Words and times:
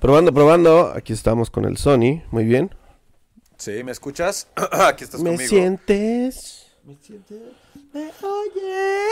Probando, 0.00 0.32
probando. 0.32 0.92
Aquí 0.94 1.12
estamos 1.12 1.50
con 1.50 1.64
el 1.66 1.76
Sony. 1.76 2.22
Muy 2.30 2.44
bien. 2.44 2.74
Sí, 3.58 3.84
¿me 3.84 3.92
escuchas? 3.92 4.48
Aquí 4.72 5.04
estás 5.04 5.20
¿Me 5.20 5.30
conmigo. 5.30 5.48
sientes? 5.48 6.72
¿Me 6.84 6.96
sientes? 6.96 7.38
¿Me 7.92 8.10
oye? 8.22 9.08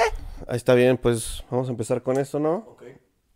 Ahí 0.46 0.56
está 0.56 0.74
bien, 0.74 0.96
pues 0.96 1.45
vamos 1.51 1.69
a 1.69 1.72
empezar 1.72 2.03
con 2.03 2.19
esto, 2.19 2.38
¿no? 2.38 2.56
Ok. 2.71 2.82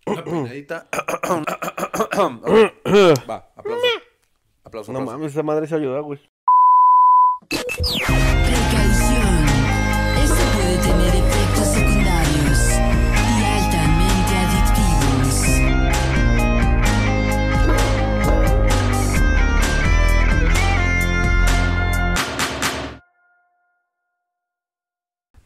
Una 0.07 0.25
peinadita. 0.25 0.87
Va, 3.29 3.53
aplauso. 3.57 3.87
Aplauso. 4.65 4.93
No 4.93 5.01
aplauso. 5.01 5.19
mames, 5.19 5.33
esa 5.33 5.43
madre 5.43 5.67
se 5.67 5.75
ayuda, 5.75 6.01
güey. 6.01 6.21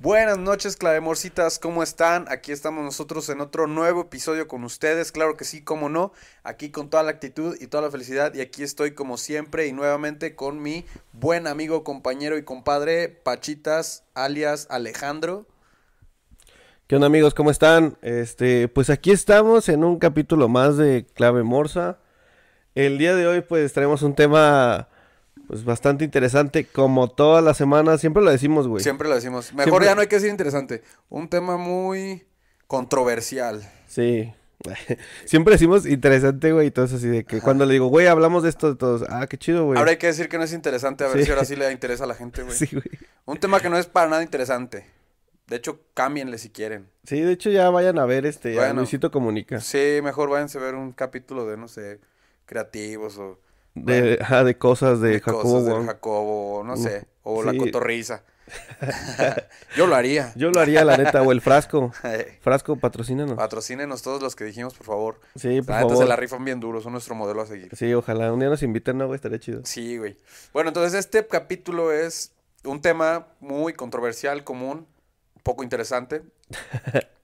Buenas 0.06 0.38
noches, 0.38 0.77
clavemorcitas. 0.77 1.59
¿Cómo 1.59 1.83
están? 1.83 2.27
Aquí 2.28 2.52
estamos 2.52 2.84
nosotros 2.84 3.28
en 3.28 3.41
otro 3.41 3.66
nuevo 3.66 4.02
episodio 4.02 4.46
con 4.46 4.62
ustedes. 4.62 5.10
Claro 5.10 5.37
que 5.37 5.45
sí, 5.45 5.65
cómo 5.65 5.88
no. 5.88 6.12
Aquí 6.45 6.70
con 6.70 6.91
toda 6.91 7.02
la 7.02 7.10
actitud 7.10 7.56
y 7.60 7.66
toda 7.66 7.82
la 7.82 7.91
felicidad. 7.91 8.32
Y 8.32 8.41
aquí 8.41 8.62
estoy 8.62 8.92
como 8.92 9.16
siempre 9.16 9.66
y 9.66 9.73
nuevamente 9.73 10.37
con 10.37 10.62
mi 10.62 10.84
buen 11.12 11.48
amigo, 11.48 11.82
compañero 11.82 12.38
y 12.38 12.45
compadre 12.45 13.09
Pachitas, 13.09 14.05
alias 14.15 14.69
Alejandro. 14.70 15.45
¿Qué 16.87 16.95
onda, 16.95 17.09
amigos? 17.09 17.34
¿Cómo 17.34 17.51
están? 17.51 17.98
Este, 18.01 18.68
pues 18.68 18.91
aquí 18.91 19.10
estamos 19.10 19.68
en 19.68 19.82
un 19.82 19.98
capítulo 19.98 20.48
más 20.48 20.77
de 20.77 21.04
Clave 21.15 21.43
Morsa. 21.43 21.98
El 22.77 22.98
día 22.98 23.16
de 23.16 23.27
hoy, 23.27 23.41
pues 23.41 23.73
traemos 23.73 24.02
un 24.02 24.15
tema, 24.15 24.88
pues 25.46 25.64
bastante 25.64 26.04
interesante. 26.04 26.64
Como 26.66 27.08
todas 27.08 27.42
las 27.44 27.56
semanas, 27.56 28.00
siempre 28.00 28.22
lo 28.22 28.30
decimos, 28.30 28.68
güey. 28.68 28.82
Siempre 28.82 29.08
lo 29.08 29.14
decimos. 29.14 29.52
Mejor 29.52 29.64
Siempre- 29.64 29.86
ya 29.86 29.94
no 29.94 30.00
hay 30.00 30.06
que 30.08 30.16
decir 30.16 30.30
interesante. 30.30 30.82
Un 31.08 31.28
tema 31.28 31.56
muy 31.56 32.26
controversial. 32.66 33.68
Sí. 33.86 34.32
Siempre 35.26 35.52
decimos 35.52 35.86
interesante, 35.86 36.52
güey, 36.52 36.68
y 36.68 36.70
todo 36.70 36.86
eso 36.86 36.96
así 36.96 37.06
de 37.08 37.24
que 37.24 37.40
cuando 37.40 37.66
le 37.66 37.74
digo, 37.74 37.86
güey, 37.88 38.06
hablamos 38.06 38.42
de 38.42 38.48
esto, 38.48 38.70
de 38.70 38.76
todos, 38.76 39.04
ah, 39.08 39.26
qué 39.28 39.36
chido, 39.38 39.64
güey. 39.66 39.78
Ahora 39.78 39.90
hay 39.92 39.96
que 39.98 40.06
decir 40.08 40.28
que 40.28 40.38
no 40.38 40.44
es 40.44 40.52
interesante, 40.52 41.04
a 41.04 41.08
ver 41.08 41.18
Sí. 41.18 41.24
si 41.26 41.30
ahora 41.30 41.44
sí 41.44 41.56
le 41.56 41.70
interesa 41.70 42.04
a 42.04 42.06
la 42.06 42.14
gente, 42.14 42.42
güey. 42.42 42.54
Sí, 42.56 42.66
güey. 42.72 42.84
Un 43.26 43.38
tema 43.38 43.60
que 43.60 43.68
no 43.68 43.78
es 43.78 43.86
para 43.86 44.08
nada 44.08 44.22
interesante. 44.22 44.86
De 45.46 45.56
hecho, 45.56 45.80
cámbienle 45.94 46.38
si 46.38 46.50
quieren. 46.50 46.88
Sí, 47.04 47.20
de 47.20 47.32
hecho 47.32 47.50
ya 47.50 47.70
vayan 47.70 47.98
a 48.00 48.06
ver 48.06 48.26
este, 48.26 48.54
a 48.54 48.62
Bueno. 48.64 48.80
Luisito 48.80 49.12
Comunica. 49.12 49.60
Sí, 49.60 50.00
mejor 50.02 50.28
váyanse 50.28 50.58
a 50.58 50.62
ver 50.62 50.74
un 50.74 50.90
capítulo 50.92 51.46
de, 51.46 51.56
no 51.56 51.68
sé, 51.68 52.00
creativos 52.46 53.18
o 53.18 53.38
De, 53.77 54.19
ajá, 54.21 54.43
de 54.43 54.57
cosas 54.57 55.01
de, 55.01 55.10
de 55.10 55.21
Jacobo 55.21 55.43
cosas 55.43 55.69
Wong. 55.69 55.87
Jacobo, 55.87 56.65
no 56.65 56.77
sé, 56.77 57.07
o 57.23 57.43
Sí. 57.43 57.46
la 57.46 57.57
cotorriza. 57.59 58.23
Yo 59.77 59.87
lo 59.87 59.95
haría. 59.96 60.32
Yo 60.37 60.51
lo 60.51 60.60
haría, 60.60 60.85
la 60.85 60.96
neta, 60.96 61.21
o 61.23 61.30
el 61.32 61.41
frasco. 61.41 61.93
Frasco, 62.41 62.77
patrocínanos. 62.77 63.37
Patrocínenos 63.37 64.03
todos 64.03 64.22
los 64.22 64.34
que 64.37 64.44
dijimos, 64.44 64.75
por 64.75 64.87
favor. 64.87 65.21
Sí, 65.34 65.60
por 65.62 65.71
La 65.71 65.77
neta 65.77 65.88
favor. 65.91 65.97
se 65.99 66.09
la 66.09 66.16
rifan 66.16 66.44
bien 66.44 66.60
duro, 66.60 66.81
son 66.81 66.93
nuestro 66.93 67.15
modelo 67.15 67.43
a 67.43 67.47
seguir. 67.47 67.69
Sí, 67.77 67.93
ojalá 67.93 68.32
un 68.32 68.38
día 68.41 68.49
nos 68.49 68.62
inviten, 68.62 68.99
¿no, 68.99 69.06
güey? 69.06 69.16
Estaría 69.16 69.38
chido. 69.41 69.60
Sí, 69.65 69.99
güey. 69.99 70.16
Bueno, 70.53 70.69
entonces 70.69 70.94
este 70.99 71.27
capítulo 71.27 71.93
es 71.93 72.32
un 72.65 72.81
tema 72.81 73.27
muy 73.41 73.72
controversial, 73.75 74.43
común, 74.44 74.87
poco 75.43 75.62
interesante. 75.65 76.22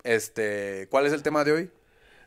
Este, 0.02 0.88
¿cuál 0.90 1.06
es 1.06 1.12
el 1.12 1.22
tema 1.22 1.44
de 1.44 1.52
hoy? 1.52 1.70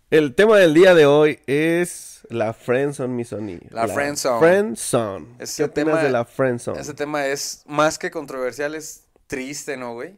El 0.10 0.36
tema 0.36 0.58
del 0.58 0.74
día 0.74 0.94
de 0.94 1.06
hoy 1.06 1.40
es 1.48 2.15
la 2.30 2.54
friendzone, 2.54 3.14
mi 3.14 3.24
Sony. 3.26 3.60
La 3.70 3.88
friendzone. 3.88 4.40
Friendzone. 4.40 5.28
Ese 5.40 5.64
¿Qué 5.64 5.70
opinas 5.70 5.94
tema- 5.96 6.04
de 6.04 6.10
la 6.12 6.26
friendzone? 6.26 6.80
Ese 6.80 6.94
tema 6.94 7.26
es 7.28 7.64
más 7.68 7.98
que 8.00 8.12
controversial, 8.12 8.76
es 8.76 9.06
triste, 9.28 9.78
¿no, 9.78 9.94
güey? 9.94 10.18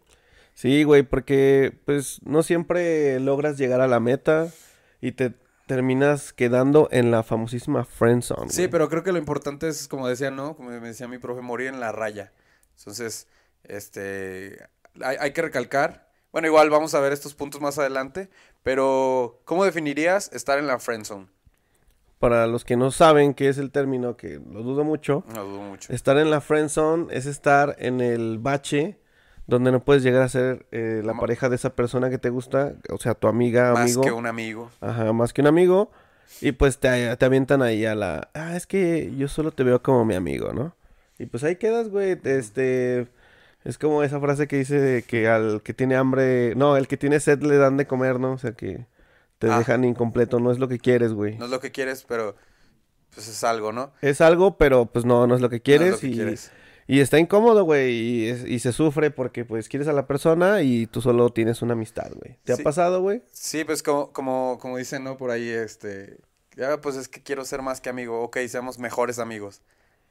Sí, 0.54 0.84
güey, 0.84 1.04
porque 1.04 1.78
pues 1.86 2.20
no 2.24 2.42
siempre 2.44 3.20
logras 3.20 3.58
llegar 3.58 3.80
a 3.82 3.88
la 3.88 4.00
meta 4.00 4.50
y 5.02 5.12
te 5.12 5.34
terminas 5.68 6.34
quedando 6.34 6.88
en 6.92 7.12
la 7.12 7.24
famosísima 7.24 7.86
friendzone. 7.86 8.50
Sí, 8.50 8.62
güey. 8.64 8.70
pero 8.72 8.90
creo 8.90 9.04
que 9.04 9.12
lo 9.12 9.18
importante 9.20 9.68
es, 9.68 9.88
como 9.88 10.08
decía, 10.08 10.32
¿no? 10.32 10.56
Como 10.56 10.70
me 10.72 10.80
decía 10.80 11.08
mi 11.08 11.18
profe, 11.20 11.42
morir 11.42 11.68
en 11.68 11.80
la 11.80 11.92
raya. 11.92 12.32
Entonces, 12.78 13.28
este, 13.64 14.66
hay, 15.02 15.18
hay 15.20 15.32
que 15.34 15.42
recalcar. 15.42 16.08
Bueno, 16.32 16.48
igual 16.48 16.70
vamos 16.70 16.94
a 16.94 17.00
ver 17.00 17.14
estos 17.14 17.36
puntos 17.36 17.62
más 17.62 17.78
adelante, 17.78 18.30
pero 18.64 19.42
¿cómo 19.46 19.64
definirías 19.66 20.32
estar 20.34 20.58
en 20.60 20.68
la 20.68 20.80
friend 20.80 21.06
zone? 21.06 21.28
Para 22.20 22.48
los 22.48 22.66
que 22.66 22.76
no 22.78 22.90
saben 22.92 23.34
qué 23.36 23.48
es 23.50 23.58
el 23.60 23.70
término, 23.72 24.18
que 24.18 24.40
lo 24.52 24.64
dudo 24.64 24.84
mucho, 24.84 25.24
No 25.36 25.44
dudo 25.46 25.62
mucho. 25.62 25.94
estar 25.94 26.18
en 26.18 26.32
la 26.32 26.42
friendzone 26.42 27.08
es 27.12 27.26
estar 27.28 27.76
en 27.80 28.02
el 28.02 28.40
bache 28.40 28.98
donde 29.46 29.72
no 29.72 29.86
puedes 29.86 30.02
llegar 30.04 30.24
a 30.24 30.30
ser 30.30 30.66
eh, 30.72 31.02
la 31.06 31.14
pareja 31.14 31.48
de 31.48 31.56
esa 31.56 31.76
persona 31.76 32.10
que 32.10 32.18
te 32.18 32.30
gusta, 32.30 32.74
o 32.92 32.98
sea, 32.98 33.14
tu 33.14 33.28
amiga, 33.28 33.72
Más 33.74 33.84
amigo. 33.84 34.02
que 34.02 34.12
un 34.12 34.26
amigo. 34.26 34.70
Ajá, 34.82 35.14
más 35.14 35.32
que 35.32 35.42
un 35.42 35.48
amigo. 35.48 35.92
Y 36.42 36.52
pues 36.52 36.80
te, 36.80 37.16
te 37.16 37.26
avientan 37.26 37.62
ahí 37.62 37.86
a 37.86 37.96
la... 37.96 38.30
Ah, 38.34 38.58
es 38.58 38.68
que 38.68 39.14
yo 39.16 39.28
solo 39.30 39.52
te 39.52 39.64
veo 39.64 39.82
como 39.82 40.04
mi 40.04 40.16
amigo, 40.16 40.52
¿no? 40.54 40.76
Y 41.18 41.28
pues 41.28 41.44
ahí 41.46 41.56
quedas, 41.56 41.88
güey. 41.90 42.20
Este... 42.26 43.08
Es 43.64 43.78
como 43.78 44.04
esa 44.04 44.20
frase 44.20 44.48
que 44.48 44.58
dice 44.58 44.80
de 44.80 45.04
que 45.04 45.28
al 45.30 45.62
que 45.64 45.74
tiene 45.74 45.96
hambre... 45.96 46.54
No, 46.56 46.76
el 46.76 46.88
que 46.90 46.98
tiene 46.98 47.20
sed 47.22 47.42
le 47.42 47.58
dan 47.58 47.78
de 47.78 47.88
comer, 47.88 48.20
¿no? 48.20 48.34
O 48.34 48.38
sea 48.38 48.52
que 48.52 48.86
te 49.40 49.50
Ah. 49.50 49.60
dejan 49.60 49.84
incompleto. 49.84 50.40
No 50.40 50.52
es 50.52 50.60
lo 50.60 50.68
que 50.68 50.80
quieres, 50.80 51.14
güey. 51.14 51.38
No 51.38 51.46
es 51.46 51.52
lo 51.52 51.60
que 51.60 51.72
quieres, 51.72 52.04
pero 52.08 52.36
pues 53.14 53.28
es 53.28 53.44
algo, 53.44 53.72
¿no? 53.72 53.92
Es 54.02 54.22
algo, 54.22 54.58
pero 54.58 54.86
pues 54.88 55.06
no, 55.06 55.26
no 55.28 55.36
es 55.36 55.42
lo 55.42 55.50
que 55.50 55.62
quieres. 55.62 55.90
No 55.90 55.96
es 55.96 56.04
lo 56.04 56.08
que 56.10 56.14
y, 56.14 56.16
quieres. 56.16 56.52
y 56.88 57.00
está 57.00 57.18
incómodo, 57.20 57.64
güey. 57.64 57.92
Y, 57.94 58.28
es- 58.28 58.46
y 58.46 58.60
se 58.60 58.72
sufre 58.74 59.12
porque 59.12 59.46
pues 59.46 59.70
quieres 59.70 59.88
a 59.88 59.94
la 59.94 60.08
persona 60.08 60.62
y 60.62 60.86
tú 60.88 61.02
solo 61.02 61.30
tienes 61.32 61.62
una 61.62 61.74
amistad, 61.74 62.12
güey. 62.14 62.38
¿Te 62.44 62.56
Sí. 62.56 62.62
ha 62.62 62.64
pasado, 62.64 63.02
güey? 63.02 63.24
Sí, 63.32 63.64
pues 63.64 63.82
como, 63.84 64.12
como, 64.12 64.58
como 64.62 64.78
dicen, 64.78 65.04
¿no? 65.04 65.18
Por 65.18 65.32
ahí, 65.32 65.50
este, 65.50 66.18
ya 66.56 66.80
pues 66.82 66.96
es 66.96 67.08
que 67.08 67.24
quiero 67.24 67.46
ser 67.46 67.62
más 67.62 67.82
que 67.82 67.90
amigo. 67.90 68.22
Ok, 68.24 68.38
seamos 68.48 68.78
mejores 68.80 69.20
amigos. 69.20 69.62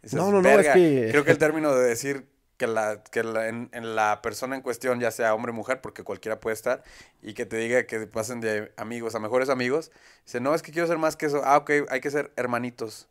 Dices, 0.03 0.19
No, 0.19 0.31
no, 0.31 0.41
no, 0.43 0.49
es 0.49 0.69
que- 0.69 1.09
Creo 1.11 1.25
que 1.25 1.31
el 1.33 1.39
término 1.39 1.75
de 1.75 1.87
decir 1.89 2.27
que 2.57 2.67
la, 2.67 3.03
que 3.05 3.23
la, 3.23 3.49
en, 3.49 3.69
en 3.73 3.95
la 3.97 4.21
persona 4.23 4.57
en 4.57 4.63
cuestión, 4.63 4.99
ya 5.01 5.11
sea 5.11 5.35
hombre 5.35 5.51
o 5.51 5.55
mujer, 5.55 5.81
porque 5.81 6.03
cualquiera 6.03 6.41
puede 6.41 6.55
estar, 6.55 6.83
y 7.23 7.35
que 7.35 7.47
te 7.47 7.57
diga 7.57 7.85
que 7.87 8.07
pasen 8.07 8.41
de 8.41 8.73
amigos 8.77 9.15
a 9.15 9.19
mejores 9.19 9.49
amigos, 9.49 9.91
dice, 10.25 10.41
no, 10.41 10.55
es 10.55 10.63
que 10.63 10.73
quiero 10.73 10.89
ser 10.89 10.99
más 10.99 11.17
que 11.17 11.27
eso. 11.27 11.43
Ah, 11.45 11.59
ok, 11.59 11.71
hay 11.91 12.01
que 12.01 12.11
ser 12.11 12.33
hermanitos. 12.37 13.09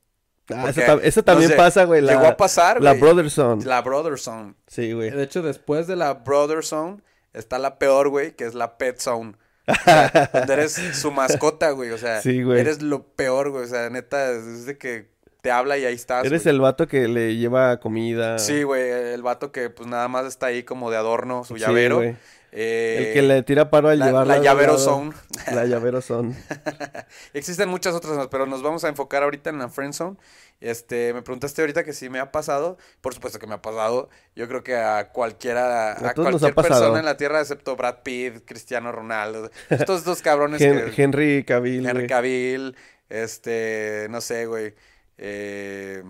Ah, 0.50 0.69
eso, 0.69 1.22
no 1.22 1.23
también 1.23 1.50
sé, 1.50 1.56
pasa, 1.56 1.85
güey. 1.85 2.01
La, 2.01 2.13
Llegó 2.13 2.28
a 2.28 2.38
pasar, 2.38 2.81
La 2.81 2.94
brother 2.94 3.31
zone. 3.31 3.66
La 3.66 3.81
brother 3.81 4.19
zone. 4.19 4.53
Sí, 4.67 4.94
güey. 4.94 5.09
De 5.09 5.23
hecho, 5.23 5.41
después 5.41 5.88
de 5.88 5.95
la 5.95 6.13
brother 6.13 6.63
zone, 6.63 7.01
está 7.33 7.57
la 7.57 7.79
peor, 7.79 8.09
güey, 8.09 8.35
que 8.35 8.45
es 8.45 8.53
la 8.53 8.77
pet 8.77 9.00
zone. 9.00 9.33
O 9.67 9.73
sea, 9.83 10.29
donde 10.33 10.53
eres 10.53 10.73
su 10.73 11.12
mascota, 11.12 11.72
güey. 11.72 11.89
O 11.89 11.97
sea, 11.97 12.22
Sí, 12.22 12.44
güey. 12.44 12.59
eres 12.59 12.83
lo 12.83 13.07
peor, 13.07 13.50
güey. 13.50 13.63
O 13.63 13.67
sea, 13.67 13.89
neta, 13.89 14.29
es 14.31 14.67
de 14.67 14.77
que 14.77 15.09
te 15.45 15.51
habla 15.51 15.78
y 15.78 15.85
ahí 15.85 15.94
estás. 15.94 16.25
Eres 16.25 16.41
güey. 16.41 16.56
el 16.56 16.59
vato 16.59 16.88
que 16.88 17.07
le 17.07 17.35
lleva 17.35 17.79
comida. 17.79 18.39
Sí, 18.39 18.63
güey, 18.63 18.89
el 18.89 19.22
vato 19.22 19.51
que 19.51 19.69
pues 19.69 19.88
nada 19.88 20.07
más 20.07 20.25
está 20.25 20.47
ahí 20.47 20.63
como 20.63 20.89
de 20.89 20.97
adorno, 20.97 21.44
su 21.44 21.53
Sí, 21.53 21.59
llavero. 21.59 21.97
güey. 21.97 22.16
Eh, 22.51 23.09
El 23.09 23.13
que 23.13 23.22
le 23.22 23.44
tira 23.44 23.69
paro 23.69 23.89
al 23.89 24.00
la, 24.00 24.07
llevarla 24.07 24.38
la 24.38 24.41
llavero 24.44 24.79
zone. 24.79 25.11
La 25.53 25.66
llavero 25.66 26.01
son. 26.01 26.35
Existen 27.35 27.69
muchas 27.69 27.94
otras 27.94 28.28
pero 28.31 28.47
nos 28.47 28.63
vamos 28.63 28.83
a 28.85 28.88
enfocar 28.88 29.22
ahorita 29.22 29.51
en 29.51 29.59
la 29.59 29.69
friend 29.69 29.94
zone. 29.94 30.17
Este, 30.61 31.13
me 31.13 31.22
preguntaste 31.22 31.62
ahorita 31.62 31.83
que 31.83 31.94
si 31.94 32.09
me 32.09 32.17
ha 32.19 32.31
pasado. 32.31 32.79
Por 33.01 33.13
supuesto 33.13 33.38
que 33.38 33.45
me 33.45 33.53
ha 33.53 33.62
pasado. 33.62 34.09
Yo 34.35 34.47
creo 34.47 34.63
que 34.63 34.75
a 34.75 35.09
cualquiera, 35.12 35.91
a, 35.91 36.13
cualquier 36.16 36.56
persona 36.56 36.97
en 36.97 37.06
la 37.06 37.17
tierra, 37.17 37.39
excepto 37.39 37.75
Brad 37.75 37.97
Pitt, 38.01 38.45
Cristiano 38.45 38.91
Ronaldo. 38.91 39.51
Estos 39.69 40.06
dos 40.06 40.23
cabrones 40.23 40.59
Hen- 40.59 40.89
que 40.91 41.03
Henry 41.03 41.44
Cavill. 41.44 41.85
Henry. 41.85 42.07
Cavill, 42.07 42.75
este, 43.09 44.07
no 44.09 44.22
sé, 44.22 44.47
güey. 44.47 44.74
Eh, 45.17 46.03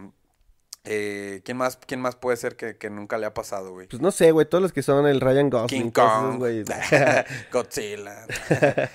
eh, 0.83 1.41
¿quién 1.43 1.57
más, 1.57 1.77
quién 1.77 1.99
más 1.99 2.15
puede 2.15 2.37
ser 2.37 2.55
que, 2.55 2.77
que 2.77 2.89
nunca 2.89 3.17
le 3.17 3.25
ha 3.25 3.33
pasado, 3.33 3.71
güey? 3.71 3.87
Pues 3.87 4.01
no 4.01 4.11
sé, 4.11 4.31
güey. 4.31 4.45
Todos 4.47 4.61
los 4.61 4.71
que 4.73 4.83
son 4.83 5.07
el 5.07 5.19
Ryan 5.19 5.49
Gosling. 5.49 5.67
King 5.67 5.91
esos 5.95 6.11
Kong, 6.11 6.37
güeyes. 6.37 6.67
Godzilla. 7.51 8.25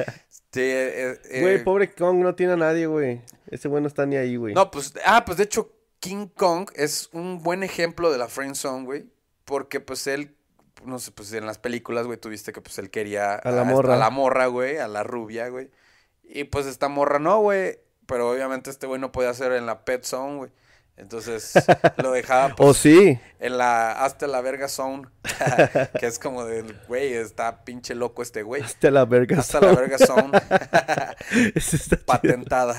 Sí, 0.52 0.62
eh, 0.62 1.20
eh, 1.30 1.40
Güey, 1.42 1.62
pobre 1.62 1.94
Kong 1.94 2.16
no 2.16 2.34
tiene 2.34 2.54
a 2.54 2.56
nadie, 2.56 2.86
güey. 2.86 3.22
Ese 3.46 3.68
güey 3.68 3.80
no 3.80 3.86
está 3.86 4.04
ni 4.04 4.16
ahí, 4.16 4.34
güey. 4.34 4.52
No, 4.52 4.68
pues, 4.72 4.94
ah, 5.04 5.24
pues 5.24 5.38
de 5.38 5.44
hecho, 5.44 5.72
King 6.00 6.26
Kong 6.26 6.68
es 6.74 7.08
un 7.12 7.40
buen 7.40 7.62
ejemplo 7.62 8.10
de 8.10 8.18
la 8.18 8.26
friend 8.26 8.56
zone, 8.56 8.84
güey. 8.84 9.06
Porque 9.44 9.78
pues 9.78 10.08
él, 10.08 10.36
no 10.84 10.98
sé, 10.98 11.12
pues 11.12 11.32
en 11.34 11.46
las 11.46 11.58
películas, 11.58 12.06
güey, 12.06 12.18
tuviste 12.18 12.52
que 12.52 12.60
pues 12.60 12.78
él 12.78 12.90
quería 12.90 13.36
A 13.36 13.52
la 13.52 13.62
morra. 13.62 13.94
A 13.94 13.96
la 13.96 14.10
morra, 14.10 14.46
güey, 14.46 14.78
a 14.78 14.88
la 14.88 15.04
rubia, 15.04 15.48
güey. 15.50 15.70
Y 16.24 16.44
pues 16.44 16.66
esta 16.66 16.88
morra 16.88 17.20
no, 17.20 17.40
güey. 17.42 17.78
Pero 18.10 18.30
obviamente 18.30 18.68
este 18.68 18.86
güey 18.86 19.00
no 19.00 19.10
podía 19.10 19.30
hacer 19.30 19.52
en 19.52 19.64
la 19.64 19.84
pet 19.86 20.04
zone, 20.04 20.36
güey. 20.36 20.50
Entonces 20.98 21.54
lo 21.96 22.10
dejaba 22.12 22.52
O 22.52 22.56
pues, 22.56 22.76
sí. 22.76 23.18
en 23.38 23.56
la 23.56 23.92
hasta 24.04 24.26
la 24.26 24.42
verga 24.42 24.68
zone, 24.68 25.08
que 25.98 26.06
es 26.06 26.18
como 26.18 26.44
del 26.44 26.76
güey, 26.88 27.14
está 27.14 27.64
pinche 27.64 27.94
loco 27.94 28.20
este 28.20 28.42
güey. 28.42 28.60
Hasta 28.60 28.90
la 28.90 29.06
verga. 29.06 29.38
Hasta 29.38 29.62
la 29.62 29.72
verga 29.72 29.96
zone 29.96 30.30
patentada. 32.04 32.74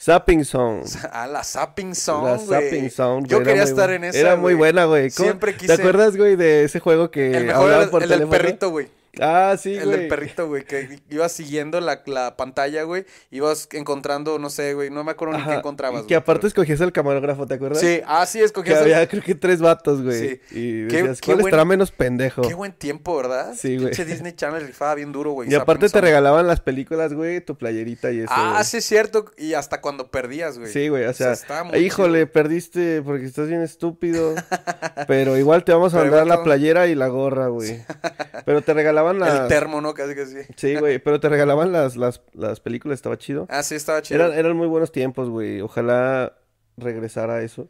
Zapping 0.00 0.44
Zone. 0.44 0.82
Ah, 1.10 1.26
la 1.26 1.42
Zapping 1.42 1.94
Zone, 1.96 2.30
La 2.30 2.36
güey. 2.36 2.62
Zapping 2.70 2.90
Zone. 2.90 3.26
Yo 3.28 3.42
quería 3.42 3.64
estar 3.64 3.88
buena. 3.88 3.94
en 4.06 4.10
esa, 4.10 4.18
Era 4.18 4.36
muy 4.36 4.42
güey. 4.54 4.56
buena, 4.56 4.84
güey. 4.84 5.10
¿Cómo- 5.10 5.24
Siempre 5.26 5.52
¿Te 5.52 5.58
quise- 5.58 5.72
acuerdas, 5.74 6.16
güey, 6.16 6.36
de 6.36 6.64
ese 6.64 6.78
juego 6.78 7.10
que 7.10 7.36
El 7.36 7.46
mejor 7.46 7.62
hablaba 7.64 7.82
era 7.82 7.90
por 7.90 8.02
el 8.04 8.08
del 8.08 8.18
teléfono? 8.20 8.38
perrito, 8.38 8.70
güey. 8.70 8.88
Ah, 9.20 9.56
sí, 9.58 9.74
el 9.74 9.84
güey. 9.84 9.98
del 9.98 10.08
perrito, 10.08 10.48
güey, 10.48 10.64
que 10.64 11.00
ibas 11.10 11.32
siguiendo 11.32 11.78
la, 11.82 12.02
la 12.06 12.34
pantalla, 12.36 12.82
güey. 12.84 13.04
Ibas 13.30 13.68
encontrando, 13.72 14.38
no 14.38 14.48
sé, 14.48 14.72
güey, 14.72 14.88
no 14.88 15.04
me 15.04 15.10
acuerdo 15.10 15.36
ni 15.36 15.44
qué 15.44 15.52
encontrabas. 15.52 16.04
y 16.04 16.06
que 16.06 16.14
güey, 16.14 16.22
aparte 16.22 16.40
pero- 16.40 16.48
escogías 16.48 16.80
el 16.80 16.92
camarógrafo, 16.92 17.46
¿te 17.46 17.54
acuerdas? 17.54 17.80
Sí, 17.80 18.00
ah, 18.06 18.24
sí, 18.24 18.38
Que 18.38 18.44
escogías 18.46 18.78
el- 18.78 18.84
había, 18.94 19.06
creo 19.06 19.22
que 19.22 19.34
tres 19.34 19.60
vatos, 19.60 20.02
güey. 20.02 20.18
Sí. 20.18 20.40
Y 20.50 20.88
Qué- 20.88 20.96
decías, 21.02 21.20
qué 21.20 21.26
¿cuál 21.26 21.36
buen- 21.38 21.46
estará 21.48 21.64
menos 21.66 21.90
pendejo? 21.90 22.40
Qué 22.40 22.54
buen 22.54 22.72
tiempo, 22.72 23.14
¿verdad? 23.16 23.52
Sí, 23.54 23.76
güey. 23.76 23.88
Pinche 23.88 24.06
Disney 24.06 24.32
Channel 24.32 24.66
rifaba 24.66 24.94
bien 24.94 25.12
duro, 25.12 25.32
güey. 25.32 25.50
Y 25.52 25.54
aparte 25.56 25.90
te 25.90 26.00
regalaban 26.00 26.46
las 26.46 26.60
películas, 26.60 27.12
güey, 27.12 27.42
tu 27.42 27.56
playerita 27.58 28.10
y 28.12 28.20
eso. 28.20 28.28
Ah, 28.34 28.52
güey. 28.54 28.64
sí, 28.64 28.78
es 28.78 28.84
cierto. 28.86 29.26
Y 29.36 29.52
hasta 29.52 29.82
cuando 29.82 30.10
perdías, 30.10 30.58
güey. 30.58 30.72
Sí, 30.72 30.88
güey, 30.88 31.04
o 31.04 31.12
sea, 31.12 31.32
estaba 31.32 31.64
muy 31.64 31.78
híjole, 31.80 32.20
chido. 32.20 32.32
perdiste 32.32 33.02
porque 33.02 33.26
estás 33.26 33.46
bien 33.48 33.60
estúpido. 33.60 34.34
pero 35.06 35.36
igual 35.36 35.64
te 35.64 35.72
vamos 35.72 35.92
a 35.92 35.98
mandar 35.98 36.26
la 36.26 36.42
playera 36.42 36.86
y 36.86 36.94
la 36.94 37.08
gorra, 37.08 37.48
güey. 37.48 37.82
Pero 38.44 38.60
te 38.62 38.72
regalaban 38.74 39.01
las... 39.18 39.40
El 39.40 39.48
termo, 39.48 39.80
¿no? 39.80 39.94
Casi 39.94 40.14
que 40.14 40.26
sí. 40.26 40.38
Sí, 40.56 40.76
güey, 40.76 40.98
pero 40.98 41.20
te 41.20 41.28
regalaban 41.28 41.72
las, 41.72 41.96
las, 41.96 42.22
las 42.32 42.60
películas, 42.60 42.96
estaba 42.96 43.18
chido. 43.18 43.46
Ah, 43.50 43.62
sí, 43.62 43.74
estaba 43.74 44.02
chido. 44.02 44.24
Eran, 44.24 44.38
eran 44.38 44.56
muy 44.56 44.66
buenos 44.66 44.92
tiempos, 44.92 45.28
güey. 45.28 45.60
Ojalá 45.60 46.34
regresara 46.76 47.42
eso. 47.42 47.68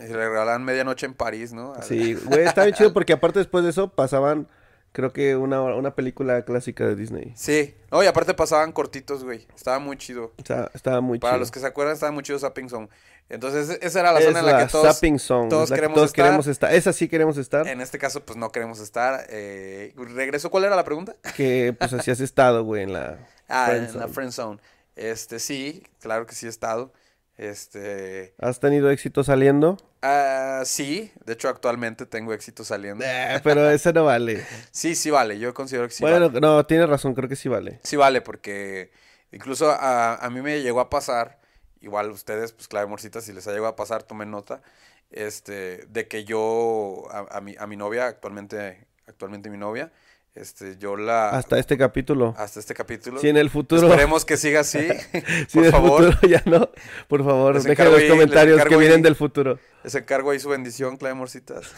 Y 0.00 0.08
le 0.08 0.16
regalaban 0.16 0.64
medianoche 0.64 1.06
en 1.06 1.14
París, 1.14 1.52
¿no? 1.52 1.74
Sí, 1.82 2.14
güey, 2.14 2.44
estaba 2.44 2.66
bien 2.66 2.76
chido 2.76 2.92
porque 2.92 3.12
aparte 3.12 3.38
después 3.38 3.64
de 3.64 3.70
eso 3.70 3.88
pasaban, 3.88 4.48
creo 4.94 5.12
que 5.12 5.34
una, 5.34 5.60
una 5.60 5.94
película 5.96 6.44
clásica 6.44 6.86
de 6.86 6.94
Disney. 6.94 7.32
Sí. 7.34 7.74
No, 7.90 8.02
y 8.02 8.06
aparte 8.06 8.32
pasaban 8.32 8.70
cortitos, 8.70 9.24
güey. 9.24 9.44
Estaba 9.54 9.80
muy 9.80 9.96
chido. 9.96 10.32
Sea, 10.44 10.70
estaba 10.72 11.00
muy 11.00 11.18
Para 11.18 11.32
chido. 11.34 11.40
los 11.40 11.50
que 11.50 11.58
se 11.58 11.66
acuerdan, 11.66 11.94
estaba 11.94 12.12
muy 12.12 12.22
chido 12.22 12.38
Zapping 12.38 12.68
Zone. 12.68 12.88
Entonces, 13.28 13.78
esa 13.82 14.00
era 14.00 14.12
la 14.12 14.20
es 14.20 14.26
zona 14.26 14.38
en 14.38 14.46
la 14.46 14.52
la 14.52 14.58
que 14.66 14.70
todos, 14.70 15.00
Zone, 15.20 15.48
todos 15.48 15.70
la 15.70 15.74
que 15.74 15.80
queremos 15.80 15.94
todos 15.96 16.10
estar. 16.10 16.24
queremos 16.24 16.46
estar. 16.46 16.72
Esa 16.74 16.92
sí 16.92 17.08
queremos 17.08 17.36
estar. 17.38 17.66
En 17.66 17.80
este 17.80 17.98
caso, 17.98 18.24
pues 18.24 18.38
no 18.38 18.52
queremos 18.52 18.78
estar. 18.78 19.26
Eh, 19.30 19.92
regreso, 19.96 20.50
¿cuál 20.50 20.64
era 20.64 20.76
la 20.76 20.84
pregunta? 20.84 21.16
Que 21.36 21.74
pues 21.76 21.92
así 21.92 22.12
has 22.12 22.20
estado, 22.20 22.62
güey, 22.62 22.84
en 22.84 22.92
la... 22.92 23.18
Ah, 23.48 23.66
friend 23.66 23.88
en 23.88 23.94
la 23.94 24.00
zone. 24.02 24.12
friend 24.14 24.32
zone. 24.32 24.60
Este, 24.94 25.40
sí, 25.40 25.82
claro 26.00 26.26
que 26.26 26.34
sí 26.36 26.46
he 26.46 26.48
estado. 26.48 26.92
Este, 27.36 28.34
¿Has 28.38 28.60
tenido 28.60 28.90
éxito 28.90 29.24
saliendo? 29.24 29.76
ah, 30.02 30.62
sí, 30.64 31.12
de 31.24 31.32
hecho 31.32 31.48
actualmente 31.48 32.06
tengo 32.06 32.32
éxito 32.32 32.64
saliendo. 32.64 33.04
Eh, 33.06 33.40
pero 33.42 33.68
ese 33.70 33.92
no 33.92 34.04
vale. 34.04 34.44
Sí, 34.70 34.94
sí 34.94 35.10
vale, 35.10 35.38
yo 35.38 35.54
considero 35.54 35.88
que 35.88 35.94
sí 35.94 36.02
bueno, 36.02 36.28
vale. 36.28 36.40
no, 36.40 36.64
tienes 36.66 36.88
razón, 36.88 37.14
creo 37.14 37.28
que 37.28 37.36
sí 37.36 37.48
vale. 37.48 37.80
Sí 37.82 37.96
vale, 37.96 38.20
porque 38.20 38.90
incluso 39.32 39.70
a, 39.70 40.16
a 40.16 40.30
mí 40.30 40.40
me 40.42 40.60
llegó 40.62 40.80
a 40.80 40.90
pasar, 40.90 41.40
igual 41.80 42.10
ustedes, 42.10 42.52
pues 42.52 42.68
clave 42.68 42.86
morcita, 42.86 43.20
si 43.20 43.32
les 43.32 43.46
ha 43.46 43.50
llegado 43.50 43.68
a 43.68 43.76
pasar, 43.76 44.02
tomen 44.04 44.30
nota, 44.30 44.62
este, 45.10 45.86
de 45.86 46.08
que 46.08 46.24
yo, 46.24 47.04
a, 47.10 47.38
a 47.38 47.40
mi, 47.40 47.54
a 47.58 47.66
mi 47.66 47.76
novia, 47.76 48.06
actualmente, 48.06 48.86
actualmente 49.06 49.50
mi 49.50 49.58
novia, 49.58 49.92
este, 50.34 50.76
yo 50.78 50.96
la, 50.96 51.30
Hasta 51.30 51.58
este 51.58 51.78
capítulo. 51.78 52.34
hasta 52.36 52.58
este 52.60 52.74
capítulo, 52.74 53.20
Si 53.20 53.28
en 53.28 53.36
el 53.36 53.50
futuro... 53.50 53.86
esperemos 53.86 54.24
que 54.24 54.36
siga 54.36 54.60
así, 54.60 54.88
Si 55.48 55.58
por 55.58 55.58
en 55.58 55.64
el 55.66 55.70
favor. 55.70 56.12
futuro 56.12 56.28
ya 56.28 56.42
no, 56.46 56.70
por 57.08 57.24
favor, 57.24 57.62
dejen 57.62 57.90
los 57.92 58.02
comentarios 58.04 58.64
que 58.64 58.76
vienen 58.76 58.96
ahí- 58.98 59.02
del 59.02 59.16
futuro. 59.16 59.58
Les 59.84 59.94
encargo 59.94 60.30
ahí 60.30 60.40
su 60.40 60.48
bendición, 60.48 60.96
clave 60.96 61.14
morcitas. 61.14 61.72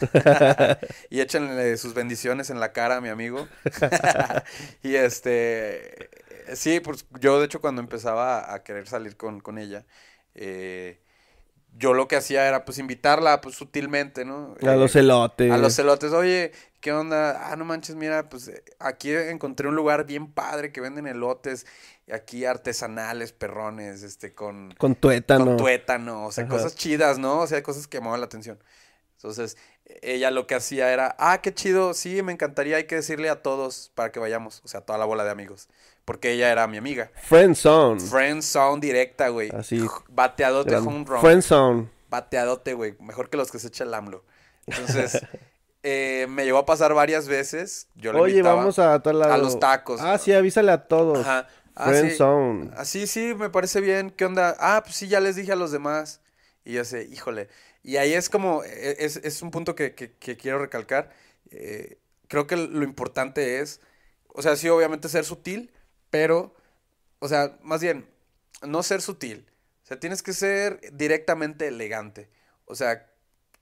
y 1.10 1.20
échenle 1.20 1.76
sus 1.76 1.92
bendiciones 1.92 2.50
en 2.50 2.60
la 2.60 2.72
cara 2.72 2.96
a 2.98 3.00
mi 3.00 3.08
amigo. 3.08 3.48
y 4.82 4.94
este, 4.94 6.08
sí, 6.54 6.78
pues 6.80 7.04
yo 7.20 7.40
de 7.40 7.46
hecho 7.46 7.60
cuando 7.60 7.80
empezaba 7.82 8.54
a 8.54 8.62
querer 8.62 8.86
salir 8.86 9.16
con, 9.16 9.40
con 9.40 9.58
ella, 9.58 9.84
eh, 10.34 11.00
yo 11.78 11.94
lo 11.94 12.08
que 12.08 12.16
hacía 12.16 12.46
era 12.48 12.64
pues 12.64 12.78
invitarla 12.78 13.40
pues 13.40 13.54
sutilmente, 13.56 14.24
¿no? 14.24 14.54
A 14.62 14.74
Eh, 14.74 14.76
los 14.76 14.96
elotes. 14.96 15.50
a 15.52 15.58
los 15.58 15.78
elotes, 15.78 16.12
oye, 16.12 16.52
¿qué 16.80 16.92
onda? 16.92 17.50
Ah, 17.52 17.56
no 17.56 17.64
manches, 17.64 17.96
mira, 17.96 18.28
pues 18.28 18.48
eh, 18.48 18.64
aquí 18.78 19.12
encontré 19.12 19.68
un 19.68 19.76
lugar 19.76 20.06
bien 20.06 20.32
padre 20.32 20.72
que 20.72 20.80
venden 20.80 21.06
elotes, 21.06 21.66
aquí 22.10 22.44
artesanales, 22.44 23.32
perrones, 23.32 24.02
este, 24.02 24.34
con, 24.34 24.74
Con 24.78 24.94
tuétano. 24.94 25.44
con 25.44 25.56
tuétano, 25.58 26.26
o 26.26 26.32
sea, 26.32 26.44
Ajá. 26.44 26.52
cosas 26.52 26.74
chidas, 26.76 27.18
¿no? 27.18 27.40
O 27.40 27.46
sea, 27.46 27.62
cosas 27.62 27.86
que 27.88 27.98
llamaban 27.98 28.20
la 28.20 28.26
atención. 28.26 28.58
Entonces, 29.16 29.56
ella 30.02 30.30
lo 30.30 30.46
que 30.46 30.54
hacía 30.54 30.92
era, 30.92 31.14
ah, 31.18 31.40
qué 31.42 31.54
chido, 31.54 31.94
sí, 31.94 32.22
me 32.22 32.32
encantaría, 32.32 32.76
hay 32.76 32.84
que 32.84 32.96
decirle 32.96 33.28
a 33.28 33.42
todos 33.42 33.92
para 33.94 34.12
que 34.12 34.18
vayamos, 34.20 34.62
o 34.64 34.68
sea, 34.68 34.80
a 34.80 34.84
toda 34.84 34.98
la 34.98 35.04
bola 35.04 35.24
de 35.24 35.30
amigos, 35.30 35.68
porque 36.04 36.32
ella 36.32 36.50
era 36.50 36.66
mi 36.66 36.76
amiga. 36.76 37.10
Friend 37.22 37.54
zone. 37.54 38.00
Friend 38.00 38.42
zone 38.42 38.80
directa, 38.80 39.28
güey. 39.28 39.50
Así. 39.54 39.84
Bateadote 40.08 40.70
Eran 40.70 40.86
home 40.86 41.04
run. 41.06 41.20
Friend 41.20 41.42
zone. 41.42 41.88
Bateadote, 42.08 42.74
güey. 42.74 42.94
Mejor 43.00 43.28
que 43.30 43.36
los 43.36 43.50
que 43.50 43.58
se 43.58 43.68
echa 43.68 43.84
el 43.84 43.92
AMLO. 43.92 44.24
Entonces, 44.66 45.20
eh, 45.82 46.26
me 46.28 46.44
llegó 46.44 46.58
a 46.58 46.66
pasar 46.66 46.94
varias 46.94 47.26
veces. 47.28 47.88
Yo 47.96 48.12
le 48.12 48.20
Oye, 48.20 48.32
invitaba 48.34 48.56
vamos 48.56 48.78
a 48.78 49.00
tal 49.02 49.18
lado. 49.18 49.32
a 49.32 49.38
los 49.38 49.58
tacos. 49.58 50.00
Ah, 50.00 50.18
sí, 50.18 50.32
avísale 50.32 50.70
a 50.70 50.86
todos. 50.86 51.18
Ajá. 51.18 51.48
Ah, 51.74 51.88
Friend 51.88 52.10
sí. 52.10 52.16
zone. 52.16 52.70
Así, 52.76 53.06
sí, 53.06 53.34
me 53.34 53.50
parece 53.50 53.80
bien. 53.80 54.10
¿Qué 54.10 54.24
onda? 54.24 54.56
Ah, 54.60 54.80
pues 54.84 54.96
sí, 54.96 55.08
ya 55.08 55.20
les 55.20 55.36
dije 55.36 55.52
a 55.52 55.56
los 55.56 55.72
demás. 55.72 56.20
Y 56.64 56.72
yo 56.72 56.84
sé, 56.84 57.08
híjole. 57.12 57.48
Y 57.86 57.98
ahí 57.98 58.14
es 58.14 58.30
como, 58.30 58.64
e- 58.64 58.96
es, 59.06 59.16
es 59.18 59.42
un 59.42 59.52
punto 59.52 59.76
que, 59.76 59.94
que- 59.94 60.36
quiero 60.38 60.58
recalcar. 60.60 61.10
Eh, 61.52 61.98
creo 62.28 62.46
que 62.48 62.56
lo 62.56 62.84
importante 62.84 63.60
es, 63.60 63.80
o 64.28 64.42
sea, 64.42 64.56
sí, 64.56 64.68
obviamente 64.68 65.08
ser 65.08 65.24
sutil, 65.24 65.72
pero, 66.10 66.54
o 67.20 67.28
sea, 67.28 67.58
más 67.62 67.80
bien, 67.82 68.08
no 68.66 68.82
ser 68.82 69.02
sutil. 69.02 69.46
O 69.84 69.86
sea, 69.86 70.00
tienes 70.00 70.22
que 70.22 70.32
ser 70.34 70.80
directamente 70.94 71.68
elegante. 71.68 72.30
O 72.66 72.74
sea, 72.76 73.08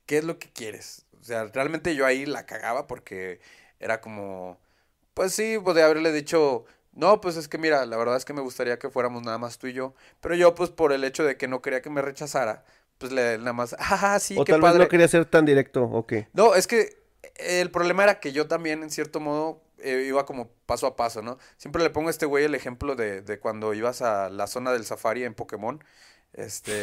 ¿qué 0.06 0.18
es 0.18 0.24
lo 0.24 0.38
que 0.38 0.50
quieres? 0.52 1.06
O 1.20 1.24
sea, 1.24 1.44
realmente 1.46 1.94
yo 1.96 2.06
ahí 2.06 2.26
la 2.26 2.46
cagaba 2.46 2.86
porque 2.86 3.40
era 3.80 4.00
como, 4.00 4.58
pues 5.14 5.34
sí, 5.34 5.58
podría 5.62 5.86
haberle 5.86 6.12
dicho, 6.12 6.64
no, 6.92 7.20
pues 7.20 7.36
es 7.36 7.48
que 7.48 7.58
mira, 7.58 7.86
la 7.86 7.96
verdad 7.96 8.16
es 8.16 8.24
que 8.24 8.32
me 8.34 8.42
gustaría 8.42 8.78
que 8.78 8.90
fuéramos 8.90 9.22
nada 9.22 9.38
más 9.38 9.58
tú 9.58 9.66
y 9.68 9.72
yo. 9.72 9.94
Pero 10.20 10.34
yo, 10.34 10.54
pues 10.54 10.70
por 10.70 10.92
el 10.92 11.04
hecho 11.04 11.24
de 11.24 11.36
que 11.36 11.48
no 11.48 11.62
quería 11.62 11.82
que 11.82 11.90
me 11.90 12.02
rechazara, 12.02 12.64
pues 12.98 13.12
le 13.12 13.38
nada 13.38 13.52
más, 13.52 13.76
ah, 13.78 14.18
sí, 14.18 14.36
o 14.38 14.44
qué 14.44 14.52
tal 14.52 14.60
vez 14.60 14.70
padre. 14.70 14.84
no 14.84 14.88
quería 14.88 15.08
ser 15.08 15.24
tan 15.24 15.44
directo, 15.44 15.84
¿o 15.84 16.06
qué? 16.06 16.28
No, 16.32 16.54
es 16.54 16.66
que 16.66 17.04
el 17.36 17.70
problema 17.70 18.04
era 18.04 18.20
que 18.20 18.32
yo 18.32 18.46
también, 18.46 18.82
en 18.82 18.90
cierto 18.90 19.20
modo, 19.20 19.62
eh, 19.78 20.04
iba 20.06 20.24
como 20.24 20.48
paso 20.66 20.86
a 20.86 20.96
paso, 20.96 21.22
¿no? 21.22 21.38
Siempre 21.56 21.82
le 21.82 21.90
pongo 21.90 22.08
a 22.08 22.10
este 22.10 22.26
güey 22.26 22.44
el 22.44 22.54
ejemplo 22.54 22.96
de, 22.96 23.22
de 23.22 23.38
cuando 23.38 23.74
ibas 23.74 24.02
a 24.02 24.30
la 24.30 24.46
zona 24.46 24.72
del 24.72 24.84
safari 24.84 25.24
en 25.24 25.34
Pokémon. 25.34 25.82
Este, 26.32 26.82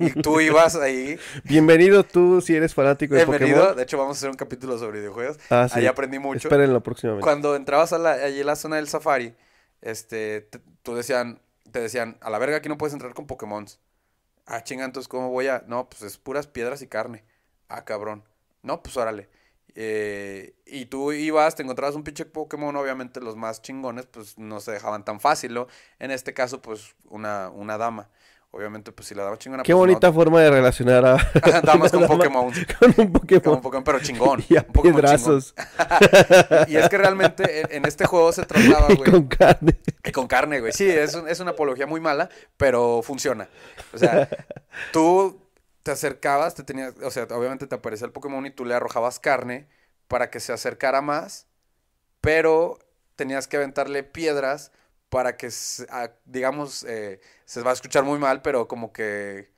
y 0.00 0.10
tú 0.22 0.40
ibas 0.40 0.74
ahí, 0.74 1.20
Bienvenido 1.44 2.02
tú 2.02 2.40
si 2.40 2.56
eres 2.56 2.74
fanático 2.74 3.14
de 3.14 3.24
bienvenido. 3.24 3.58
Pokémon. 3.58 3.76
De 3.76 3.82
hecho, 3.84 3.96
vamos 3.96 4.16
a 4.16 4.18
hacer 4.18 4.30
un 4.30 4.36
capítulo 4.36 4.76
sobre 4.76 4.98
videojuegos. 4.98 5.38
Ah, 5.50 5.68
sí. 5.72 5.78
Ahí 5.78 5.86
aprendí 5.86 6.18
mucho. 6.18 6.48
Espérenlo 6.48 6.82
próximamente. 6.82 7.22
Cuando 7.22 7.54
entrabas 7.54 7.92
a 7.92 7.98
la, 7.98 8.12
allí 8.12 8.40
a 8.40 8.44
la 8.44 8.56
zona 8.56 8.76
del 8.76 8.88
safari, 8.88 9.36
este, 9.82 10.40
te, 10.40 10.60
tú 10.82 10.96
decían, 10.96 11.40
te 11.70 11.80
decían, 11.80 12.16
a 12.20 12.30
la 12.30 12.38
verga 12.38 12.56
aquí 12.56 12.68
no 12.68 12.76
puedes 12.76 12.92
entrar 12.92 13.14
con 13.14 13.28
Pokémon. 13.28 13.66
Ah, 14.50 14.62
chinga, 14.64 14.84
entonces, 14.84 15.08
¿cómo 15.08 15.28
voy 15.30 15.46
a...? 15.48 15.62
No, 15.66 15.88
pues 15.90 16.02
es 16.02 16.16
puras 16.16 16.46
piedras 16.46 16.80
y 16.82 16.86
carne. 16.88 17.24
Ah, 17.68 17.84
cabrón. 17.84 18.24
No, 18.62 18.82
pues 18.82 18.96
órale. 18.96 19.28
Eh, 19.74 20.54
y 20.66 20.86
tú 20.86 21.12
ibas, 21.12 21.54
te 21.54 21.62
encontrabas 21.62 21.94
un 21.94 22.02
pinche 22.02 22.24
Pokémon, 22.24 22.74
obviamente 22.76 23.20
los 23.20 23.36
más 23.36 23.60
chingones, 23.62 24.06
pues 24.06 24.38
no 24.38 24.60
se 24.60 24.72
dejaban 24.72 25.04
tan 25.04 25.20
fácil, 25.20 25.52
¿no? 25.54 25.66
En 25.98 26.10
este 26.10 26.32
caso, 26.34 26.62
pues, 26.62 26.96
una, 27.04 27.50
una 27.50 27.76
dama. 27.78 28.10
Obviamente, 28.50 28.92
pues 28.92 29.06
si 29.08 29.14
la 29.14 29.24
dama 29.24 29.36
chingona, 29.36 29.62
Qué 29.62 29.72
pues, 29.72 29.74
no- 29.74 29.78
bonita 29.80 30.10
forma 30.12 30.40
de 30.40 30.50
relacionar 30.50 31.04
a 31.04 31.16
Damas 31.62 31.92
con 31.92 32.00
dama 32.02 32.14
Pokémon. 32.16 32.52
Con 32.80 32.94
un 32.96 33.12
Pokémon. 33.12 33.42
Como 33.42 33.56
un 33.56 33.62
Pokémon, 33.62 33.84
pero 33.84 34.00
chingón. 34.00 34.42
Y 34.48 34.56
a 34.56 34.60
un 34.66 34.72
Pokémon 34.72 35.00
piedrazos. 35.00 35.54
Y 36.66 36.76
es 36.76 36.88
que 36.88 36.96
realmente 36.98 37.60
en, 37.60 37.66
en 37.70 37.84
este 37.84 38.06
juego 38.06 38.32
se 38.32 38.44
trataba, 38.46 38.86
y 38.90 38.96
güey. 38.96 39.10
con 39.10 39.26
carne. 39.28 39.78
Y 40.02 40.12
con 40.12 40.26
carne, 40.26 40.60
güey. 40.60 40.72
Sí, 40.72 40.88
es, 40.88 41.14
un- 41.14 41.28
es 41.28 41.40
una 41.40 41.50
apología 41.50 41.86
muy 41.86 42.00
mala, 42.00 42.30
pero 42.56 43.02
funciona. 43.02 43.48
O 43.92 43.98
sea, 43.98 44.28
tú 44.92 45.42
te 45.82 45.90
acercabas, 45.90 46.54
te 46.54 46.62
tenías, 46.64 46.94
o 47.02 47.10
sea, 47.10 47.24
obviamente 47.30 47.66
te 47.66 47.74
aparecía 47.74 48.06
el 48.06 48.12
Pokémon 48.12 48.44
y 48.46 48.50
tú 48.50 48.64
le 48.64 48.74
arrojabas 48.74 49.20
carne 49.20 49.68
para 50.08 50.30
que 50.30 50.40
se 50.40 50.52
acercara 50.54 51.02
más, 51.02 51.46
pero 52.22 52.78
tenías 53.14 53.46
que 53.46 53.58
aventarle 53.58 54.02
piedras 54.04 54.72
para 55.10 55.36
que, 55.36 55.50
digamos, 56.24 56.84
eh, 56.84 57.20
se 57.44 57.62
va 57.62 57.70
a 57.70 57.74
escuchar 57.74 58.04
muy 58.04 58.18
mal, 58.18 58.42
pero 58.42 58.68
como 58.68 58.92
que, 58.92 59.52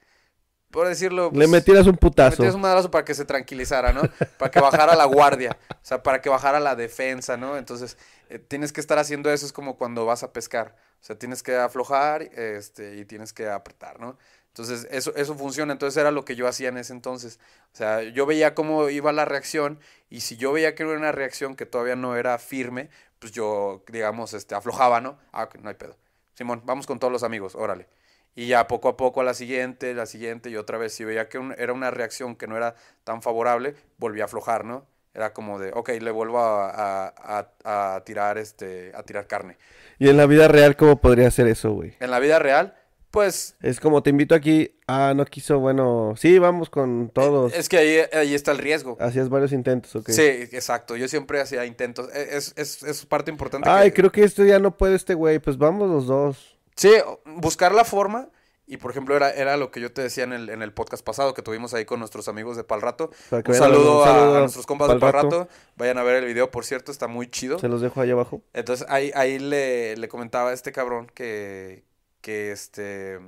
por 0.70 0.88
decirlo, 0.88 1.32
Le 1.32 1.48
pues, 1.48 1.48
metieras 1.48 1.86
un 1.86 1.96
le 2.18 2.26
putazo. 2.26 2.30
metías 2.30 2.54
un 2.54 2.60
madrazo 2.60 2.90
para 2.90 3.04
que 3.04 3.14
se 3.14 3.24
tranquilizara, 3.24 3.92
¿no? 3.92 4.10
Para 4.36 4.50
que 4.50 4.60
bajara 4.60 4.94
la 4.96 5.04
guardia, 5.06 5.58
o 5.70 5.84
sea, 5.86 6.02
para 6.02 6.20
que 6.20 6.28
bajara 6.28 6.60
la 6.60 6.76
defensa, 6.76 7.36
¿no? 7.36 7.56
Entonces, 7.58 7.96
eh, 8.28 8.38
tienes 8.38 8.72
que 8.72 8.80
estar 8.80 8.98
haciendo 8.98 9.30
eso, 9.32 9.46
es 9.46 9.52
como 9.52 9.76
cuando 9.78 10.06
vas 10.06 10.22
a 10.22 10.32
pescar. 10.32 10.76
O 11.00 11.04
sea, 11.04 11.18
tienes 11.18 11.42
que 11.42 11.56
aflojar 11.56 12.22
este, 12.22 12.96
y 12.98 13.04
tienes 13.06 13.32
que 13.32 13.48
apretar, 13.48 14.00
¿no? 14.00 14.18
Entonces, 14.48 14.86
eso, 14.90 15.14
eso 15.16 15.34
funciona. 15.36 15.72
Entonces, 15.72 15.96
era 16.00 16.10
lo 16.10 16.24
que 16.24 16.36
yo 16.36 16.46
hacía 16.48 16.68
en 16.68 16.78
ese 16.78 16.92
entonces. 16.92 17.38
O 17.72 17.76
sea, 17.76 18.02
yo 18.02 18.26
veía 18.26 18.54
cómo 18.54 18.88
iba 18.90 19.12
la 19.12 19.24
reacción 19.24 19.80
y 20.10 20.20
si 20.20 20.36
yo 20.36 20.52
veía 20.52 20.74
que 20.74 20.82
era 20.82 20.92
una 20.92 21.12
reacción 21.12 21.54
que 21.56 21.66
todavía 21.66 21.96
no 21.96 22.16
era 22.16 22.38
firme, 22.38 22.90
pues 23.20 23.30
yo, 23.32 23.84
digamos, 23.92 24.34
este, 24.34 24.56
aflojaba, 24.56 25.00
¿no? 25.00 25.16
Ah, 25.32 25.48
no 25.62 25.68
hay 25.68 25.76
pedo. 25.76 25.96
Simón, 26.34 26.62
vamos 26.64 26.86
con 26.88 26.98
todos 26.98 27.12
los 27.12 27.22
amigos, 27.22 27.54
órale. 27.54 27.86
Y 28.34 28.46
ya 28.48 28.66
poco 28.66 28.88
a 28.88 28.96
poco 28.96 29.20
a 29.20 29.24
la 29.24 29.34
siguiente, 29.34 29.94
la 29.94 30.06
siguiente 30.06 30.50
y 30.50 30.56
otra 30.56 30.78
vez, 30.78 30.92
si 30.94 31.04
veía 31.04 31.28
que 31.28 31.38
un- 31.38 31.54
era 31.58 31.72
una 31.72 31.90
reacción 31.92 32.34
que 32.34 32.46
no 32.48 32.56
era 32.56 32.74
tan 33.04 33.22
favorable, 33.22 33.74
volví 33.98 34.20
a 34.20 34.24
aflojar, 34.24 34.64
¿no? 34.64 34.86
Era 35.12 35.32
como 35.32 35.58
de, 35.58 35.72
ok, 35.74 35.90
le 36.00 36.10
vuelvo 36.10 36.38
a, 36.40 36.70
a- 37.08 37.44
a- 37.64 37.94
a 37.96 38.04
tirar, 38.04 38.38
este, 38.38 38.92
a 38.94 39.02
tirar 39.02 39.26
carne. 39.26 39.56
Y 39.98 40.08
en 40.08 40.16
la 40.16 40.26
vida 40.26 40.48
real, 40.48 40.76
¿cómo 40.76 41.00
podría 41.00 41.30
ser 41.30 41.46
eso, 41.48 41.72
güey? 41.72 41.94
En 42.00 42.10
la 42.10 42.20
vida 42.20 42.38
real, 42.38 42.76
pues 43.10 43.56
Es 43.60 43.80
como 43.80 44.02
te 44.04 44.10
invito 44.10 44.34
aquí, 44.36 44.78
ah, 44.90 45.14
no 45.14 45.24
quiso, 45.24 45.58
bueno, 45.58 46.14
sí, 46.16 46.38
vamos 46.38 46.68
con 46.70 47.10
todos. 47.10 47.52
es 47.54 47.68
que 47.68 47.78
ahí, 47.78 47.98
ahí 48.12 48.34
está 48.34 48.52
el 48.52 48.58
riesgo. 48.58 48.96
Hacías 49.00 49.28
varios 49.28 49.52
intentos, 49.52 49.94
ok. 49.96 50.08
Sí, 50.10 50.22
exacto. 50.22 50.96
Yo 50.96 51.08
siempre 51.08 51.40
hacía 51.40 51.64
intentos. 51.66 52.08
E- 52.14 52.36
Es, 52.36 52.52
es, 52.56 52.82
es 52.82 53.06
parte 53.06 53.30
importante. 53.30 53.68
Ay, 53.68 53.90
que- 53.90 53.96
creo 53.96 54.12
que 54.12 54.24
este 54.24 54.46
ya 54.46 54.58
no 54.58 54.76
puede 54.76 54.96
este 54.96 55.14
güey, 55.14 55.38
pues 55.38 55.56
vamos 55.58 55.88
los 55.90 56.06
dos. 56.06 56.58
Sí, 56.76 56.90
buscar 57.24 57.72
la 57.74 57.84
forma. 57.84 58.28
Y 58.66 58.76
por 58.76 58.92
ejemplo, 58.92 59.16
era, 59.16 59.30
era 59.32 59.56
lo 59.56 59.72
que 59.72 59.80
yo 59.80 59.90
te 59.92 60.00
decía 60.00 60.22
en 60.22 60.32
el, 60.32 60.48
en 60.48 60.62
el 60.62 60.72
podcast 60.72 61.04
pasado 61.04 61.34
que 61.34 61.42
tuvimos 61.42 61.74
ahí 61.74 61.84
con 61.84 61.98
nuestros 61.98 62.28
amigos 62.28 62.56
de 62.56 62.62
Pal 62.62 62.80
Rato. 62.80 63.10
Para 63.28 63.42
que 63.42 63.50
Un 63.50 63.56
saludo, 63.58 64.04
a- 64.04 64.38
nuestros 64.40 64.64
compas 64.64 64.86
de 64.86 64.94
Pal 64.94 65.00
Pal 65.00 65.12
Rato. 65.24 65.38
Rato. 65.40 65.48
Vayan 65.76 65.98
a 65.98 66.04
ver 66.04 66.16
el 66.22 66.26
video, 66.26 66.52
por 66.52 66.64
cierto, 66.64 66.92
está 66.92 67.08
muy 67.08 67.26
chido. 67.28 67.58
Se 67.58 67.66
los 67.66 67.80
dejo 67.80 68.00
ahí 68.00 68.12
abajo. 68.12 68.42
Entonces 68.52 68.86
ahí, 68.88 69.10
ahí 69.16 69.40
le, 69.40 69.96
le 69.96 70.08
comentaba 70.08 70.50
a 70.50 70.52
este 70.52 70.70
cabrón 70.70 71.10
que, 71.12 71.82
que 72.20 72.52
este... 72.52 73.18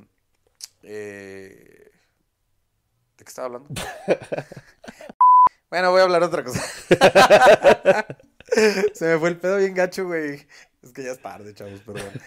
eh, 0.82 1.90
¿De 3.16 3.24
qué 3.24 3.28
estaba 3.28 3.46
hablando? 3.46 3.68
bueno, 5.70 5.90
voy 5.90 6.00
a 6.00 6.04
hablar 6.04 6.22
otra 6.22 6.42
cosa. 6.42 6.62
Se 8.94 9.06
me 9.06 9.18
fue 9.18 9.30
el 9.30 9.38
pedo 9.38 9.56
bien 9.58 9.74
gacho, 9.74 10.06
güey. 10.06 10.46
Es 10.82 10.92
que 10.92 11.04
ya 11.04 11.12
es 11.12 11.22
tarde, 11.22 11.54
chavos, 11.54 11.80
pero 11.86 12.00
bueno. 12.02 12.20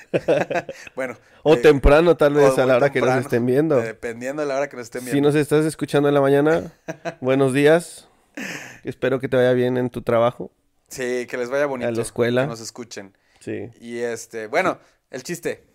bueno. 0.96 1.18
O 1.44 1.56
eh, 1.56 1.58
temprano, 1.58 2.16
tal 2.16 2.36
vez, 2.36 2.58
a 2.58 2.66
la 2.66 2.78
hora 2.78 2.90
que 2.92 3.02
nos 3.02 3.18
estén 3.18 3.46
viendo. 3.46 3.82
Dependiendo 3.82 4.42
de 4.42 4.48
la 4.48 4.56
hora 4.56 4.70
que 4.70 4.78
nos 4.78 4.86
estén 4.86 5.02
Si 5.02 5.12
viendo. 5.12 5.28
nos 5.30 5.36
estás 5.36 5.66
escuchando 5.66 6.08
en 6.08 6.16
la 6.16 6.22
mañana, 6.22 6.72
buenos 7.20 7.54
días. 7.54 8.08
Espero 8.84 9.20
que 9.20 9.28
te 9.28 9.36
vaya 9.36 9.52
bien 9.52 9.76
en 9.78 9.90
tu 9.90 10.02
trabajo. 10.02 10.52
Sí, 10.88 11.28
que 11.28 11.38
les 11.38 11.50
vaya 11.50 11.66
bonito. 11.66 11.92
la 11.92 12.02
escuela. 12.02 12.44
Que 12.44 12.48
nos 12.48 12.62
escuchen. 12.62 13.18
Sí. 13.42 13.70
Y 13.82 14.00
este, 14.00 14.48
bueno, 14.48 14.80
el 15.12 15.24
chiste. 15.24 15.66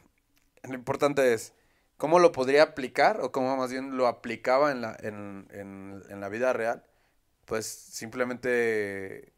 Lo 0.63 0.75
importante 0.75 1.35
es, 1.35 1.53
¿cómo 2.01 2.19
lo 2.19 2.33
podría 2.33 2.65
aplicar? 2.65 3.21
O 3.21 3.31
cómo 3.31 3.57
más 3.57 3.71
bien 3.71 3.97
lo 3.97 4.09
aplicaba 4.09 4.73
en 4.73 4.81
la, 4.81 4.97
en, 5.01 5.47
en, 5.53 6.03
en 6.09 6.21
la 6.21 6.29
vida 6.31 6.53
real. 6.53 6.83
Pues 7.45 7.67
simplemente 7.67 9.35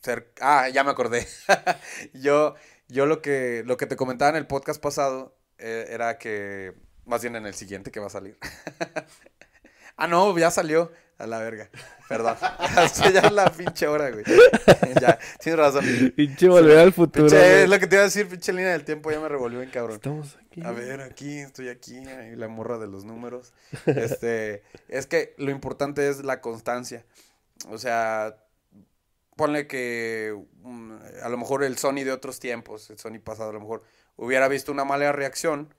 ser. 0.00 0.32
Ah, 0.40 0.68
ya 0.70 0.82
me 0.82 0.90
acordé. 0.90 1.26
yo, 2.14 2.54
yo 2.88 3.06
lo 3.06 3.20
que, 3.22 3.62
lo 3.66 3.76
que 3.76 3.86
te 3.86 3.96
comentaba 3.96 4.30
en 4.30 4.36
el 4.36 4.46
podcast 4.46 4.82
pasado 4.82 5.36
eh, 5.58 5.86
era 5.90 6.18
que. 6.18 6.74
Más 7.04 7.20
bien 7.22 7.36
en 7.36 7.46
el 7.46 7.54
siguiente 7.54 7.92
que 7.92 8.00
va 8.00 8.06
a 8.06 8.10
salir. 8.10 8.36
ah, 9.96 10.08
no, 10.08 10.36
ya 10.38 10.50
salió. 10.50 10.90
A 11.18 11.26
la 11.26 11.38
verga. 11.38 11.70
Perdón. 12.08 12.36
Que 13.02 13.12
ya 13.12 13.30
la 13.30 13.50
pinche 13.50 13.86
hora, 13.86 14.10
güey. 14.10 14.24
ya, 15.00 15.18
tienes 15.40 15.58
razón. 15.58 16.12
Pinche 16.14 16.48
volver 16.48 16.78
al 16.78 16.92
futuro. 16.92 17.26
Pinche, 17.26 17.62
es 17.62 17.68
lo 17.68 17.78
que 17.78 17.86
te 17.86 17.96
iba 17.96 18.02
a 18.02 18.06
decir, 18.06 18.28
pinche 18.28 18.52
línea 18.52 18.72
del 18.72 18.84
tiempo, 18.84 19.10
ya 19.10 19.20
me 19.20 19.28
revolvió 19.28 19.62
en 19.62 19.70
cabrón. 19.70 19.96
Estamos 19.96 20.36
aquí. 20.46 20.62
A 20.62 20.72
ver, 20.72 21.00
aquí, 21.00 21.38
estoy 21.38 21.68
aquí, 21.68 21.96
ahí 21.96 22.36
la 22.36 22.48
morra 22.48 22.78
de 22.78 22.86
los 22.86 23.04
números. 23.04 23.54
Este, 23.86 24.62
es 24.88 25.06
que 25.06 25.34
lo 25.38 25.50
importante 25.50 26.08
es 26.08 26.24
la 26.24 26.40
constancia. 26.40 27.04
O 27.70 27.78
sea, 27.78 28.36
ponle 29.36 29.66
que 29.66 30.36
mm, 30.62 30.92
a 31.22 31.28
lo 31.28 31.38
mejor 31.38 31.62
el 31.62 31.78
Sony 31.78 32.04
de 32.04 32.12
otros 32.12 32.40
tiempos, 32.40 32.90
el 32.90 32.98
Sony 32.98 33.20
pasado, 33.22 33.50
a 33.50 33.52
lo 33.52 33.60
mejor 33.60 33.82
hubiera 34.16 34.48
visto 34.48 34.72
una 34.72 34.84
mala 34.84 35.12
reacción, 35.12 35.72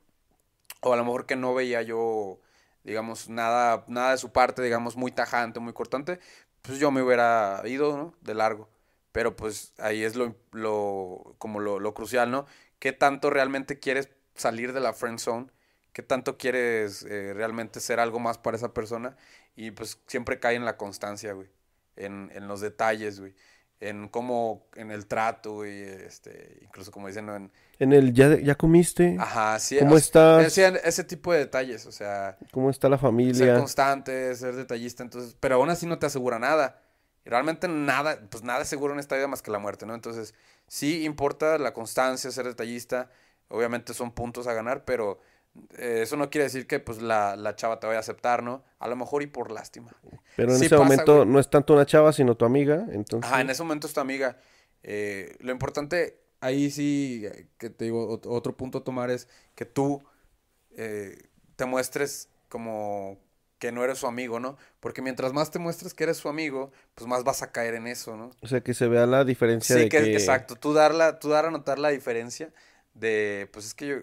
o 0.82 0.94
a 0.94 0.98
lo 0.98 1.03
mejor 1.03 1.25
que 1.25 1.36
no 1.36 1.53
veía 1.53 1.82
yo, 1.82 2.39
digamos, 2.88 3.29
nada, 3.29 3.84
nada 3.88 4.12
de 4.12 4.17
su 4.17 4.32
parte, 4.32 4.62
digamos, 4.63 4.96
muy 4.96 5.12
tajante, 5.12 5.60
muy 5.60 5.74
cortante, 5.74 6.20
pues 6.62 6.79
yo 6.79 6.89
me 6.91 7.01
hubiera 7.03 7.62
ido, 7.65 7.98
¿no? 7.98 8.15
De 8.22 8.34
largo. 8.34 8.70
Pero 9.12 9.36
pues 9.36 9.74
ahí 9.79 10.03
es 10.03 10.15
lo, 10.15 10.36
lo 10.51 11.36
como 11.39 11.60
lo, 11.60 11.79
lo 11.79 11.94
crucial, 11.94 12.32
¿no? 12.32 12.46
¿Qué 12.79 12.94
tanto 12.94 13.29
realmente 13.29 13.79
quieres 13.79 14.10
salir 14.36 14.74
de 14.74 14.79
la 14.79 14.94
friend 14.94 15.20
zone? 15.20 15.48
¿Qué 15.94 16.03
tanto 16.03 16.38
quieres 16.38 17.03
eh, 17.03 17.34
realmente 17.34 17.79
ser 17.82 18.00
algo 18.00 18.20
más 18.20 18.38
para 18.38 18.58
esa 18.58 18.74
persona? 18.74 19.17
Y 19.56 19.72
pues 19.72 20.00
siempre 20.08 20.39
cae 20.39 20.56
en 20.56 20.65
la 20.65 20.77
constancia, 20.77 21.34
güey. 21.34 21.50
En, 21.96 22.32
en 22.36 22.48
los 22.48 22.62
detalles, 22.62 23.20
güey. 23.20 23.36
En 23.79 24.07
cómo, 24.10 24.67
en 24.75 24.91
el 24.91 25.05
trato, 25.07 25.53
güey. 25.55 25.81
Este, 25.81 26.60
incluso 26.63 26.91
como 26.91 27.07
dicen, 27.07 27.25
¿no? 27.27 27.36
en, 27.36 27.51
En 27.79 27.93
el, 27.93 28.13
¿ya, 28.13 28.38
ya 28.39 28.55
comiste? 28.55 29.15
ajá, 29.17 29.60
sí. 29.60 29.77
¿Cómo 29.77 29.96
o 29.96 29.98
sea, 29.98 30.05
estás? 30.05 30.46
ese, 30.46 30.81
ese 30.84 31.03
tipo 31.03 31.31
de 31.34 31.39
detalles, 31.39 31.86
o 31.86 31.91
sea, 31.91 32.38
¿Cómo 32.51 32.69
está 32.69 32.89
la 32.89 32.98
ser 33.31 33.50
familia? 33.50 33.53
constante, 33.53 34.36
ser 34.36 34.55
detallista, 34.55 35.03
entonces, 35.03 35.36
pero 35.39 35.55
aún 35.55 35.69
así 35.69 35.86
no 35.86 36.00
te 36.00 36.05
asegura 36.07 36.39
nada. 36.39 36.81
Y 37.25 37.29
realmente 37.29 37.67
nada, 37.67 38.19
pues 38.29 38.43
nada 38.43 38.62
es 38.62 38.69
seguro 38.69 38.93
en 38.93 39.00
esta 39.00 39.15
vida 39.15 39.27
más 39.27 39.41
que 39.41 39.51
la 39.51 39.60
muerte, 39.60 39.86
¿no? 39.86 39.96
Entonces, 39.96 40.34
sí 40.67 41.03
importa 41.05 41.57
la 41.57 41.74
constancia, 41.74 42.31
ser 42.31 42.46
detallista, 42.48 43.10
obviamente 43.50 43.93
son 43.93 44.12
puntos 44.12 44.48
a 44.48 44.53
ganar, 44.53 44.86
pero 44.86 45.19
eh, 45.77 46.01
eso 46.03 46.17
no 46.17 46.29
quiere 46.29 46.45
decir 46.45 46.67
que 46.67 46.79
pues 46.79 47.01
la, 47.01 47.35
la 47.35 47.55
chava 47.55 47.79
te 47.79 47.87
vaya 47.87 47.97
a 47.99 48.01
aceptar, 48.01 48.43
¿no? 48.43 48.63
A 48.79 48.87
lo 48.87 48.95
mejor 48.95 49.23
y 49.23 49.27
por 49.27 49.51
lástima. 49.51 49.91
Pero 50.35 50.55
en 50.55 50.61
Sí 50.61 50.65
ese 50.65 50.75
pasa, 50.75 51.03
momento 51.03 51.15
güey. 51.15 51.25
no 51.25 51.39
es 51.39 51.49
tanto 51.49 51.73
una 51.73 51.85
chava, 51.85 52.13
sino 52.13 52.35
tu 52.35 52.45
amiga. 52.45 52.85
Entonces, 52.91 53.31
Ajá, 53.31 53.41
en 53.41 53.49
ese 53.49 53.63
momento 53.63 53.87
es 53.87 53.93
tu 53.93 53.99
amiga. 53.99 54.37
Eh, 54.83 55.35
lo 55.39 55.51
importante, 55.51 56.19
ahí 56.39 56.69
sí, 56.71 57.23
eh, 57.25 57.47
que 57.57 57.69
te 57.69 57.85
digo, 57.85 58.19
ot- 58.19 58.27
otro 58.27 58.55
punto 58.55 58.79
a 58.79 58.83
tomar 58.83 59.09
es 59.09 59.27
que 59.55 59.65
tú 59.65 60.03
eh, 60.77 61.17
te 61.55 61.65
muestres 61.65 62.29
como 62.49 63.19
que 63.59 63.71
no 63.71 63.83
eres 63.83 63.99
su 63.99 64.07
amigo, 64.07 64.39
¿no? 64.39 64.57
Porque 64.81 65.01
mientras 65.01 65.33
más 65.33 65.51
te 65.51 65.59
muestres 65.59 65.93
que 65.93 66.05
eres 66.05 66.17
su 66.17 66.29
amigo, 66.29 66.71
pues 66.95 67.07
más 67.07 67.23
vas 67.23 67.43
a 67.43 67.51
caer 67.51 67.75
en 67.75 67.87
eso, 67.87 68.17
¿no? 68.17 68.31
o 68.41 68.47
sea, 68.47 68.61
que 68.61 68.73
se 68.73 68.87
vea 68.87 69.05
la 69.05 69.23
diferencia 69.25 69.75
Sí, 69.75 69.79
de 69.79 69.89
que, 69.89 70.11
que... 70.11 70.13
exacto. 70.13 70.55
Tú 70.55 70.73
darla, 70.73 71.19
tú 71.19 71.29
dar 71.29 71.45
a 71.45 71.51
notar 71.51 71.79
la 71.79 71.89
diferencia 71.89 72.53
de, 72.93 73.49
pues 73.51 73.65
es 73.65 73.73
que 73.73 73.87
yo, 73.87 73.95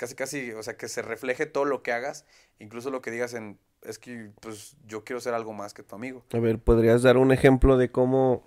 casi, 0.00 0.14
casi, 0.14 0.52
o 0.52 0.62
sea, 0.62 0.78
que 0.78 0.88
se 0.88 1.02
refleje 1.02 1.44
todo 1.44 1.66
lo 1.66 1.82
que 1.82 1.92
hagas, 1.92 2.24
incluso 2.58 2.90
lo 2.90 3.02
que 3.02 3.10
digas 3.10 3.34
en, 3.34 3.58
es 3.82 3.98
que, 3.98 4.30
pues 4.40 4.74
yo 4.86 5.04
quiero 5.04 5.20
ser 5.20 5.34
algo 5.34 5.52
más 5.52 5.74
que 5.74 5.82
tu 5.82 5.94
amigo. 5.94 6.24
A 6.32 6.38
ver, 6.38 6.58
¿podrías 6.58 7.02
dar 7.02 7.18
un 7.18 7.32
ejemplo 7.32 7.76
de 7.76 7.90
cómo 7.90 8.42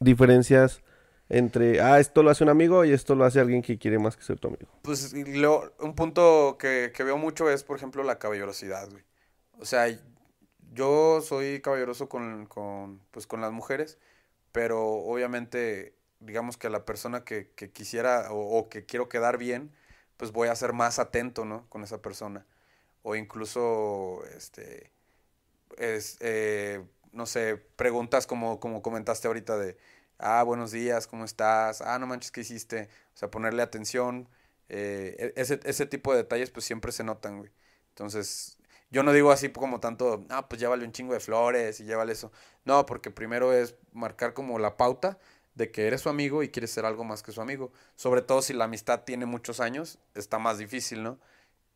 diferencias 0.00 0.82
entre, 1.28 1.80
ah, 1.80 2.00
esto 2.00 2.24
lo 2.24 2.30
hace 2.30 2.42
un 2.42 2.50
amigo 2.50 2.84
y 2.84 2.92
esto 2.92 3.14
lo 3.14 3.24
hace 3.24 3.38
alguien 3.38 3.62
que 3.62 3.78
quiere 3.78 4.00
más 4.00 4.16
que 4.16 4.24
ser 4.24 4.40
tu 4.40 4.48
amigo? 4.48 4.66
Pues 4.82 5.12
lo- 5.12 5.72
un 5.78 5.94
punto 5.94 6.56
que, 6.58 6.90
que 6.92 7.04
veo 7.04 7.18
mucho 7.18 7.48
es, 7.50 7.62
por 7.62 7.76
ejemplo, 7.76 8.02
la 8.02 8.18
caballerosidad, 8.18 8.90
güey. 8.90 9.04
O 9.60 9.64
sea, 9.64 9.86
yo 10.72 11.20
soy 11.22 11.60
caballeroso 11.60 12.08
con, 12.08 12.46
con, 12.46 13.00
pues, 13.12 13.28
con 13.28 13.40
las 13.40 13.52
mujeres, 13.52 13.98
pero 14.52 14.84
obviamente, 14.86 15.94
digamos 16.20 16.56
que 16.56 16.68
la 16.70 16.84
persona 16.84 17.24
que, 17.24 17.50
que 17.54 17.70
quisiera 17.70 18.32
o, 18.32 18.58
o 18.58 18.68
que 18.68 18.84
quiero 18.86 19.08
quedar 19.08 19.38
bien, 19.38 19.72
pues 20.16 20.32
voy 20.32 20.48
a 20.48 20.56
ser 20.56 20.72
más 20.72 20.98
atento, 20.98 21.44
¿no? 21.44 21.68
Con 21.68 21.82
esa 21.84 22.02
persona. 22.02 22.46
O 23.02 23.16
incluso, 23.16 24.22
este, 24.36 24.92
es, 25.78 26.16
eh, 26.20 26.84
no 27.12 27.26
sé, 27.26 27.56
preguntas 27.76 28.26
como, 28.26 28.60
como 28.60 28.82
comentaste 28.82 29.28
ahorita 29.28 29.56
de, 29.58 29.76
ah, 30.18 30.42
buenos 30.42 30.72
días, 30.72 31.06
¿cómo 31.06 31.24
estás? 31.24 31.80
Ah, 31.82 31.98
no 31.98 32.06
manches, 32.06 32.30
¿qué 32.32 32.40
hiciste? 32.42 32.88
O 33.14 33.16
sea, 33.18 33.30
ponerle 33.30 33.62
atención. 33.62 34.28
eh, 34.68 35.32
e- 35.36 35.40
ese, 35.40 35.60
ese 35.64 35.86
tipo 35.86 36.10
de 36.12 36.18
detalles 36.18 36.50
pues 36.50 36.66
siempre 36.66 36.90
se 36.92 37.04
notan, 37.04 37.38
güey. 37.38 37.50
Entonces, 37.90 38.58
yo 38.90 39.02
no 39.02 39.12
digo 39.12 39.30
así 39.32 39.48
como 39.50 39.80
tanto, 39.80 40.26
ah, 40.30 40.48
pues 40.48 40.60
llévale 40.60 40.84
un 40.84 40.92
chingo 40.92 41.12
de 41.14 41.20
flores 41.20 41.80
y 41.80 41.84
llévale 41.84 42.12
eso. 42.12 42.32
No, 42.64 42.84
porque 42.86 43.10
primero 43.10 43.52
es 43.52 43.76
marcar 43.92 44.34
como 44.34 44.58
la 44.58 44.76
pauta 44.76 45.18
de 45.56 45.70
que 45.72 45.86
eres 45.88 46.02
su 46.02 46.08
amigo 46.08 46.42
y 46.44 46.50
quieres 46.50 46.70
ser 46.70 46.84
algo 46.86 47.02
más 47.02 47.22
que 47.24 47.32
su 47.32 47.40
amigo. 47.40 47.72
Sobre 47.96 48.22
todo 48.22 48.40
si 48.42 48.52
la 48.52 48.64
amistad 48.66 49.00
tiene 49.04 49.26
muchos 49.26 49.58
años, 49.58 49.98
está 50.14 50.38
más 50.38 50.58
difícil, 50.58 51.02
¿no? 51.02 51.18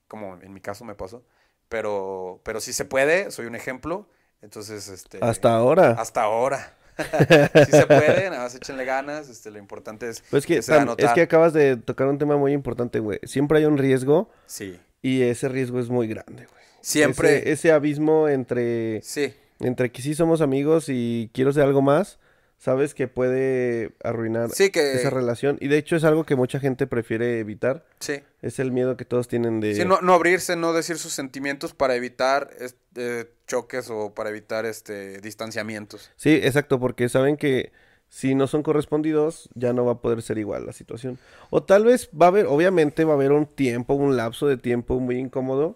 Como 0.07 0.37
en 0.41 0.53
mi 0.55 0.61
caso 0.61 0.85
me 0.85 0.95
pasó. 0.95 1.25
Pero, 1.69 2.41
pero 2.45 2.61
si 2.61 2.73
se 2.73 2.85
puede, 2.85 3.31
soy 3.31 3.47
un 3.47 3.55
ejemplo. 3.57 4.07
Entonces, 4.43 4.89
este... 4.89 5.19
Hasta 5.23 5.55
ahora. 5.55 5.91
Hasta 5.93 6.23
ahora. 6.23 6.77
si 7.67 7.71
se 7.73 7.87
puede, 7.87 8.29
nada 8.31 8.43
más 8.45 8.55
échenle 8.55 8.85
ganas. 8.85 9.29
Este, 9.29 9.51
lo 9.51 9.59
importante 9.59 10.09
es 10.09 10.23
Pues 10.31 10.45
que, 10.47 10.57
que 10.57 10.63
se 10.63 10.73
da 10.73 10.83
a 10.83 10.87
tam- 10.87 10.95
es 10.99 11.11
que 11.13 11.23
acabas 11.23 11.53
de 11.53 11.77
tocar 11.77 12.07
un 12.09 12.19
tema 12.19 12.37
muy 12.37 12.53
importante, 12.53 12.99
güey. 13.01 13.19
Siempre 13.25 13.59
hay 13.59 13.65
un 13.65 13.79
riesgo 13.79 14.31
Sí. 14.47 14.79
y 15.01 15.23
ese 15.23 15.49
riesgo 15.49 15.79
es 15.81 15.89
muy 15.89 16.07
grande, 16.09 16.47
güey. 16.47 16.63
Siempre. 16.83 17.39
Ese, 17.39 17.53
ese 17.53 17.73
abismo 17.73 18.29
entre, 18.29 19.01
Sí. 19.03 19.35
entre 19.61 19.91
que 19.93 20.03
sí 20.03 20.15
somos 20.15 20.41
amigos 20.41 20.87
y 20.89 21.31
quiero 21.33 21.53
ser 21.53 21.63
algo 21.65 21.81
más, 21.83 22.19
sabes 22.61 22.95
que 22.95 23.09
puede 23.09 23.93
arruinar 24.05 24.51
Sí, 24.51 24.71
que... 24.71 24.93
esa 24.93 25.11
relación. 25.11 25.57
Y 25.61 25.69
de 25.69 25.79
hecho 25.79 25.97
es 25.97 26.05
algo 26.05 26.25
que 26.25 26.37
mucha 26.37 26.61
gente 26.61 26.87
prefiere 26.87 27.41
evitar. 27.41 27.87
Sí. 27.99 28.21
Es 28.43 28.59
el 28.59 28.71
miedo 28.71 28.97
que 28.97 29.07
todos 29.07 29.29
tienen 29.29 29.61
de... 29.61 29.75
Sí, 29.75 29.85
no, 29.85 30.01
no 30.03 30.13
abrirse, 30.13 30.57
no 30.57 30.73
decir 30.75 30.99
sus 30.99 31.13
sentimientos 31.15 31.73
para 31.73 31.97
evitar 31.97 32.51
este, 32.61 33.33
choques 33.47 33.89
o 33.91 34.15
para 34.15 34.29
evitar 34.29 34.67
este 34.67 35.21
distanciamientos. 35.23 36.13
Sí, 36.17 36.39
exacto, 36.43 36.79
porque 36.79 37.09
saben 37.09 37.39
que 37.39 37.73
si 38.11 38.35
no 38.35 38.47
son 38.47 38.63
correspondidos, 38.63 39.49
ya 39.55 39.73
no 39.73 39.87
va 39.87 39.93
a 39.93 40.01
poder 40.01 40.21
ser 40.21 40.37
igual 40.37 40.67
la 40.67 40.73
situación. 40.75 41.19
O 41.49 41.63
tal 41.63 41.85
vez 41.85 42.11
va 42.11 42.27
a 42.27 42.29
haber, 42.29 42.47
obviamente 42.47 43.05
va 43.05 43.13
a 43.13 43.17
haber 43.17 43.33
un 43.33 43.47
tiempo, 43.47 43.95
un 43.95 44.17
lapso 44.17 44.47
de 44.47 44.59
tiempo 44.59 45.01
muy 45.01 45.17
incómodo 45.17 45.75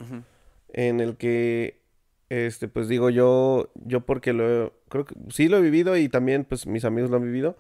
en 0.73 1.01
el 1.01 1.17
que, 1.17 1.81
este, 2.47 2.69
pues 2.69 2.89
digo 2.89 3.11
yo, 3.11 3.71
yo 3.85 4.05
porque 4.07 4.33
lo, 4.33 4.67
he- 4.67 4.73
creo 4.89 5.05
que 5.05 5.15
sí 5.31 5.49
lo 5.49 5.59
he 5.59 5.63
vivido 5.63 5.97
y 5.97 6.09
también 6.09 6.45
pues 6.45 6.67
mis 6.67 6.85
amigos 6.85 7.11
lo 7.11 7.17
han 7.17 7.25
vivido, 7.25 7.57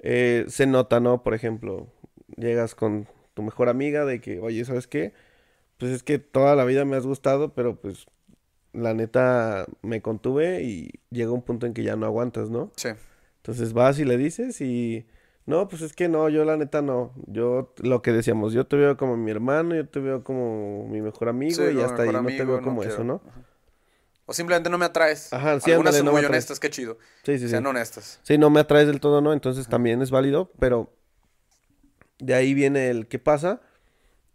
eh, 0.00 0.44
se 0.48 0.66
nota, 0.66 1.00
¿no? 1.00 1.22
Por 1.22 1.34
ejemplo, 1.34 1.88
llegas 2.36 2.74
con 2.74 3.08
tu 3.34 3.42
mejor 3.42 3.68
amiga 3.68 4.04
de 4.04 4.20
que, 4.20 4.40
oye, 4.40 4.64
¿sabes 4.64 4.86
qué? 4.86 5.12
Pues 5.78 5.92
es 5.92 6.02
que 6.02 6.18
toda 6.18 6.56
la 6.56 6.64
vida 6.64 6.84
me 6.84 6.96
has 6.96 7.06
gustado, 7.06 7.54
pero 7.54 7.76
pues 7.80 8.06
la 8.72 8.94
neta 8.94 9.66
me 9.82 10.02
contuve 10.02 10.62
y 10.64 10.90
llega 11.10 11.32
un 11.32 11.42
punto 11.42 11.66
en 11.66 11.74
que 11.74 11.82
ya 11.82 11.96
no 11.96 12.06
aguantas, 12.06 12.50
¿no? 12.50 12.72
Sí. 12.76 12.90
Entonces 13.38 13.72
vas 13.72 13.98
y 13.98 14.04
le 14.04 14.16
dices 14.18 14.60
y 14.60 15.06
no, 15.46 15.68
pues 15.68 15.82
es 15.82 15.92
que 15.92 16.08
no, 16.08 16.28
yo 16.28 16.44
la 16.44 16.56
neta 16.56 16.82
no. 16.82 17.12
Yo 17.26 17.72
lo 17.82 18.02
que 18.02 18.12
decíamos, 18.12 18.52
yo 18.52 18.66
te 18.66 18.76
veo 18.76 18.96
como 18.96 19.16
mi 19.16 19.30
hermano, 19.30 19.74
yo 19.74 19.88
te 19.88 20.00
veo 20.00 20.24
como 20.24 20.88
mi 20.88 21.00
mejor 21.00 21.28
amigo 21.28 21.54
Sí, 21.70 21.76
y 21.76 21.80
hasta 21.82 22.02
ahí 22.02 22.12
no 22.12 22.24
te 22.24 22.44
veo 22.44 22.56
no 22.56 22.62
como 22.62 22.80
quiero. 22.80 22.94
eso, 22.96 23.04
¿no? 23.04 23.22
Ajá. 23.28 23.40
O 24.26 24.32
simplemente 24.32 24.68
no 24.68 24.76
me 24.76 24.84
atraes. 24.84 25.32
Ajá, 25.32 25.60
sí, 25.60 25.70
Algunas 25.70 25.94
ándale, 25.94 25.98
son 25.98 26.06
no 26.06 26.12
muy 26.12 26.20
me 26.20 26.26
honestas, 26.26 26.58
qué 26.58 26.68
chido. 26.68 26.98
Sí, 27.22 27.38
sí, 27.38 27.44
sí. 27.44 27.48
Sean 27.50 27.66
honestas. 27.66 28.20
Sí, 28.24 28.36
no 28.38 28.50
me 28.50 28.60
atraes 28.60 28.88
del 28.88 29.00
todo, 29.00 29.20
¿no? 29.20 29.32
Entonces 29.32 29.68
también 29.68 30.02
es 30.02 30.10
válido, 30.10 30.50
pero 30.58 30.92
de 32.18 32.34
ahí 32.34 32.52
viene 32.52 32.90
el 32.90 33.06
qué 33.06 33.20
pasa. 33.20 33.60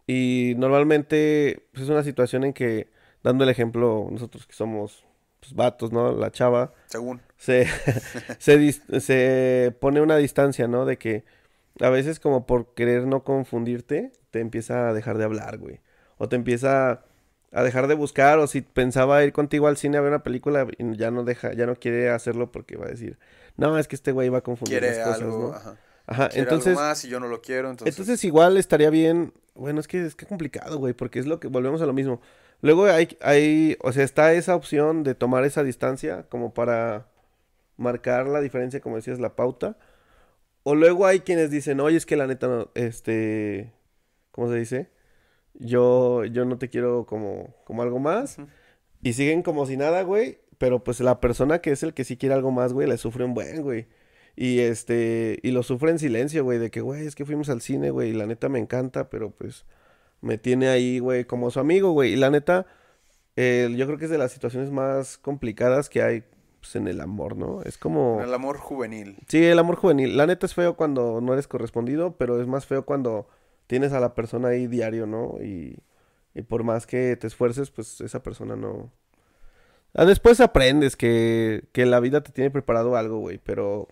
Y 0.06 0.54
normalmente 0.56 1.68
pues, 1.72 1.84
es 1.84 1.90
una 1.90 2.02
situación 2.02 2.44
en 2.44 2.54
que, 2.54 2.90
dando 3.22 3.44
el 3.44 3.50
ejemplo, 3.50 4.08
nosotros 4.10 4.46
que 4.46 4.54
somos 4.54 5.04
pues, 5.40 5.54
vatos, 5.54 5.92
¿no? 5.92 6.12
La 6.12 6.30
chava. 6.30 6.72
Según. 6.86 7.20
se, 7.36 7.66
se, 8.38 8.72
se 9.00 9.76
pone 9.78 10.00
una 10.00 10.16
distancia, 10.16 10.68
¿no? 10.68 10.86
De 10.86 10.96
que 10.96 11.24
a 11.80 11.90
veces 11.90 12.18
como 12.18 12.46
por 12.46 12.72
querer 12.74 13.06
no 13.06 13.24
confundirte, 13.24 14.12
te 14.30 14.40
empieza 14.40 14.88
a 14.88 14.94
dejar 14.94 15.18
de 15.18 15.24
hablar, 15.24 15.58
güey. 15.58 15.80
O 16.16 16.28
te 16.28 16.36
empieza 16.36 17.04
a 17.52 17.62
dejar 17.62 17.86
de 17.86 17.94
buscar, 17.94 18.38
o 18.38 18.46
si 18.46 18.62
pensaba 18.62 19.22
ir 19.24 19.32
contigo 19.32 19.68
al 19.68 19.76
cine 19.76 19.98
a 19.98 20.00
ver 20.00 20.10
una 20.10 20.22
película 20.22 20.66
y 20.78 20.96
ya 20.96 21.10
no 21.10 21.22
deja, 21.22 21.52
ya 21.52 21.66
no 21.66 21.76
quiere 21.76 22.10
hacerlo 22.10 22.50
porque 22.50 22.76
va 22.76 22.86
a 22.86 22.88
decir, 22.90 23.18
no, 23.56 23.78
es 23.78 23.88
que 23.88 23.96
este 23.96 24.12
güey 24.12 24.30
va 24.30 24.38
a 24.38 24.42
confundir 24.42 24.80
Quiere 24.80 24.96
las 24.96 25.06
cosas, 25.06 25.22
algo. 25.22 25.38
¿no? 25.38 25.54
Ajá. 25.54 25.76
Ajá, 26.06 26.28
Quiere 26.30 26.42
entonces, 26.42 26.76
algo 26.76 26.80
más 26.80 27.04
y 27.04 27.08
yo 27.08 27.20
no 27.20 27.28
lo 27.28 27.42
quiero. 27.42 27.70
Entonces, 27.70 27.94
entonces 27.94 28.24
igual 28.24 28.56
estaría 28.56 28.90
bien, 28.90 29.34
bueno, 29.54 29.80
es 29.80 29.86
que 29.86 30.04
es 30.04 30.14
que 30.14 30.26
complicado, 30.26 30.78
güey, 30.78 30.94
porque 30.94 31.18
es 31.18 31.26
lo 31.26 31.38
que, 31.40 31.48
volvemos 31.48 31.82
a 31.82 31.86
lo 31.86 31.92
mismo. 31.92 32.20
Luego 32.62 32.86
hay, 32.86 33.16
hay, 33.20 33.76
o 33.82 33.92
sea, 33.92 34.04
está 34.04 34.32
esa 34.32 34.56
opción 34.56 35.02
de 35.02 35.14
tomar 35.14 35.44
esa 35.44 35.62
distancia 35.62 36.24
como 36.28 36.54
para 36.54 37.06
marcar 37.76 38.26
la 38.28 38.40
diferencia, 38.40 38.80
como 38.80 38.96
decías, 38.96 39.20
la 39.20 39.36
pauta. 39.36 39.76
O 40.62 40.74
luego 40.74 41.06
hay 41.06 41.20
quienes 41.20 41.50
dicen, 41.50 41.80
oye, 41.80 41.96
es 41.96 42.06
que 42.06 42.16
la 42.16 42.26
neta, 42.26 42.46
no, 42.46 42.70
este, 42.74 43.72
¿cómo 44.30 44.48
se 44.48 44.56
dice? 44.56 44.90
Yo, 45.54 46.24
yo 46.24 46.44
no 46.44 46.58
te 46.58 46.68
quiero 46.68 47.06
como, 47.06 47.54
como 47.64 47.82
algo 47.82 47.98
más. 47.98 48.38
Y 49.02 49.14
siguen 49.14 49.42
como 49.42 49.66
si 49.66 49.76
nada, 49.76 50.02
güey. 50.02 50.38
Pero 50.58 50.84
pues 50.84 51.00
la 51.00 51.20
persona 51.20 51.60
que 51.60 51.72
es 51.72 51.82
el 51.82 51.92
que 51.92 52.04
sí 52.04 52.16
quiere 52.16 52.34
algo 52.34 52.52
más, 52.52 52.72
güey, 52.72 52.88
le 52.88 52.96
sufre 52.96 53.24
un 53.24 53.34
buen, 53.34 53.62
güey. 53.62 53.88
Y 54.36 54.60
este, 54.60 55.38
y 55.42 55.50
lo 55.50 55.62
sufre 55.62 55.90
en 55.90 55.98
silencio, 55.98 56.44
güey, 56.44 56.58
de 56.58 56.70
que, 56.70 56.80
güey, 56.80 57.06
es 57.06 57.14
que 57.14 57.26
fuimos 57.26 57.48
al 57.50 57.60
cine, 57.60 57.90
güey, 57.90 58.10
y 58.10 58.12
la 58.12 58.26
neta 58.26 58.48
me 58.48 58.58
encanta, 58.58 59.10
pero 59.10 59.30
pues 59.30 59.66
me 60.20 60.38
tiene 60.38 60.68
ahí, 60.68 61.00
güey, 61.00 61.24
como 61.24 61.50
su 61.50 61.60
amigo, 61.60 61.90
güey. 61.92 62.12
Y 62.12 62.16
la 62.16 62.30
neta, 62.30 62.66
eh, 63.36 63.74
yo 63.76 63.86
creo 63.86 63.98
que 63.98 64.06
es 64.06 64.10
de 64.10 64.18
las 64.18 64.32
situaciones 64.32 64.70
más 64.70 65.18
complicadas 65.18 65.88
que 65.88 66.02
hay 66.02 66.24
pues, 66.60 66.76
en 66.76 66.88
el 66.88 67.00
amor, 67.00 67.36
¿no? 67.36 67.62
Es 67.62 67.76
como... 67.76 68.22
el 68.22 68.32
amor 68.32 68.56
juvenil. 68.56 69.18
Sí, 69.28 69.44
el 69.44 69.58
amor 69.58 69.76
juvenil. 69.76 70.16
La 70.16 70.26
neta 70.26 70.46
es 70.46 70.54
feo 70.54 70.76
cuando 70.76 71.20
no 71.20 71.32
eres 71.32 71.48
correspondido, 71.48 72.16
pero 72.16 72.40
es 72.40 72.46
más 72.46 72.66
feo 72.66 72.86
cuando 72.86 73.28
tienes 73.72 73.94
a 73.94 74.00
la 74.00 74.14
persona 74.14 74.48
ahí 74.48 74.66
diario, 74.66 75.06
¿no? 75.06 75.38
Y, 75.40 75.78
y 76.34 76.42
por 76.42 76.62
más 76.62 76.86
que 76.86 77.16
te 77.16 77.26
esfuerces, 77.26 77.70
pues 77.70 78.02
esa 78.02 78.22
persona 78.22 78.54
no... 78.54 78.92
Ah, 79.94 80.04
después 80.04 80.42
aprendes 80.42 80.94
que, 80.94 81.64
que 81.72 81.86
la 81.86 81.98
vida 81.98 82.22
te 82.22 82.32
tiene 82.32 82.50
preparado 82.50 82.96
algo, 82.96 83.20
güey, 83.20 83.38
pero 83.38 83.88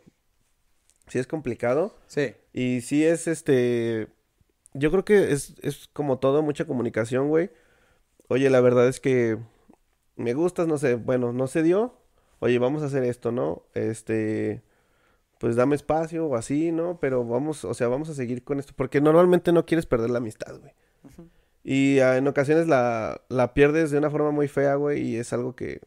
sí 1.07 1.19
es 1.19 1.27
complicado. 1.27 1.97
Sí. 2.09 2.35
Y 2.53 2.83
sí 2.83 3.07
es 3.07 3.27
este. 3.27 4.09
Yo 4.75 4.91
creo 4.91 5.07
que 5.07 5.33
es, 5.33 5.55
es 5.63 5.89
como 5.95 6.19
todo, 6.19 6.43
mucha 6.43 6.67
comunicación, 6.67 7.31
güey. 7.31 7.49
Oye, 8.29 8.51
la 8.51 8.61
verdad 8.61 8.87
es 8.87 9.01
que 9.01 9.39
me 10.17 10.35
gustas, 10.35 10.67
no 10.67 10.77
sé, 10.77 10.97
bueno, 10.97 11.33
no 11.33 11.47
se 11.47 11.63
dio. 11.63 11.95
Oye, 12.41 12.59
vamos 12.59 12.83
a 12.83 12.87
hacer 12.87 13.03
esto, 13.05 13.33
¿no? 13.33 13.63
Este, 13.73 14.63
pues 15.41 15.57
dame 15.57 15.75
espacio 15.75 16.27
o 16.27 16.37
así, 16.37 16.71
¿no? 16.71 17.01
Pero 17.01 17.25
vamos, 17.25 17.65
o 17.65 17.73
sea, 17.73 17.89
vamos 17.89 18.11
a 18.11 18.15
seguir 18.15 18.45
con 18.45 18.61
esto. 18.61 18.75
Porque 18.77 19.01
normalmente 19.01 19.53
no 19.53 19.65
quieres 19.65 19.87
perder 19.87 20.11
la 20.11 20.19
amistad, 20.19 20.61
güey. 20.61 20.75
Y 21.65 21.99
ah, 22.01 22.19
en 22.19 22.29
ocasiones 22.29 22.69
la, 22.69 23.23
la 23.31 23.55
pierdes 23.55 23.91
de 23.91 23.97
una 23.99 24.11
forma 24.11 24.31
muy 24.33 24.49
fea, 24.49 24.75
güey, 24.75 25.01
y 25.03 25.17
es 25.17 25.33
algo 25.33 25.57
que 25.57 25.81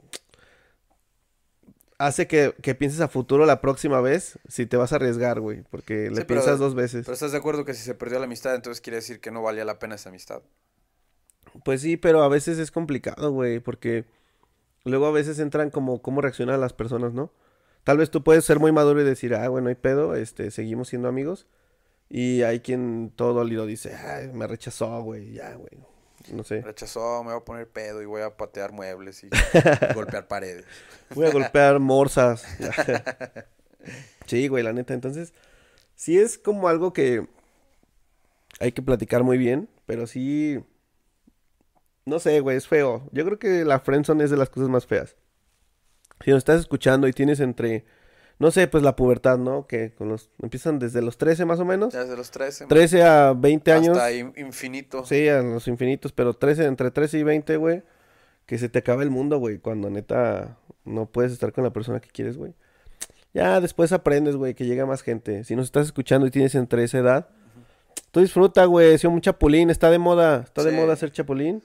hace 1.99 2.27
que, 2.27 2.53
que 2.61 2.75
pienses 2.75 2.99
a 3.01 3.07
futuro 3.07 3.45
la 3.45 3.61
próxima 3.61 4.01
vez 4.01 4.39
si 4.47 4.65
te 4.65 4.75
vas 4.77 4.91
a 4.91 4.95
arriesgar, 4.97 5.39
güey, 5.39 5.63
porque 5.69 6.09
le 6.09 6.15
pero- 6.25 6.41
piensas 6.41 6.59
dos 6.59 6.75
veces. 6.75 7.05
Pero 7.05 7.13
estás 7.13 7.31
de 7.31 7.37
acuerdo 7.37 7.63
que 7.65 7.73
si 7.73 7.83
se 7.83 7.95
perdió 7.95 8.19
la 8.19 8.25
amistad, 8.25 8.55
entonces 8.55 8.81
quiere 8.81 8.97
decir 8.97 9.19
que 9.21 9.31
no 9.31 9.41
valía 9.41 9.65
la 9.65 9.79
pena 9.79 9.95
esa 9.95 10.09
amistad. 10.09 10.41
Pues 11.63 11.81
sí, 11.81 11.97
pero 11.97 12.23
a 12.23 12.27
veces 12.29 12.57
es 12.57 12.71
complicado, 12.71 13.31
güey, 13.31 13.59
porque 13.59 14.05
luego 14.83 15.05
a 15.05 15.11
veces 15.11 15.37
entran 15.39 15.69
como 15.69 16.01
cómo 16.01 16.21
reaccionan 16.21 16.59
las 16.59 16.73
personas, 16.73 17.13
¿no? 17.13 17.31
Tal 17.83 17.97
vez 17.97 18.09
tú 18.11 18.23
puedes 18.23 18.45
ser 18.45 18.59
muy 18.59 18.71
maduro 18.71 19.01
y 19.01 19.03
decir, 19.03 19.35
ah, 19.35 19.49
bueno, 19.49 19.69
hay 19.69 19.75
pedo, 19.75 20.15
este, 20.15 20.51
seguimos 20.51 20.89
siendo 20.89 21.07
amigos. 21.07 21.47
Y 22.09 22.43
hay 22.43 22.59
quien 22.59 23.11
todo 23.15 23.33
dolido 23.33 23.65
dice, 23.65 23.95
ay, 23.95 24.29
me 24.33 24.47
rechazó, 24.47 25.01
güey, 25.01 25.33
ya, 25.33 25.53
güey. 25.55 25.71
No 26.31 26.43
sé. 26.43 26.61
Rechazó, 26.61 27.23
me 27.23 27.31
voy 27.31 27.41
a 27.41 27.43
poner 27.45 27.67
pedo 27.67 28.01
y 28.01 28.05
voy 28.05 28.21
a 28.21 28.37
patear 28.37 28.71
muebles 28.71 29.23
y 29.23 29.29
golpear 29.95 30.27
paredes. 30.27 30.65
Voy 31.13 31.27
a 31.27 31.31
golpear 31.31 31.79
morsas. 31.79 32.45
Sí, 34.25 34.47
güey, 34.47 34.63
la 34.63 34.71
neta. 34.71 34.93
Entonces, 34.93 35.33
sí 35.95 36.17
es 36.17 36.37
como 36.37 36.69
algo 36.69 36.93
que 36.93 37.27
hay 38.59 38.71
que 38.71 38.81
platicar 38.81 39.23
muy 39.23 39.37
bien, 39.37 39.69
pero 39.85 40.07
sí. 40.07 40.63
No 42.05 42.19
sé, 42.19 42.39
güey, 42.39 42.57
es 42.57 42.67
feo. 42.67 43.09
Yo 43.11 43.25
creo 43.25 43.39
que 43.39 43.65
la 43.65 43.79
friendzone 43.79 44.23
es 44.23 44.29
de 44.31 44.37
las 44.37 44.49
cosas 44.49 44.69
más 44.69 44.85
feas. 44.85 45.15
Si 46.23 46.31
nos 46.31 46.39
estás 46.39 46.59
escuchando 46.61 47.07
y 47.07 47.13
tienes 47.13 47.39
entre, 47.39 47.85
no 48.39 48.51
sé, 48.51 48.67
pues 48.67 48.83
la 48.83 48.95
pubertad, 48.95 49.37
¿no? 49.37 49.67
Que 49.67 49.91
con 49.93 50.09
los 50.09 50.29
empiezan 50.41 50.79
desde 50.79 51.01
los 51.01 51.17
13 51.17 51.45
más 51.45 51.59
o 51.59 51.65
menos. 51.65 51.93
Desde 51.93 52.15
los 52.15 52.31
13. 52.31 52.65
13 52.67 53.03
a 53.03 53.33
20 53.33 53.71
años. 53.71 53.97
Hasta 53.97 54.11
in- 54.13 54.33
infinito. 54.37 55.05
Sí, 55.05 55.27
a 55.27 55.41
los 55.41 55.67
infinitos, 55.67 56.11
pero 56.11 56.33
13, 56.33 56.65
entre 56.65 56.91
13 56.91 57.19
y 57.19 57.23
20, 57.23 57.57
güey, 57.57 57.83
que 58.45 58.57
se 58.57 58.69
te 58.69 58.79
acaba 58.79 59.03
el 59.03 59.09
mundo, 59.09 59.37
güey, 59.37 59.57
cuando 59.59 59.89
neta 59.89 60.57
no 60.85 61.05
puedes 61.05 61.31
estar 61.31 61.51
con 61.53 61.63
la 61.63 61.71
persona 61.73 61.99
que 61.99 62.09
quieres, 62.09 62.37
güey. 62.37 62.53
Ya 63.33 63.59
después 63.61 63.91
aprendes, 63.91 64.35
güey, 64.35 64.53
que 64.53 64.65
llega 64.65 64.85
más 64.85 65.01
gente. 65.01 65.43
Si 65.43 65.55
nos 65.55 65.65
estás 65.65 65.87
escuchando 65.87 66.27
y 66.27 66.31
tienes 66.31 66.53
entre 66.55 66.83
esa 66.83 66.99
edad, 66.99 67.29
tú 68.11 68.19
disfruta, 68.19 68.65
güey, 68.65 68.97
si 68.97 69.07
un 69.07 69.21
chapulín, 69.21 69.69
está 69.71 69.89
de 69.89 69.97
moda, 69.97 70.41
está 70.43 70.63
de 70.63 70.71
moda 70.71 70.95
ser 70.95 71.11
chapulín. 71.11 71.63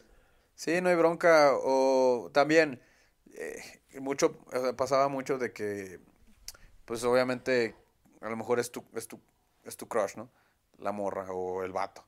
Sí, 0.55 0.81
no 0.81 0.89
hay 0.89 0.97
bronca. 0.97 1.51
O 1.63 2.31
también, 2.33 2.81
eh, 3.37 3.78
mucho, 4.01 4.33
pasaba 4.77 5.09
mucho 5.09 5.39
de 5.39 5.53
que, 5.53 6.01
pues 6.85 7.05
obviamente, 7.05 7.75
a 8.21 8.29
lo 8.29 8.37
mejor 8.37 8.59
es 8.59 8.71
tu, 8.71 8.85
es 8.95 9.09
tu, 9.09 9.21
es 9.65 9.77
tu 9.77 9.89
crush, 9.89 10.17
¿no? 10.17 10.31
La 10.79 10.93
morra 10.93 11.33
o 11.33 11.65
el 11.65 11.73
vato. 11.73 12.05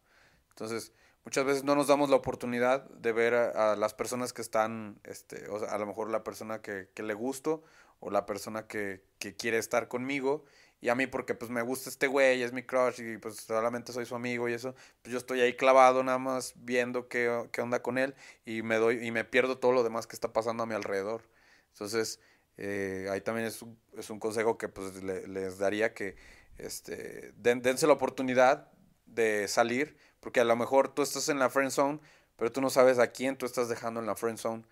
Entonces, 0.50 0.92
muchas 1.24 1.44
veces 1.44 1.64
no 1.64 1.74
nos 1.74 1.86
damos 1.86 2.10
la 2.10 2.16
oportunidad 2.16 2.88
de 2.90 3.12
ver 3.12 3.34
a, 3.34 3.76
las 3.76 3.94
personas 3.94 4.32
que 4.32 4.42
están, 4.42 4.98
este, 5.04 5.48
o 5.48 5.58
sea, 5.58 5.70
a 5.70 5.78
lo 5.78 5.86
mejor 5.86 6.10
la 6.10 6.24
persona 6.24 6.60
que, 6.62 6.88
que 6.94 7.02
le 7.02 7.14
gusto 7.14 7.62
o 8.00 8.10
la 8.10 8.26
persona 8.26 8.66
que, 8.66 9.02
que 9.18 9.34
quiere 9.36 9.58
estar 9.58 9.88
conmigo. 9.88 10.44
Y 10.82 10.88
a 10.88 10.94
mí 10.94 11.06
porque 11.06 11.34
pues 11.34 11.50
me 11.50 11.60
gusta 11.60 11.90
este 11.90 12.06
güey, 12.06 12.42
es 12.42 12.52
mi 12.52 12.62
crush 12.62 13.00
y 13.00 13.18
pues 13.18 13.36
solamente 13.36 13.92
soy 13.92 14.06
su 14.06 14.14
amigo 14.14 14.48
y 14.48 14.54
eso, 14.54 14.74
pues 15.02 15.12
yo 15.12 15.18
estoy 15.18 15.42
ahí 15.42 15.54
clavado 15.54 16.02
nada 16.02 16.18
más 16.18 16.54
viendo 16.56 17.06
qué, 17.06 17.48
qué 17.52 17.60
onda 17.60 17.82
con 17.82 17.98
él 17.98 18.14
y 18.46 18.62
me 18.62 18.76
doy 18.76 19.06
y 19.06 19.10
me 19.10 19.24
pierdo 19.24 19.58
todo 19.58 19.72
lo 19.72 19.82
demás 19.82 20.06
que 20.06 20.16
está 20.16 20.32
pasando 20.32 20.62
a 20.62 20.66
mi 20.66 20.74
alrededor. 20.74 21.22
Entonces, 21.72 22.20
eh, 22.56 23.08
ahí 23.10 23.20
también 23.20 23.46
es 23.46 23.62
un, 23.62 23.78
es 23.96 24.10
un 24.10 24.18
consejo 24.20 24.58
que 24.58 24.68
pues 24.68 25.02
le- 25.02 25.26
les 25.28 25.58
daría 25.58 25.94
que 25.94 26.16
este, 26.58 27.32
den- 27.36 27.62
dense 27.62 27.86
la 27.86 27.94
oportunidad 27.94 28.70
de 29.06 29.48
salir, 29.48 29.96
porque 30.20 30.40
a 30.40 30.44
lo 30.44 30.56
mejor 30.56 30.94
tú 30.94 31.02
estás 31.02 31.28
en 31.28 31.38
la 31.38 31.50
friend 31.50 31.70
zone, 31.70 32.00
pero 32.36 32.52
tú 32.52 32.60
no 32.60 32.70
sabes 32.70 32.98
a 32.98 33.08
quién 33.08 33.36
tú 33.36 33.46
estás 33.46 33.68
dejando 33.68 34.00
en 34.00 34.06
la 34.06 34.14
friend 34.16 34.38
zone 34.38 34.64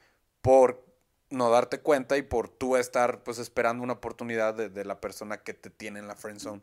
por 0.43 0.85
no 1.31 1.51
darte 1.51 1.81
cuenta 1.81 2.17
y 2.17 2.23
por 2.23 2.49
tú 2.49 2.77
estar 2.77 3.23
pues 3.23 3.39
esperando 3.39 3.83
una 3.85 3.95
oportunidad 3.95 4.55
de, 4.55 4.69
de 4.71 4.85
la 4.85 5.01
persona 5.01 5.39
que 5.43 5.55
te 5.55 5.71
tiene 5.71 5.99
en 5.99 6.09
la 6.09 6.17
friend 6.17 6.41
zone. 6.41 6.63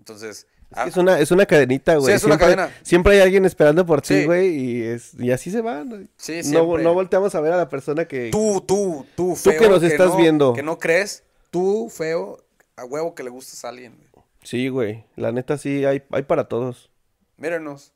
Entonces, 0.00 0.46
ah, 0.72 0.86
Es 0.88 0.96
una, 0.96 1.18
es 1.20 1.30
una 1.30 1.44
cadenita, 1.46 1.94
güey. 1.96 2.14
es 2.14 2.24
una 2.24 2.36
siempre, 2.38 2.56
cadena. 2.56 2.74
Siempre 2.82 3.12
hay 3.14 3.20
alguien 3.20 3.44
esperando 3.44 3.84
por 3.84 4.00
ti, 4.00 4.20
Sí. 4.20 4.24
güey, 4.24 4.48
y, 4.48 4.82
es, 4.82 5.12
y 5.18 5.30
así 5.30 5.50
se 5.50 5.60
va. 5.60 5.84
Sí, 6.16 6.40
no, 6.46 6.78
no 6.78 6.94
volteamos 6.94 7.34
a 7.34 7.40
ver 7.40 7.52
a 7.52 7.56
la 7.58 7.68
persona 7.68 8.06
que... 8.06 8.30
tú, 8.30 8.60
tú, 8.66 9.06
tú, 9.14 9.30
Tú 9.30 9.36
feo. 9.36 9.60
que 9.60 9.68
nos 9.68 9.82
estás 9.82 10.08
no- 10.08 10.16
viendo. 10.16 10.52
Que 10.54 10.62
no 10.62 10.78
crees, 10.78 11.22
tú, 11.50 11.88
feo, 11.94 12.42
a 12.76 12.84
huevo 12.86 13.14
que 13.14 13.22
le 13.22 13.30
gustas 13.30 13.64
a 13.64 13.68
alguien. 13.68 13.94
güey. 14.12 14.24
Sí, 14.42 14.68
güey. 14.68 15.04
La 15.16 15.32
neta 15.32 15.58
sí, 15.58 15.84
hay, 15.84 16.02
hay 16.10 16.22
para 16.22 16.48
todos. 16.48 16.90
Mírenos. 17.36 17.92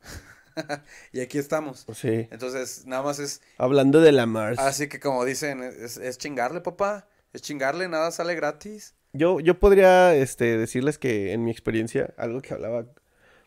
y 1.12 1.20
aquí 1.20 1.38
estamos. 1.38 1.86
Sí. 1.94 2.28
Entonces, 2.30 2.86
nada 2.86 3.02
más 3.02 3.18
es 3.18 3.40
Hablando 3.58 4.00
de 4.00 4.12
la 4.12 4.26
Mars. 4.26 4.58
así 4.58 4.88
que 4.88 5.00
como 5.00 5.24
dicen, 5.24 5.62
es, 5.62 5.96
es 5.96 6.18
chingarle, 6.18 6.60
papá. 6.60 7.08
Es 7.32 7.42
chingarle, 7.42 7.88
nada 7.88 8.10
sale 8.12 8.34
gratis. 8.34 8.94
Yo, 9.12 9.40
yo 9.40 9.58
podría 9.58 10.14
este, 10.14 10.56
decirles 10.56 10.98
que 10.98 11.32
en 11.32 11.44
mi 11.44 11.50
experiencia, 11.50 12.14
algo 12.16 12.40
que 12.40 12.54
hablaba 12.54 12.86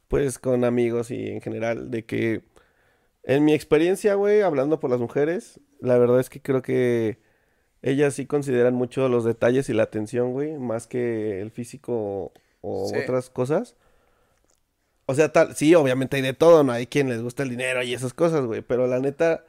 pues 0.07 0.37
con 0.37 0.63
amigos 0.63 1.09
y 1.09 1.29
en 1.29 1.41
general, 1.41 1.89
de 1.89 2.05
que 2.05 2.43
en 3.23 3.43
mi 3.43 3.53
experiencia, 3.53 4.13
güey, 4.15 4.41
hablando 4.41 4.79
por 4.79 4.91
las 4.91 4.99
mujeres, 4.99 5.59
la 5.79 5.97
verdad 5.97 6.19
es 6.19 6.29
que 6.29 6.41
creo 6.41 6.61
que 6.61 7.19
ellas 7.81 8.13
sí 8.13 8.25
consideran 8.27 8.75
mucho 8.75 9.09
los 9.09 9.23
detalles 9.25 9.67
y 9.69 9.73
la 9.73 9.83
atención, 9.83 10.31
güey, 10.33 10.57
más 10.59 10.85
que 10.87 11.41
el 11.41 11.49
físico 11.51 12.31
o 12.61 12.87
Sí. 12.89 12.95
otras 12.97 13.29
cosas. 13.31 13.75
O 15.07 15.13
sea, 15.15 15.31
tal, 15.31 15.55
sí, 15.55 15.73
obviamente 15.75 16.17
hay 16.17 16.23
de 16.23 16.33
todo, 16.33 16.63
no 16.63 16.71
hay 16.71 16.87
quien 16.87 17.09
les 17.09 17.21
gusta 17.21 17.43
el 17.43 17.49
dinero 17.49 17.83
y 17.83 17.93
esas 17.93 18.13
cosas, 18.13 18.45
güey, 18.45 18.61
pero 18.61 18.87
la 18.87 18.99
neta, 18.99 19.45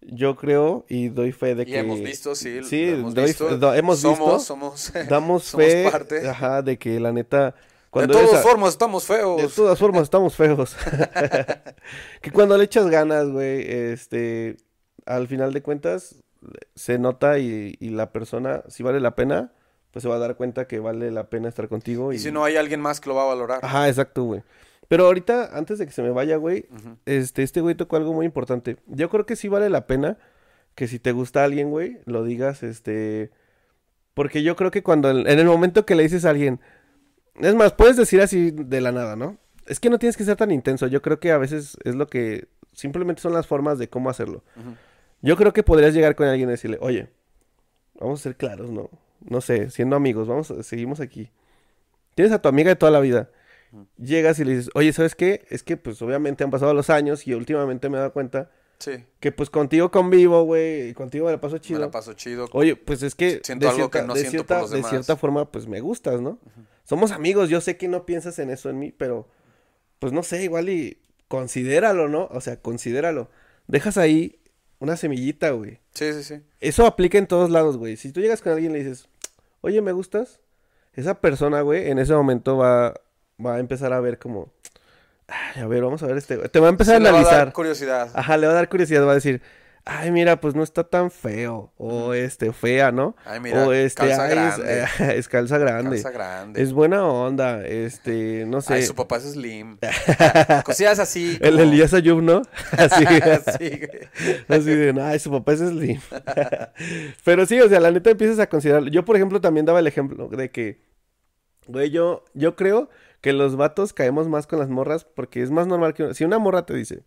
yo 0.00 0.36
creo 0.36 0.84
y 0.88 1.08
doy 1.08 1.32
fe 1.32 1.54
de 1.54 1.62
Y 1.64 1.66
que... 1.66 1.78
hemos 1.78 2.00
visto, 2.00 2.34
sí. 2.34 2.62
Sí, 2.64 2.88
hemos 2.90 3.14
doy 3.14 3.26
visto. 3.26 3.48
fe- 3.48 3.56
do- 3.56 3.74
hemos 3.74 4.00
somos, 4.00 4.18
visto. 4.18 4.38
Somos, 4.40 4.92
Damos 5.08 5.44
somos 5.44 5.66
fe, 5.66 5.88
parte. 5.90 6.28
ajá, 6.28 6.62
de 6.62 6.78
que 6.78 6.98
la 7.00 7.12
neta, 7.12 7.46
de 7.50 7.54
cuando 7.90 8.12
todas 8.14 8.28
eres 8.30 8.40
a- 8.40 8.42
formas, 8.42 8.70
estamos 8.70 9.04
feos. 9.04 9.40
de 9.42 9.48
todas 9.48 9.78
formas 9.78 10.02
estamos 10.04 10.34
feos. 10.36 10.76
que 12.22 12.30
cuando 12.30 12.56
le 12.56 12.64
echas 12.64 12.86
ganas, 12.88 13.28
güey, 13.28 13.64
este, 13.70 14.56
al 15.06 15.26
final 15.28 15.52
de 15.52 15.62
cuentas, 15.62 16.16
se 16.74 16.98
nota 16.98 17.38
y, 17.38 17.76
y 17.80 17.90
la 17.90 18.12
persona, 18.12 18.62
si 18.68 18.82
vale 18.82 19.00
la 19.00 19.14
pena, 19.14 19.52
pues 19.90 20.02
se 20.02 20.08
va 20.08 20.16
a 20.16 20.18
dar 20.20 20.36
cuenta 20.36 20.66
que 20.66 20.78
vale 20.78 21.10
la 21.10 21.28
pena 21.28 21.48
estar 21.48 21.68
contigo. 21.68 22.12
Y, 22.12 22.16
Y 22.16 22.18
si 22.20 22.30
no 22.30 22.44
hay 22.44 22.56
alguien 22.56 22.80
más 22.80 23.00
que 23.00 23.08
lo 23.08 23.14
va 23.16 23.22
a 23.22 23.26
valorar. 23.26 23.60
Ajá, 23.62 23.88
exacto, 23.88 24.22
güey. 24.24 24.42
Pero 24.88 25.04
ahorita, 25.06 25.56
antes 25.56 25.78
de 25.78 25.86
que 25.86 25.92
se 25.92 26.02
me 26.02 26.10
vaya, 26.10 26.36
güey, 26.36 26.66
este, 27.04 27.42
este 27.42 27.60
güey 27.60 27.74
tocó 27.74 27.96
algo 27.96 28.12
muy 28.14 28.24
importante. 28.26 28.78
Yo 28.86 29.10
creo 29.10 29.26
que 29.26 29.36
sí 29.36 29.48
vale 29.48 29.68
la 29.68 29.86
pena 29.86 30.16
que 30.74 30.88
si 30.88 30.98
te 30.98 31.12
gusta 31.12 31.44
alguien, 31.44 31.70
güey, 31.70 31.98
lo 32.06 32.24
digas, 32.24 32.62
este... 32.62 33.30
Porque 34.14 34.42
yo 34.42 34.56
creo 34.56 34.70
que 34.70 34.82
cuando, 34.82 35.10
en 35.10 35.26
el 35.38 35.46
momento 35.46 35.84
que 35.86 35.94
le 35.94 36.02
dices 36.04 36.24
a 36.24 36.30
alguien... 36.30 36.60
Es 37.34 37.54
más, 37.54 37.72
puedes 37.72 37.96
decir 37.96 38.20
así 38.20 38.50
de 38.50 38.80
la 38.80 38.90
nada, 38.90 39.14
¿no? 39.14 39.36
Es 39.66 39.78
que 39.78 39.90
no 39.90 39.98
tienes 39.98 40.16
que 40.16 40.24
ser 40.24 40.36
tan 40.36 40.50
intenso. 40.50 40.86
Yo 40.86 41.02
creo 41.02 41.20
que 41.20 41.30
a 41.32 41.38
veces 41.38 41.76
es 41.84 41.94
lo 41.94 42.06
que... 42.08 42.48
Simplemente 42.72 43.20
son 43.20 43.32
las 43.32 43.46
formas 43.46 43.78
de 43.78 43.88
cómo 43.88 44.08
hacerlo. 44.08 44.42
Yo 45.20 45.36
creo 45.36 45.52
que 45.52 45.62
podrías 45.62 45.94
llegar 45.94 46.14
con 46.14 46.28
alguien 46.28 46.48
y 46.48 46.52
decirle, 46.52 46.78
oye, 46.80 47.08
vamos 48.00 48.20
a 48.20 48.22
ser 48.22 48.36
claros, 48.36 48.70
¿no? 48.70 48.88
No 49.20 49.40
sé, 49.40 49.68
siendo 49.70 49.96
amigos, 49.96 50.28
vamos, 50.28 50.50
a- 50.52 50.62
seguimos 50.62 51.00
aquí. 51.00 51.30
Tienes 52.14 52.32
a 52.32 52.40
tu 52.40 52.48
amiga 52.48 52.70
de 52.70 52.76
toda 52.76 52.92
la 52.92 53.00
vida. 53.00 53.28
Llegas 53.96 54.38
y 54.38 54.44
le 54.44 54.52
dices, 54.56 54.70
oye, 54.74 54.92
¿sabes 54.92 55.14
qué? 55.14 55.46
Es 55.50 55.62
que 55.62 55.76
pues 55.76 56.00
obviamente 56.02 56.42
han 56.44 56.50
pasado 56.50 56.72
los 56.74 56.90
años 56.90 57.26
y 57.26 57.34
últimamente 57.34 57.88
me 57.88 57.96
he 57.96 58.00
dado 58.00 58.12
cuenta 58.12 58.50
Sí, 58.80 59.04
que 59.18 59.32
pues 59.32 59.50
contigo 59.50 59.90
convivo, 59.90 60.44
güey, 60.44 60.90
y 60.90 60.94
contigo 60.94 61.26
me 61.26 61.32
la 61.32 61.40
paso 61.40 61.58
chido. 61.58 61.80
me 61.80 61.86
la 61.86 61.90
paso 61.90 62.12
chido. 62.14 62.46
Oye, 62.52 62.76
pues 62.76 63.02
es 63.02 63.14
que 63.16 63.40
Siento 63.42 63.66
de 63.66 63.72
algo 63.72 63.90
que 63.90 63.98
cierta, 63.98 64.06
no 64.06 64.14
de 64.14 64.20
siento 64.20 64.38
por 64.38 64.46
cierta- 64.46 64.60
los 64.62 64.70
de 64.70 64.82
cierta 64.88 65.16
forma 65.16 65.50
pues 65.50 65.66
me 65.66 65.80
gustas, 65.80 66.20
¿no? 66.20 66.38
Somos 66.84 67.10
amigos, 67.10 67.48
yo 67.50 67.60
sé 67.60 67.76
que 67.76 67.88
no 67.88 68.06
piensas 68.06 68.38
en 68.38 68.50
eso 68.50 68.70
en 68.70 68.78
mí, 68.78 68.92
pero 68.92 69.28
pues 69.98 70.12
no 70.12 70.22
sé, 70.22 70.44
igual 70.44 70.68
y 70.68 70.98
considéralo, 71.26 72.08
¿no? 72.08 72.28
O 72.30 72.40
sea, 72.40 72.60
considéralo. 72.60 73.28
Dejas 73.66 73.98
ahí 73.98 74.38
una 74.78 74.96
semillita, 74.96 75.50
güey. 75.50 75.80
Sí, 75.92 76.12
sí, 76.12 76.22
sí. 76.22 76.40
Eso 76.60 76.86
aplica 76.86 77.18
en 77.18 77.26
todos 77.26 77.50
lados, 77.50 77.76
güey. 77.76 77.96
Si 77.96 78.12
tú 78.12 78.20
llegas 78.20 78.40
con 78.42 78.52
alguien 78.52 78.70
y 78.70 78.78
le 78.78 78.84
dices, 78.84 79.08
oye, 79.60 79.82
¿me 79.82 79.90
gustas? 79.92 80.40
Esa 80.94 81.20
persona, 81.20 81.60
güey, 81.62 81.90
en 81.90 81.98
ese 81.98 82.14
momento 82.14 82.56
va, 82.56 82.94
va 83.44 83.54
a 83.56 83.58
empezar 83.58 83.92
a 83.92 84.00
ver 84.00 84.18
como, 84.18 84.52
"Ay, 85.26 85.62
a 85.62 85.66
ver, 85.66 85.82
vamos 85.82 86.02
a 86.02 86.06
ver 86.06 86.16
este, 86.16 86.36
güey". 86.36 86.48
Te 86.48 86.60
va 86.60 86.66
a 86.66 86.70
empezar 86.70 86.96
Sí, 86.96 86.96
a 86.96 87.04
le 87.04 87.10
va 87.10 87.16
a 87.18 87.20
analizar. 87.20 87.44
dar 87.46 87.52
curiosidad. 87.52 88.10
Ajá, 88.14 88.36
le 88.36 88.46
va 88.46 88.52
a 88.52 88.56
dar 88.56 88.68
curiosidad, 88.68 89.06
va 89.06 89.12
a 89.12 89.14
decir, 89.16 89.42
ay, 89.90 90.10
mira, 90.10 90.38
pues 90.38 90.54
no 90.54 90.62
está 90.62 90.84
tan 90.84 91.10
feo, 91.10 91.72
o 91.78 92.12
este, 92.12 92.52
fea, 92.52 92.92
¿no? 92.92 93.16
Ay, 93.24 93.40
mira, 93.40 93.66
o 93.66 93.72
este, 93.72 94.02
calza 94.06 94.24
"Ay, 94.24 94.30
es- 94.32 94.36
grande". 94.58 95.16
es, 95.18 95.28
calza 95.28 95.56
grande. 95.58 95.90
Calza 96.02 96.10
grande. 96.10 96.62
Es 96.62 96.72
buena 96.74 97.06
onda, 97.06 97.64
este, 97.64 98.44
no 98.46 98.60
sé. 98.60 98.74
Ay, 98.74 98.82
su 98.82 98.94
papá 98.94 99.16
es 99.16 99.22
slim. 99.32 99.78
Cosillas 100.64 100.98
así. 100.98 101.38
El 101.40 101.58
Elías 101.58 101.94
Ayub, 101.94 102.20
¿no? 102.22 102.42
Así, 102.72 103.04
Sí. 103.58 103.80
Así 104.48 104.74
de, 104.74 105.00
ay, 105.00 105.18
su 105.18 105.30
papá 105.30 105.52
es 105.54 105.60
Slim. 105.60 106.00
Pero 107.24 107.46
sí, 107.46 107.58
o 107.60 107.68
sea, 107.68 107.80
la 107.80 107.90
neta 107.90 108.10
empiezas 108.10 108.38
a 108.40 108.48
considerarlo. 108.48 108.88
Yo, 108.90 109.04
por 109.04 109.16
ejemplo, 109.16 109.40
también 109.40 109.64
daba 109.66 109.78
el 109.80 109.86
ejemplo 109.86 110.28
de 110.28 110.50
que, 110.50 110.80
güey, 111.66 111.90
yo, 111.90 112.24
yo 112.34 112.56
creo 112.56 112.90
que 113.20 113.32
los 113.32 113.56
vatos 113.56 113.92
caemos 113.92 114.28
más 114.28 114.46
con 114.46 114.58
las 114.58 114.68
morras 114.68 115.04
porque 115.04 115.42
es 115.42 115.50
más 115.50 115.66
normal 115.66 115.94
que... 115.94 116.14
Si 116.14 116.24
una 116.24 116.38
morra 116.38 116.64
te 116.66 116.74
dice, 116.74 117.02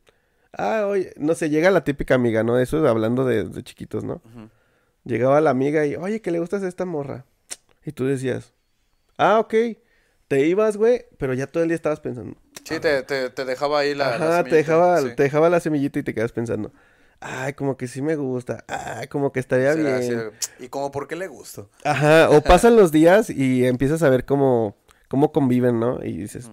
ah, 0.53 0.85
oye, 0.87 1.13
no 1.17 1.35
sé, 1.35 1.49
llega 1.49 1.71
la 1.71 1.83
típica 1.83 2.15
amiga, 2.15 2.43
¿no? 2.43 2.59
Eso 2.59 2.85
hablando 2.87 3.25
de, 3.25 3.45
de 3.45 3.63
chiquitos, 3.63 4.03
¿no? 4.03 4.21
Ujú. 4.25 4.49
Llegaba 5.05 5.41
la 5.41 5.49
amiga 5.49 5.85
y, 5.85 5.95
oye, 5.95 6.21
que 6.21 6.31
le 6.31 6.39
gustas 6.39 6.63
a 6.63 6.67
esta 6.67 6.85
morra. 6.85 7.25
Y 7.85 7.91
tú 7.93 8.05
decías, 8.05 8.53
ah, 9.17 9.39
ok. 9.39 9.53
Te 10.27 10.45
ibas, 10.45 10.77
güey, 10.77 11.05
pero 11.17 11.33
ya 11.33 11.47
todo 11.47 11.63
el 11.63 11.69
día 11.69 11.75
estabas 11.75 11.99
pensando. 11.99 12.37
Sí, 12.63 12.79
te, 12.79 13.03
te, 13.03 13.29
te 13.31 13.43
dejaba 13.43 13.79
ahí 13.79 13.93
la. 13.93 14.11
la 14.11 14.15
Ajá, 14.15 14.43
te 14.43 14.49
semillita, 14.51 14.55
dejaba, 14.55 15.01
sí. 15.01 15.15
te 15.15 15.23
dejaba 15.23 15.49
la 15.49 15.59
semillita 15.59 15.99
y 15.99 16.03
te 16.03 16.13
quedas 16.13 16.31
pensando. 16.31 16.71
Ay, 17.19 17.53
como 17.53 17.75
que 17.75 17.87
sí 17.87 18.01
me 18.01 18.15
gusta. 18.15 18.63
Ay, 18.67 19.07
como 19.07 19.31
que 19.31 19.39
estaría 19.41 19.73
bien. 19.75 19.87
así, 19.93 20.13
¿Y 20.63 20.69
como 20.69 20.89
por 20.91 21.07
qué 21.07 21.15
le 21.15 21.27
gusto? 21.27 21.69
Ajá, 21.83 22.29
o 22.29 22.41
pasan 22.41 22.75
los 22.77 22.91
días 22.91 23.29
y 23.29 23.65
empiezas 23.65 24.03
a 24.03 24.09
ver 24.09 24.23
cómo, 24.25 24.77
cómo 25.11 25.33
conviven, 25.33 25.77
¿no? 25.79 26.01
Y 26.03 26.13
dices, 26.15 26.49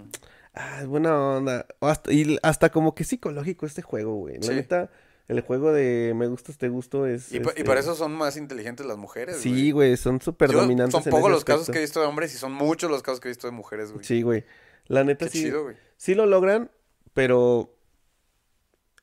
ah, 0.53 0.81
es 0.83 0.87
buena 0.89 1.17
onda. 1.17 1.65
O 1.79 1.87
hasta, 1.87 2.13
y 2.13 2.37
hasta 2.43 2.71
como 2.71 2.93
que 2.97 3.05
es 3.05 3.09
psicológico 3.09 3.65
este 3.65 3.83
juego, 3.83 4.17
güey. 4.17 4.39
La 4.41 4.53
neta, 4.53 4.91
el 5.29 5.41
juego 5.43 5.73
de 5.73 6.13
me 6.17 6.27
gustas, 6.27 6.59
te 6.59 6.69
gusto 6.69 7.07
es. 7.07 7.33
Y, 7.33 7.39
pa- 7.39 7.51
y 7.51 7.53
este, 7.53 7.65
para 7.65 7.79
eso 7.79 7.95
son 7.95 8.13
más 8.13 8.37
inteligentes 8.37 8.85
las 8.85 8.97
mujeres, 8.97 9.37
Sí, 9.37 9.71
güey, 9.71 9.97
son 9.97 10.21
súper 10.21 10.51
dominantes 10.51 11.05
Son 11.05 11.11
pocos 11.11 11.31
los 11.31 11.45
casos 11.45 11.71
que 11.71 11.79
he 11.79 11.83
visto 11.83 12.01
de 12.01 12.07
hombres 12.07 12.35
y 12.35 12.37
son 12.37 12.53
muchos 12.53 12.91
los 12.91 13.03
casos 13.03 13.21
que 13.21 13.29
he 13.29 13.31
visto 13.31 13.47
de 13.47 13.53
mujeres, 13.53 13.93
güey. 13.93 14.05
Sí, 14.05 14.23
güey. 14.23 14.45
La 14.89 15.05
neta 15.05 15.27
Qué 15.27 15.31
sí. 15.31 15.45
chido, 15.45 15.63
güey. 15.63 15.77
Sí 15.97 16.17
lo 16.17 16.27
logran, 16.27 16.71
pero 17.15 17.73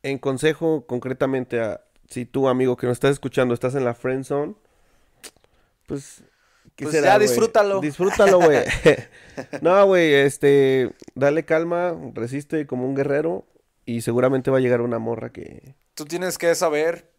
en 0.04 0.18
consejo 0.20 0.86
concretamente 0.86 1.62
a 1.62 1.82
si 2.10 2.26
tú, 2.26 2.50
amigo, 2.50 2.76
que 2.76 2.86
nos 2.88 2.94
estás 2.98 3.12
escuchando, 3.14 3.54
estás 3.54 3.74
en 3.76 3.86
la 3.86 3.94
friend 3.96 4.26
zone, 4.26 4.56
pues... 5.88 6.22
¿qué 6.76 6.86
Pues 6.86 6.96
será, 6.96 7.14
ya 7.14 7.20
disfrútalo. 7.20 7.80
Disfrútalo, 7.80 8.40
güey. 8.40 8.64
no, 9.62 9.86
güey, 9.86 10.14
este, 10.14 10.94
dale 11.14 11.46
calma, 11.46 11.96
resiste 12.14 12.66
como 12.68 12.86
un 12.86 12.96
guerrero 12.96 13.46
y 13.86 14.02
seguramente 14.02 14.52
va 14.52 14.58
a 14.58 14.62
llegar 14.62 14.82
una 14.82 15.00
morra 15.00 15.32
que... 15.32 15.76
Tú 15.94 16.06
tienes 16.06 16.38
que 16.38 16.54
saber, 16.56 17.12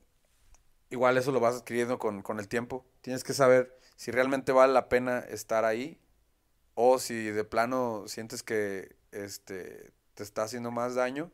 igual 0.91 1.17
eso 1.17 1.33
lo 1.33 1.41
vas 1.41 1.57
adquiriendo 1.57 1.99
con, 1.99 2.23
con 2.23 2.39
el 2.39 2.49
tiempo, 2.49 2.85
tienes 3.01 3.25
que 3.25 3.33
saber 3.33 3.79
si 3.97 4.11
realmente 4.11 4.53
vale 4.53 4.73
la 4.73 4.89
pena 4.89 5.21
estar 5.21 5.65
ahí 5.65 5.99
o 6.75 6.99
si 6.99 7.25
de 7.25 7.45
plano 7.45 8.05
sientes 8.07 8.43
que 8.43 8.97
este, 9.11 9.93
te 10.15 10.23
está 10.23 10.43
haciendo 10.43 10.71
más 10.71 10.95
daño, 10.95 11.31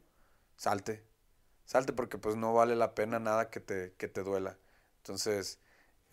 salte. 0.56 1.02
Salte 1.64 1.92
porque 1.92 2.18
pues 2.18 2.36
no 2.36 2.52
vale 2.54 2.76
la 2.76 2.94
pena 2.94 3.18
nada 3.18 3.50
que 3.50 3.60
te, 3.60 3.94
que 3.94 4.08
te 4.08 4.22
duela. 4.22 4.58
Entonces, 4.98 5.58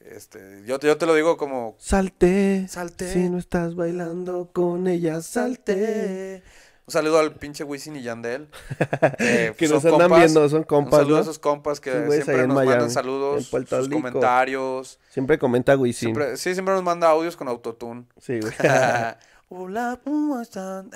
este, 0.06 0.64
yo, 0.66 0.80
te- 0.80 0.88
yo 0.88 0.98
te 0.98 1.06
lo 1.06 1.14
digo 1.16 1.38
como... 1.38 1.76
Salte, 1.80 2.68
Salte. 2.68 3.12
si 3.12 3.30
no 3.30 3.38
estás 3.38 3.76
bailando 3.76 4.50
con 4.54 4.88
ella, 4.88 5.22
salte. 5.22 6.44
Un 6.88 6.92
saludo 6.94 7.20
al 7.20 7.36
pinche 7.36 7.64
Wisin 7.64 7.96
y 7.98 8.02
Yandel. 8.02 8.50
eh, 9.20 9.54
que 9.58 9.68
nos 9.68 9.86
andan 9.86 10.02
compas. 10.02 10.20
viendo, 10.20 10.50
son 10.50 10.60
Un 10.60 10.64
compas, 10.66 11.00
saludo 11.02 11.12
¿no? 11.14 11.18
a 11.20 11.22
esos 11.22 11.38
compas 11.40 11.80
que 11.80 11.92
Sí, 11.92 12.12
siempre 12.24 12.48
nos 12.48 12.56
mandan 12.56 12.90
saludos, 12.90 13.46
sus 13.46 13.70
Rico. 13.70 13.96
comentarios. 13.98 15.00
Siempre 15.10 15.38
comenta 15.38 15.76
Wisin. 15.78 16.08
Siempre, 16.08 16.38
sí, 16.38 16.54
siempre 16.54 16.74
nos 16.74 16.84
manda 16.84 17.08
audios 17.10 17.38
con 17.38 17.48
autotune. 17.48 18.06
Sí, 18.20 18.40
güey. 18.40 18.54
Hola, 19.50 20.00
¿cómo 20.04 20.42
están? 20.42 20.90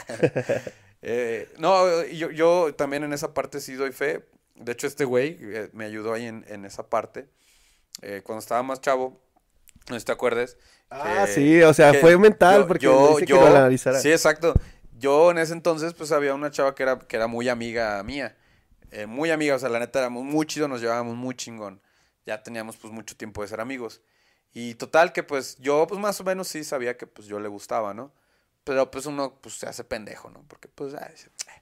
Eh, 1.02 1.50
no, 1.60 2.04
yo, 2.06 2.32
yo 2.32 2.74
también 2.76 3.04
en 3.04 3.13
esa 3.13 3.34
parte 3.34 3.60
sí 3.60 3.74
doy 3.74 3.92
fe. 3.92 4.26
De 4.56 4.72
hecho, 4.72 4.88
este 4.88 5.06
güey 5.06 5.38
eh, 5.42 5.70
me 5.74 5.86
ayudó 5.86 6.13
ahí 6.13 6.26
en, 6.26 6.46
en 6.48 6.66
esa 6.66 6.88
parte. 6.89 7.28
Eh, 8.01 8.21
cuando 8.23 8.39
estaba 8.39 8.63
más 8.63 8.82
chavo, 8.82 9.21
no 9.89 9.95
sé 9.95 9.99
si 9.99 10.06
te 10.06 10.12
acuerdes. 10.12 10.58
Ah, 10.89 11.23
que- 11.25 11.32
sí, 11.34 11.62
o 11.63 11.73
sea, 11.73 11.93
fue 11.95 12.17
mental 12.17 12.62
yo- 12.62 12.67
porque 12.67 12.84
yo, 12.86 13.15
que 13.17 13.25
yo- 13.25 13.39
lo 13.41 13.47
analizara. 13.47 13.99
Sí, 13.99 14.12
exacto. 14.12 14.53
Yo 14.97 15.32
en 15.32 15.38
ese 15.38 15.53
entonces, 15.53 15.93
pues 15.93 16.12
había 16.12 16.34
una 16.34 16.51
chava 16.51 16.75
que 16.75 16.84
era, 16.84 16.99
que 16.99 17.15
era 17.15 17.27
muy 17.27 17.49
amiga 17.49 18.01
mía. 18.03 18.38
Eh, 18.91 19.06
muy 19.08 19.32
amiga, 19.32 19.56
o 19.56 19.60
sea, 19.60 19.69
la 19.69 19.79
neta 19.79 19.99
éramos 19.99 20.23
muy 20.23 20.45
chido, 20.45 20.67
nos 20.67 20.82
llevábamos 20.82 21.15
muy 21.15 21.36
chingón. 21.36 21.82
ya 22.25 22.41
teníamos 22.41 22.77
pues 22.77 22.93
mucho 22.93 23.17
tiempo 23.17 23.41
de 23.41 23.49
ser 23.49 23.60
amigos. 23.60 24.01
Y 24.53 24.75
total 24.75 25.12
que 25.12 25.23
pues 25.23 25.58
yo 25.58 25.86
pues 25.88 25.99
más 25.99 26.21
o 26.21 26.23
menos 26.23 26.47
sí 26.47 26.63
sabía 26.63 26.95
que 26.95 27.06
pues 27.06 27.27
yo 27.27 27.38
le 27.38 27.49
gustaba, 27.49 27.93
¿no? 27.93 28.13
Pero 28.63 28.89
pues 28.91 29.06
uno 29.08 29.39
pues 29.41 29.56
se 29.56 29.67
hace 29.67 29.84
pendejo, 29.84 30.29
¿no? 30.29 30.41
Porque 30.47 30.69
pues, 30.69 30.93
ay, 30.93 31.12
eh, 31.13 31.62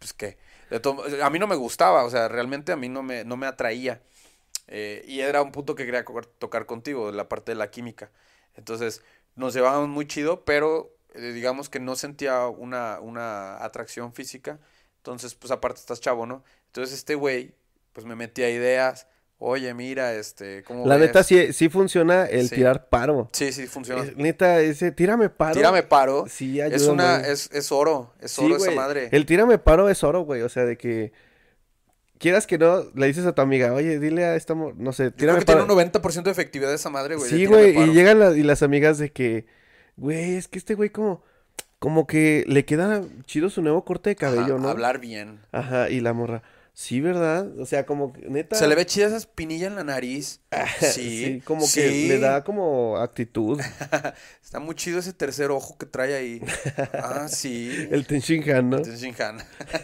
pues 0.00 0.12
qué. 0.14 0.36
A 1.22 1.30
mí 1.30 1.38
no 1.38 1.46
me 1.46 1.54
gustaba, 1.54 2.02
o 2.04 2.10
sea, 2.10 2.26
realmente 2.26 2.72
a 2.72 2.76
mí 2.76 2.88
no 2.88 3.04
me, 3.04 3.22
no 3.24 3.36
me 3.36 3.46
atraía. 3.46 4.02
Eh, 4.68 5.04
y 5.06 5.20
era 5.20 5.42
un 5.42 5.50
punto 5.52 5.74
que 5.74 5.84
quería 5.86 6.04
tocar 6.38 6.66
contigo, 6.66 7.10
la 7.10 7.28
parte 7.28 7.52
de 7.52 7.56
la 7.56 7.70
química. 7.70 8.10
Entonces, 8.54 9.02
nos 9.34 9.54
llevábamos 9.54 9.88
muy 9.88 10.06
chido, 10.06 10.44
pero 10.44 10.94
eh, 11.14 11.32
digamos 11.32 11.68
que 11.68 11.80
no 11.80 11.96
sentía 11.96 12.46
una, 12.48 13.00
una 13.00 13.64
atracción 13.64 14.12
física. 14.12 14.58
Entonces, 14.98 15.34
pues 15.34 15.50
aparte 15.50 15.80
estás 15.80 16.00
chavo, 16.00 16.26
¿no? 16.26 16.44
Entonces 16.66 16.94
este 16.98 17.14
güey, 17.14 17.54
pues 17.92 18.04
me 18.06 18.14
metía 18.14 18.50
ideas. 18.50 19.06
Oye, 19.40 19.72
mira, 19.72 20.14
este, 20.14 20.64
¿cómo 20.64 20.84
La 20.84 20.96
ves? 20.96 21.06
neta 21.06 21.22
sí, 21.22 21.52
sí 21.52 21.68
funciona 21.68 22.26
el 22.26 22.48
Sí. 22.48 22.56
tirar 22.56 22.88
paro. 22.88 23.28
Sí, 23.32 23.52
sí, 23.52 23.68
funciona. 23.68 24.02
Es- 24.02 24.16
neta, 24.16 24.60
ese 24.60 24.90
tírame 24.90 25.30
paro. 25.30 25.54
Tírame 25.54 25.84
paro. 25.84 26.26
Sí, 26.28 26.60
es 26.60 26.72
ayuda 26.74 26.92
una, 26.92 27.20
es, 27.20 27.48
es 27.52 27.70
oro, 27.70 28.12
es 28.20 28.32
Sí, 28.32 28.44
oro 28.44 28.56
esa 28.56 28.72
madre. 28.72 29.08
El 29.12 29.24
tírame 29.26 29.58
paro 29.58 29.88
es 29.88 30.02
oro, 30.02 30.22
güey. 30.22 30.42
O 30.42 30.48
sea, 30.48 30.64
de 30.64 30.76
que 30.76 31.12
quieras 32.18 32.46
que 32.46 32.58
no, 32.58 32.84
le 32.94 33.06
dices 33.06 33.24
a 33.26 33.32
tu 33.34 33.42
amiga, 33.42 33.72
oye, 33.72 33.98
dile 33.98 34.24
a 34.24 34.36
esta, 34.36 34.54
no 34.54 34.92
sé, 34.92 35.04
Yo 35.04 35.10
creo 35.10 35.16
tírame 35.16 35.38
que 35.40 35.44
tiene 35.46 35.62
un 35.62 35.68
90% 35.68 36.22
de 36.24 36.30
efectividad 36.30 36.72
esa 36.74 36.90
madre, 36.90 37.16
güey. 37.16 37.30
Sí, 37.30 37.36
tírame 37.46 37.72
güey, 37.72 37.90
y 37.90 37.92
llegan 37.94 38.18
la- 38.18 38.36
y 38.36 38.42
las 38.42 38.62
amigas 38.62 38.98
de 38.98 39.10
que, 39.10 39.46
güey, 39.96 40.34
es 40.36 40.48
que 40.48 40.58
este 40.58 40.74
güey 40.74 40.90
como, 40.90 41.22
como 41.78 42.06
que 42.06 42.44
le 42.46 42.64
queda 42.64 43.02
chido 43.24 43.50
su 43.50 43.62
nuevo 43.62 43.84
corte 43.84 44.10
de 44.14 44.16
Ajá, 44.26 44.34
cabello, 44.34 44.58
¿no? 44.58 44.68
Hablar 44.68 44.98
bien. 44.98 45.40
Ajá, 45.52 45.88
y 45.90 46.00
la 46.00 46.12
morra, 46.12 46.42
sí, 46.80 47.00
¿verdad? 47.00 47.58
O 47.58 47.66
sea, 47.66 47.84
como 47.86 48.12
que, 48.12 48.28
neta. 48.30 48.54
Se 48.54 48.68
le 48.68 48.76
ve 48.76 48.86
chida 48.86 49.06
esa 49.08 49.16
espinilla 49.16 49.66
en 49.66 49.74
la 49.74 49.82
nariz. 49.84 50.40
Sí, 50.80 51.42
como 51.44 51.62
que 51.62 51.88
sí. 51.90 52.08
le 52.08 52.18
da 52.20 52.44
como 52.44 52.98
actitud. 52.98 53.60
Está 54.44 54.60
muy 54.60 54.74
chido 54.76 55.00
ese 55.00 55.12
tercer 55.12 55.50
ojo 55.50 55.76
que 55.76 55.86
trae 55.86 56.14
ahí. 56.14 56.40
Ah, 56.94 57.26
sí. 57.28 57.88
El 57.90 58.06
Tenshinhan, 58.06 58.70
¿no? 58.70 58.80
Tenshinhan. 58.82 59.38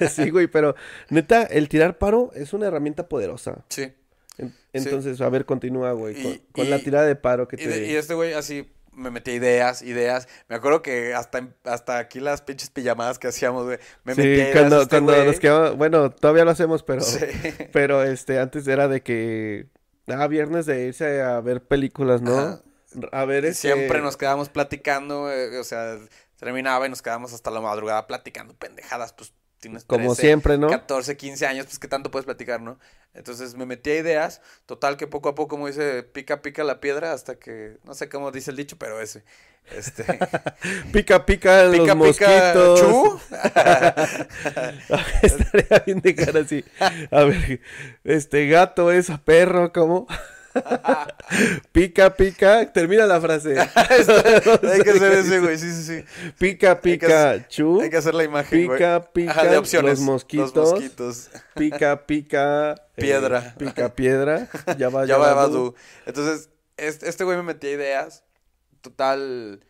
Sí, 0.08 0.30
güey, 0.30 0.46
pero 0.46 0.76
neta, 1.10 1.42
el 1.42 1.68
tirar 1.68 1.98
paro 1.98 2.30
es 2.34 2.52
una 2.52 2.66
herramienta 2.68 3.08
poderosa. 3.08 3.64
Sí. 3.68 3.92
En- 4.38 4.54
Entonces, 4.72 5.20
a 5.20 5.28
ver, 5.28 5.44
continúa, 5.46 5.92
güey, 5.92 6.14
con, 6.22 6.32
Y- 6.32 6.42
con 6.52 6.70
la 6.70 6.76
y- 6.78 6.82
tirada 6.82 7.06
de 7.06 7.16
paro 7.16 7.46
que 7.48 7.56
Y, 7.56 7.58
te... 7.64 7.68
de- 7.68 7.86
y 7.90 7.94
este 7.96 8.14
güey 8.14 8.32
así 8.34 8.70
me 8.94 9.10
metía 9.10 9.34
ideas, 9.34 9.82
ideas. 9.82 10.28
Me 10.48 10.56
acuerdo 10.56 10.82
que 10.82 11.14
hasta, 11.14 11.48
hasta 11.64 11.98
aquí 11.98 12.20
las 12.20 12.42
pinches 12.42 12.70
pijamadas 12.70 13.18
que 13.18 13.28
hacíamos, 13.28 13.64
güey. 13.64 13.78
Me 14.04 14.14
Sí, 14.14 14.20
metía 14.20 14.50
ideas 14.50 14.52
cuando, 14.52 14.82
este 14.82 14.88
cuando 14.90 15.24
nos 15.24 15.40
quedamos, 15.40 15.76
bueno, 15.76 16.10
todavía 16.10 16.44
lo 16.44 16.50
hacemos, 16.52 16.82
pero, 16.82 17.00
Sí. 17.00 17.18
pero 17.72 18.02
este, 18.02 18.38
antes 18.38 18.66
era 18.66 18.88
de 18.88 19.02
que, 19.02 19.68
ah, 20.08 20.26
viernes 20.26 20.66
de 20.66 20.86
irse 20.86 21.22
a 21.22 21.40
ver 21.40 21.62
películas, 21.62 22.22
¿no? 22.22 22.38
Ajá. 22.38 22.62
A 23.12 23.24
ver, 23.24 23.44
este, 23.44 23.72
Siempre 23.72 24.00
nos 24.00 24.16
quedábamos 24.16 24.48
platicando, 24.48 25.22
güey, 25.22 25.56
o 25.56 25.64
sea, 25.64 25.98
terminaba 26.36 26.86
y 26.86 26.90
nos 26.90 27.02
quedábamos 27.02 27.32
hasta 27.32 27.50
la 27.50 27.60
madrugada 27.60 28.06
platicando 28.06 28.54
pendejadas, 28.54 29.12
pues 29.12 29.32
tienes 29.64 29.84
como 29.84 30.14
13, 30.14 30.20
siempre, 30.20 30.58
¿no? 30.58 30.68
14, 30.68 31.16
15 31.16 31.46
años, 31.46 31.66
pues 31.66 31.78
que 31.78 31.88
tanto 31.88 32.10
puedes 32.10 32.24
platicar, 32.26 32.60
¿no? 32.60 32.78
Entonces 33.14 33.54
me 33.54 33.64
metí 33.64 33.90
a 33.90 33.96
ideas, 33.96 34.40
total 34.66 34.96
que 34.96 35.06
poco 35.06 35.30
a 35.30 35.34
poco, 35.34 35.48
como 35.48 35.66
dice, 35.66 36.02
pica, 36.02 36.42
pica 36.42 36.64
la 36.64 36.80
piedra 36.80 37.12
hasta 37.12 37.36
que, 37.36 37.78
no 37.84 37.94
sé 37.94 38.08
cómo 38.08 38.30
dice 38.30 38.50
el 38.50 38.56
dicho, 38.56 38.76
pero 38.78 39.00
ese, 39.00 39.24
este, 39.74 40.04
Pica, 40.92 41.24
pica 41.24 41.64
los 41.64 41.72
pica, 41.72 41.82
pica, 41.82 41.94
mosquitos. 41.94 42.80
chu. 42.80 43.20
Estaría 45.22 45.78
bien 45.86 46.00
dejar 46.00 46.36
así. 46.36 46.64
A 47.10 47.24
ver, 47.24 47.60
este 48.04 48.46
gato 48.48 48.92
es 48.92 49.08
a 49.10 49.18
perro, 49.18 49.72
¿cómo? 49.72 50.06
pica, 51.72 52.14
pica, 52.14 52.72
termina 52.72 53.06
la 53.06 53.20
frase. 53.20 53.58
Hay 53.74 54.80
que 54.82 54.90
hacer 54.94 55.12
ese, 55.12 55.40
güey, 55.40 55.58
sí, 55.58 55.70
sí, 55.72 55.82
sí. 55.82 56.04
Pica, 56.38 56.70
Hay 56.70 56.76
que 56.76 56.82
pica, 56.82 57.48
chu. 57.48 57.80
Hay 57.80 57.90
que 57.90 57.96
hacer 57.96 58.14
la 58.14 58.24
imagen, 58.24 58.66
güey. 58.66 58.78
Pica, 58.78 58.96
Ajá, 58.96 59.12
pica, 59.12 59.44
de 59.44 59.56
opciones. 59.58 59.98
los 59.98 60.00
mosquitos. 60.00 60.54
Los 60.54 60.70
mosquitos. 60.72 61.30
Pica, 61.54 62.06
pica. 62.06 62.72
eh, 62.72 62.76
Piedra. 62.96 63.54
pica, 63.58 63.94
piedra. 63.94 64.48
Ya 64.78 64.88
va, 64.88 65.04
Ya 65.06 65.16
va, 65.18 65.34
va, 65.34 65.48
tú. 65.48 65.74
Entonces, 66.06 66.50
este, 66.76 67.08
este 67.08 67.24
güey 67.24 67.36
me 67.36 67.42
metía 67.42 67.70
ideas. 67.72 68.24
Total, 68.80 69.64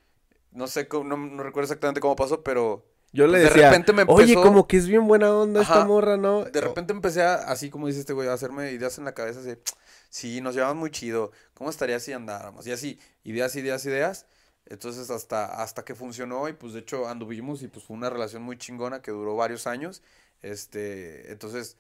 no 0.53 0.67
sé, 0.67 0.89
cómo- 0.89 1.05
no, 1.09 1.17
no 1.17 1.43
recuerdo 1.43 1.67
exactamente 1.67 2.01
cómo 2.01 2.17
pasó, 2.17 2.43
pero 2.43 2.85
Yo 3.13 3.27
le 3.29 3.35
Pues 3.35 3.43
de 3.45 3.49
decía, 3.51 3.69
repente 3.71 3.93
me 3.93 4.05
oye, 4.09 4.35
como 4.35 4.67
que 4.67 4.77
es 4.77 4.89
bien 4.89 5.07
buena 5.07 5.33
onda 5.33 5.63
esta 5.63 5.85
morra, 5.85 6.17
¿no? 6.17 6.43
de 6.45 6.61
repente 6.61 6.93
empecé 6.93 7.23
a, 7.23 7.35
así 7.35 7.71
como 7.71 7.87
dice 7.87 8.01
este 8.01 8.13
güey, 8.13 8.27
a 8.29 8.33
hacerme 8.33 8.73
ideas 8.73 8.99
en 8.99 9.05
la 9.05 9.15
cabeza 9.15 9.41
de, 9.41 9.61
sí, 10.15 10.41
nos 10.41 10.55
llevamos 10.55 10.77
muy 10.77 10.91
chido, 10.93 11.33
¿cómo 11.55 11.71
estaría 11.71 11.99
si 11.99 12.13
andáramos? 12.13 12.67
Y 12.69 12.73
así, 12.73 13.01
ideas, 13.25 13.57
ideas, 13.57 13.85
ideas. 13.85 14.27
Entonces 14.67 15.11
hasta, 15.11 15.61
hasta 15.63 15.85
que 15.85 15.95
funcionó 15.97 16.49
y 16.49 16.53
pues 16.55 16.73
de 16.73 16.81
hecho 16.81 17.09
anduvimos 17.09 17.63
y 17.63 17.69
pues 17.69 17.85
fue 17.85 17.97
una 17.97 18.11
relación 18.11 18.43
muy 18.43 18.57
chingona 18.57 19.03
que 19.03 19.11
duró 19.11 19.35
varios 19.37 19.67
años. 19.67 20.03
Este, 20.41 21.33
entonces 21.33 21.77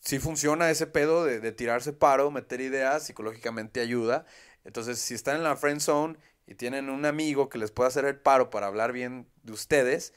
sí 0.00 0.18
funciona 0.18 0.70
ese 0.70 0.86
pedo 0.86 1.24
de, 1.24 1.40
de 1.40 1.50
tirarse 1.52 1.92
paro, 1.94 2.30
meter 2.30 2.60
ideas, 2.60 3.06
psicológicamente 3.06 3.80
ayuda. 3.80 4.26
Entonces 4.64 4.98
si 5.00 5.14
están 5.14 5.36
en 5.36 5.44
la 5.44 5.56
friend 5.56 5.80
zone 5.80 6.18
y 6.46 6.54
tienen 6.56 6.90
un 6.90 7.06
amigo 7.06 7.48
que 7.48 7.58
les 7.58 7.70
pueda 7.70 7.88
hacer 7.88 8.04
el 8.04 8.20
paro 8.20 8.50
para 8.50 8.66
hablar 8.66 8.92
bien 8.92 9.26
de 9.44 9.52
ustedes, 9.52 10.12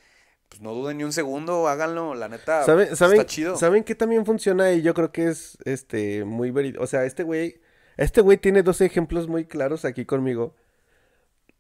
pues 0.51 0.59
no 0.59 0.73
duden 0.73 0.97
ni 0.97 1.05
un 1.05 1.13
segundo, 1.13 1.69
háganlo, 1.69 2.13
la 2.13 2.27
neta, 2.27 2.65
¿Saben, 2.65 2.93
saben, 2.97 3.17
está 3.17 3.25
chido. 3.25 3.55
¿Saben 3.55 3.85
qué 3.85 3.95
también 3.95 4.25
funciona? 4.25 4.73
Y 4.73 4.81
yo 4.81 4.93
creo 4.93 5.13
que 5.13 5.29
es 5.29 5.57
este 5.63 6.25
muy 6.25 6.51
verídico. 6.51 6.83
O 6.83 6.87
sea, 6.87 7.05
este 7.05 7.23
güey, 7.23 7.61
este 7.95 8.19
güey 8.19 8.37
tiene 8.37 8.61
dos 8.61 8.81
ejemplos 8.81 9.29
muy 9.29 9.45
claros 9.45 9.85
aquí 9.85 10.03
conmigo. 10.03 10.53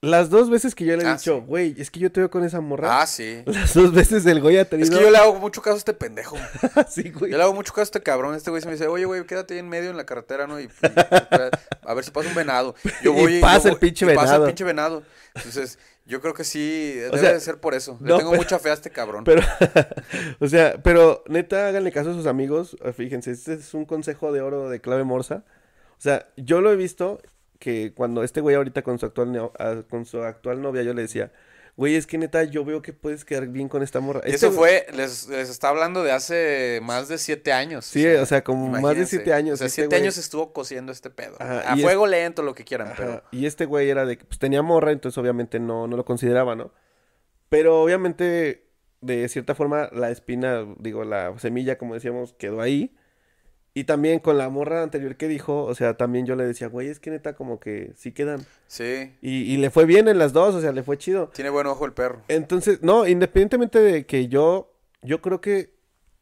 Las 0.03 0.31
dos 0.31 0.49
veces 0.49 0.73
que 0.73 0.83
yo 0.83 0.97
le 0.97 1.03
he 1.03 1.05
Ah, 1.07 1.13
dicho, 1.13 1.35
sí. 1.41 1.43
güey, 1.45 1.75
es 1.77 1.91
que 1.91 1.99
yo 1.99 2.11
te 2.11 2.21
veo 2.21 2.31
con 2.31 2.43
esa 2.43 2.59
morra. 2.59 3.01
Ah, 3.01 3.05
sí. 3.05 3.43
Las 3.45 3.75
dos 3.75 3.93
veces 3.93 4.25
el 4.25 4.41
güey 4.41 4.57
ha 4.57 4.61
Es 4.63 4.69
tenido. 4.69 4.97
que 4.97 5.03
yo 5.03 5.11
le 5.11 5.17
hago 5.19 5.35
mucho 5.35 5.61
caso 5.61 5.75
a 5.75 5.77
este 5.77 5.93
pendejo. 5.93 6.37
Sí, 6.89 7.11
güey. 7.11 7.31
Yo 7.31 7.37
le 7.37 7.43
hago 7.43 7.53
mucho 7.53 7.71
caso 7.71 7.81
a 7.81 7.83
este 7.83 8.01
cabrón. 8.01 8.33
Este 8.33 8.49
güey 8.49 8.63
se 8.63 8.67
me 8.67 8.73
dice, 8.73 8.87
oye, 8.87 9.05
güey, 9.05 9.23
quédate 9.27 9.53
ahí 9.53 9.59
en 9.59 9.69
medio 9.69 9.91
en 9.91 9.97
la 9.97 10.05
carretera, 10.07 10.47
¿no? 10.47 10.59
Y, 10.59 10.63
y- 10.63 10.69
a 11.83 11.93
ver 11.93 12.03
si 12.03 12.09
pasa 12.09 12.27
un 12.29 12.33
venado. 12.33 12.73
Yo 13.03 13.13
Y 13.13 13.21
voy 13.21 13.35
yo 13.35 13.41
pasa 13.41 13.69
el 13.69 13.77
pinche 13.77 14.05
y 14.05 14.15
Pasa 14.15 14.21
el 14.21 14.27
venado. 14.31 14.45
pinche 14.47 14.63
venado. 14.63 15.03
Entonces, 15.35 15.77
yo 16.07 16.19
creo 16.19 16.33
que 16.33 16.45
sí, 16.45 16.93
debe 16.95 17.19
sea, 17.19 17.33
de 17.33 17.39
ser 17.39 17.59
por 17.59 17.75
eso. 17.75 17.99
Le 18.01 18.09
no, 18.09 18.17
tengo 18.17 18.31
pero- 18.31 18.41
mucha 18.41 18.57
fe 18.57 18.71
a 18.71 18.73
este 18.73 18.89
cabrón. 18.89 19.23
Pero, 19.23 19.43
o 20.39 20.47
sea, 20.47 20.81
pero 20.81 21.23
neta, 21.27 21.67
háganle 21.67 21.91
caso 21.91 22.09
a 22.09 22.13
sus 22.15 22.25
amigos. 22.25 22.75
Fíjense, 22.97 23.29
este 23.29 23.53
es 23.53 23.71
un 23.75 23.85
consejo 23.85 24.31
de 24.31 24.41
oro 24.41 24.67
de 24.67 24.81
clave 24.81 25.03
morsa. 25.03 25.43
O 25.91 26.01
sea, 26.01 26.27
yo 26.37 26.59
lo 26.61 26.71
he 26.71 26.75
visto 26.75 27.21
que 27.61 27.93
cuando 27.93 28.23
este 28.23 28.41
güey 28.41 28.55
ahorita 28.57 28.81
con 28.81 28.97
su 28.99 29.05
actual, 29.05 29.51
ah, 29.59 29.83
con 29.87 30.05
su 30.05 30.21
actual 30.23 30.61
novia, 30.63 30.81
yo 30.81 30.93
le 30.95 31.03
decía, 31.03 31.31
güey, 31.77 31.95
es 31.95 32.07
que 32.07 32.17
neta, 32.17 32.43
yo 32.43 32.65
veo 32.65 32.81
que 32.81 32.91
puedes 32.91 33.23
quedar 33.23 33.47
bien 33.47 33.69
con 33.69 33.83
esta 33.83 33.99
morra. 33.99 34.21
Y 34.25 34.31
Este 34.33 34.47
eso 34.47 34.51
fue, 34.51 34.87
les, 34.93 35.27
les 35.29 35.47
está 35.49 35.69
hablando 35.69 36.01
de 36.03 36.11
hace 36.11 36.79
más 36.81 37.07
de 37.07 37.19
siete 37.19 37.53
años. 37.53 37.85
Sí, 37.85 38.03
o 38.07 38.25
sea, 38.25 38.43
como 38.43 38.63
más 38.67 38.73
de 38.73 38.79
imagínense. 38.79 39.15
siete 39.17 39.33
años, 39.33 39.53
O 39.53 39.57
sea, 39.59 39.67
este 39.67 39.83
siete 39.83 39.95
güey- 39.95 40.01
años 40.01 40.17
estuvo 40.17 40.51
cosiendo 40.53 40.91
este 40.91 41.11
pedo. 41.11 41.35
Ajá, 41.39 41.59
a 41.71 41.77
fuego 41.77 42.07
lento, 42.07 42.41
lo 42.41 42.55
que 42.55 42.65
quieran, 42.65 42.87
Ajá, 42.87 42.95
pero... 42.97 43.23
Y 43.31 43.45
este 43.45 43.65
güey 43.65 43.89
era 43.89 44.05
de 44.05 44.17
que 44.17 44.25
pues, 44.25 44.39
tenía 44.39 44.63
morra, 44.63 44.91
entonces 44.91 45.17
obviamente 45.19 45.59
no, 45.59 45.87
no 45.87 45.95
lo 45.95 46.03
consideraba, 46.03 46.55
¿no? 46.55 46.73
Pero 47.49 47.81
obviamente, 47.81 48.65
de 49.01 49.29
cierta 49.29 49.55
forma, 49.55 49.87
la 49.93 50.09
espina, 50.09 50.65
digo, 50.79 51.03
la 51.03 51.37
semilla, 51.39 51.77
como 51.77 51.93
decíamos, 51.93 52.33
quedó 52.33 52.59
ahí. 52.61 52.95
Y 53.73 53.85
también 53.85 54.19
con 54.19 54.37
la 54.37 54.49
morra 54.49 54.83
anterior 54.83 55.15
que 55.15 55.29
dijo, 55.29 55.63
o 55.63 55.73
sea, 55.75 55.95
también 55.95 56.25
yo 56.25 56.35
le 56.35 56.43
decía, 56.45 56.67
güey, 56.67 56.89
es 56.89 56.99
que 56.99 57.09
neta 57.09 57.33
como 57.35 57.59
que 57.61 57.93
sí 57.95 58.11
quedan. 58.11 58.45
Sí, 58.67 59.13
Y, 59.21 59.43
y 59.53 59.57
le 59.57 59.69
fue 59.69 59.85
bien 59.85 60.09
en 60.09 60.17
las 60.17 60.33
dos, 60.33 60.53
o 60.55 60.59
sea, 60.61 60.73
le 60.73 60.83
fue 60.83 60.97
chido. 60.97 61.29
tiene 61.33 61.49
buen 61.49 61.67
ojo 61.67 61.85
el 61.85 61.93
perro. 61.93 62.21
Entonces, 62.27 62.81
no, 62.83 63.07
independientemente 63.07 63.79
de 63.79 64.05
que 64.05 64.27
yo, 64.27 64.73
yo 65.01 65.21
creo 65.21 65.39
que 65.39 65.73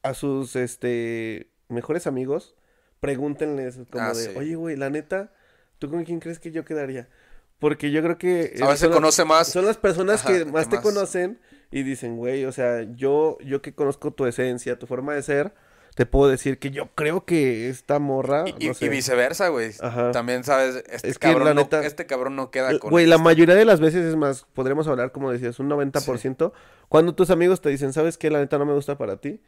a 0.04 0.14
sus, 0.14 0.56
este, 0.56 1.50
mejores 1.70 2.06
amigos, 2.06 2.56
pregúntenles 3.00 3.80
como 3.90 4.04
Ah, 4.04 4.14
de, 4.14 4.26
sí. 4.26 4.32
oye, 4.36 4.56
güey, 4.56 4.76
la 4.76 4.90
neta, 4.92 5.32
¿tú 5.80 5.90
con 5.90 6.04
quién 6.04 6.20
crees 6.20 6.38
que 6.40 6.52
yo 6.52 6.66
quedaría? 6.66 7.10
Porque 7.58 7.90
yo 7.92 8.02
creo 8.04 8.18
que... 8.18 8.54
A 8.62 8.68
veces 8.70 8.90
las- 8.90 8.96
conoce 8.96 9.26
más. 9.26 9.48
Son 9.48 9.66
las 9.66 9.78
personas 9.78 10.22
Ajá, 10.24 10.34
que 10.34 10.40
que 10.46 10.52
más 10.52 10.70
te 10.70 10.76
más. 10.78 10.84
conocen 10.86 11.40
y 11.72 11.84
dicen, 11.84 12.16
güey, 12.16 12.46
o 12.46 12.52
sea, 12.52 12.84
yo, 12.96 13.38
yo 13.44 13.62
que 13.62 13.74
conozco 13.74 14.12
tu 14.12 14.26
esencia, 14.28 14.78
tu 14.80 14.86
forma 14.88 15.14
de 15.16 15.24
ser, 15.24 15.54
te 16.00 16.06
puedo 16.06 16.32
decir 16.32 16.60
que 16.60 16.72
yo 16.72 16.88
creo 16.96 17.26
que 17.26 17.68
esta 17.68 18.00
morra, 18.00 18.46
Y, 18.48 18.56
y- 18.64 18.68
no 18.70 18.74
sé, 18.74 18.86
y 18.86 18.88
viceversa, 18.90 19.50
güey. 19.50 19.74
También, 20.14 20.46
¿sabes? 20.46 20.78
Este, 20.90 21.10
Es 21.10 21.20
que, 21.20 21.28
la 21.28 21.34
cabrón 21.34 21.56
no, 21.56 21.62
neta- 21.64 21.84
este 21.86 22.06
cabrón 22.06 22.38
no 22.38 22.52
queda 22.52 22.70
L- 22.70 22.80
con... 22.80 22.90
Güey, 22.90 23.06
la 23.06 23.16
este. 23.16 23.24
mayoría 23.26 23.56
de 23.56 23.66
las 23.66 23.82
veces 23.82 24.06
es 24.06 24.16
más, 24.16 24.46
podríamos 24.54 24.88
hablar, 24.88 25.12
como 25.12 25.30
decías, 25.30 25.60
un 25.60 25.70
90%. 25.70 26.54
Cuando 26.88 27.16
tus 27.16 27.32
amigos 27.32 27.60
te 27.60 27.68
dicen, 27.68 27.92
¿sabes 27.92 28.18
qué? 28.18 28.30
La 28.30 28.40
neta 28.40 28.58
no 28.58 28.66
me 28.66 28.72
gusta 28.74 28.98
para 28.98 29.18
ti. 29.18 29.42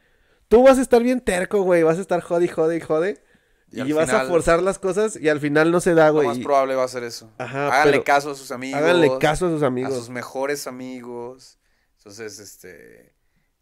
Tú 0.50 0.64
vas 0.64 0.78
a 0.78 0.82
estar 0.82 1.02
bien 1.02 1.22
terco, 1.22 1.62
güey. 1.62 1.84
Vas 1.84 1.98
a 2.00 2.02
estar 2.02 2.20
jode 2.20 2.44
y 2.44 2.48
jode 2.50 2.76
y 2.76 2.82
jode. 2.82 3.24
Y 3.72 3.94
vas 3.94 4.10
a 4.10 4.26
forzar 4.26 4.62
las 4.62 4.78
cosas 4.78 5.16
y 5.16 5.30
al 5.30 5.40
final 5.40 5.72
no 5.72 5.80
se 5.80 5.94
da, 5.94 6.08
Lo 6.08 6.16
güey. 6.16 6.28
más 6.28 6.38
Y 6.38 6.44
probable 6.44 6.76
va 6.76 6.84
a 6.84 6.90
ser 6.90 7.04
eso. 7.06 7.32
Ajá, 7.38 7.68
Háganle 7.70 7.92
pero- 7.94 8.04
caso 8.04 8.32
a 8.32 8.36
sus 8.36 8.52
amigos. 8.52 8.82
Háganle 8.82 9.18
caso 9.22 9.48
a 9.48 9.52
sus 9.52 9.64
A 9.64 9.68
amigos. 9.68 9.96
sus 9.96 10.10
mejores 10.10 10.68
amigos. 10.68 11.58
Entonces, 12.00 12.40
este... 12.40 13.14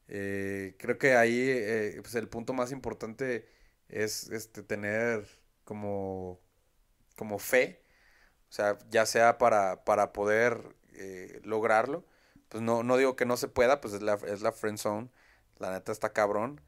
eh, 0.10 0.76
creo 0.80 0.98
que 1.00 1.16
ahí 1.16 1.40
eh, 1.50 2.00
pues 2.02 2.16
el 2.16 2.30
punto 2.30 2.54
más 2.54 2.72
importante 2.74 3.48
es 3.90 4.30
este 4.32 4.64
tener 4.64 5.28
como 5.66 6.42
como 7.18 7.40
fe, 7.40 7.84
o 8.50 8.54
sea, 8.54 8.78
ya 8.90 9.06
sea 9.06 9.38
para, 9.38 9.84
para 9.86 10.14
poder 10.14 10.76
eh, 10.96 11.42
lograrlo, 11.44 12.06
pues 12.50 12.64
no, 12.64 12.84
no 12.84 12.98
digo 12.98 13.16
que 13.16 13.26
no 13.26 13.38
se 13.38 13.48
pueda, 13.50 13.82
pues 13.82 13.94
es 13.96 14.02
la, 14.04 14.16
es 14.28 14.42
la 14.42 14.52
friend 14.54 14.78
zone, 14.80 15.10
la 15.60 15.72
neta 15.74 15.92
está 15.92 16.14
cabrón, 16.14 16.62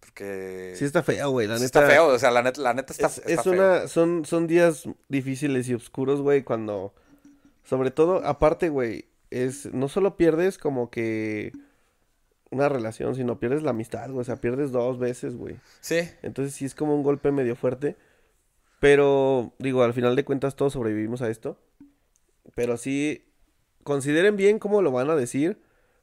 porque 0.00 0.74
Sí 0.74 0.84
está 0.84 1.02
feo, 1.02 1.30
güey, 1.30 1.46
la 1.46 1.58
sí 1.58 1.64
neta. 1.64 1.64
está 1.64 1.82
feo, 1.82 2.08
o 2.08 2.18
sea, 2.18 2.30
la 2.30 2.42
neta, 2.42 2.60
la 2.60 2.74
neta 2.74 2.92
está, 2.92 3.08
Es, 3.08 3.18
está 3.18 3.42
es 3.42 3.42
feo. 3.42 3.52
una, 3.52 3.88
son, 3.88 4.24
son 4.26 4.46
días 4.46 4.84
difíciles 5.08 5.68
y 5.68 5.74
oscuros, 5.74 6.20
güey, 6.20 6.42
cuando, 6.44 6.94
sobre 7.64 7.90
todo, 7.90 8.24
aparte, 8.26 8.68
güey, 8.68 9.08
es, 9.30 9.66
no 9.74 9.88
solo 9.88 10.16
pierdes 10.16 10.58
como 10.58 10.90
que 10.90 11.56
una 12.54 12.68
relación, 12.68 13.14
sino 13.14 13.38
pierdes 13.38 13.62
la 13.62 13.70
amistad, 13.70 14.08
güey, 14.08 14.20
o 14.20 14.24
sea, 14.24 14.36
pierdes 14.36 14.72
dos 14.72 14.98
veces, 14.98 15.36
güey. 15.36 15.56
Sí, 15.80 15.98
Entonces 16.22 16.54
sí 16.54 16.64
es 16.64 16.74
como 16.74 16.94
un 16.94 17.02
golpe 17.02 17.30
medio 17.32 17.56
fuerte, 17.56 17.96
pero, 18.80 19.52
digo, 19.58 19.82
al 19.82 19.94
final 19.94 20.16
de 20.16 20.24
cuentas 20.24 20.56
todos 20.56 20.72
sobrevivimos 20.74 21.22
a 21.22 21.30
esto, 21.30 21.58
pero 22.54 22.76
sí, 22.76 23.24
consideren 23.82 24.36
bien 24.36 24.58
cómo 24.58 24.82
lo 24.82 24.92
van 24.92 25.10
a 25.10 25.16
decir, 25.16 25.58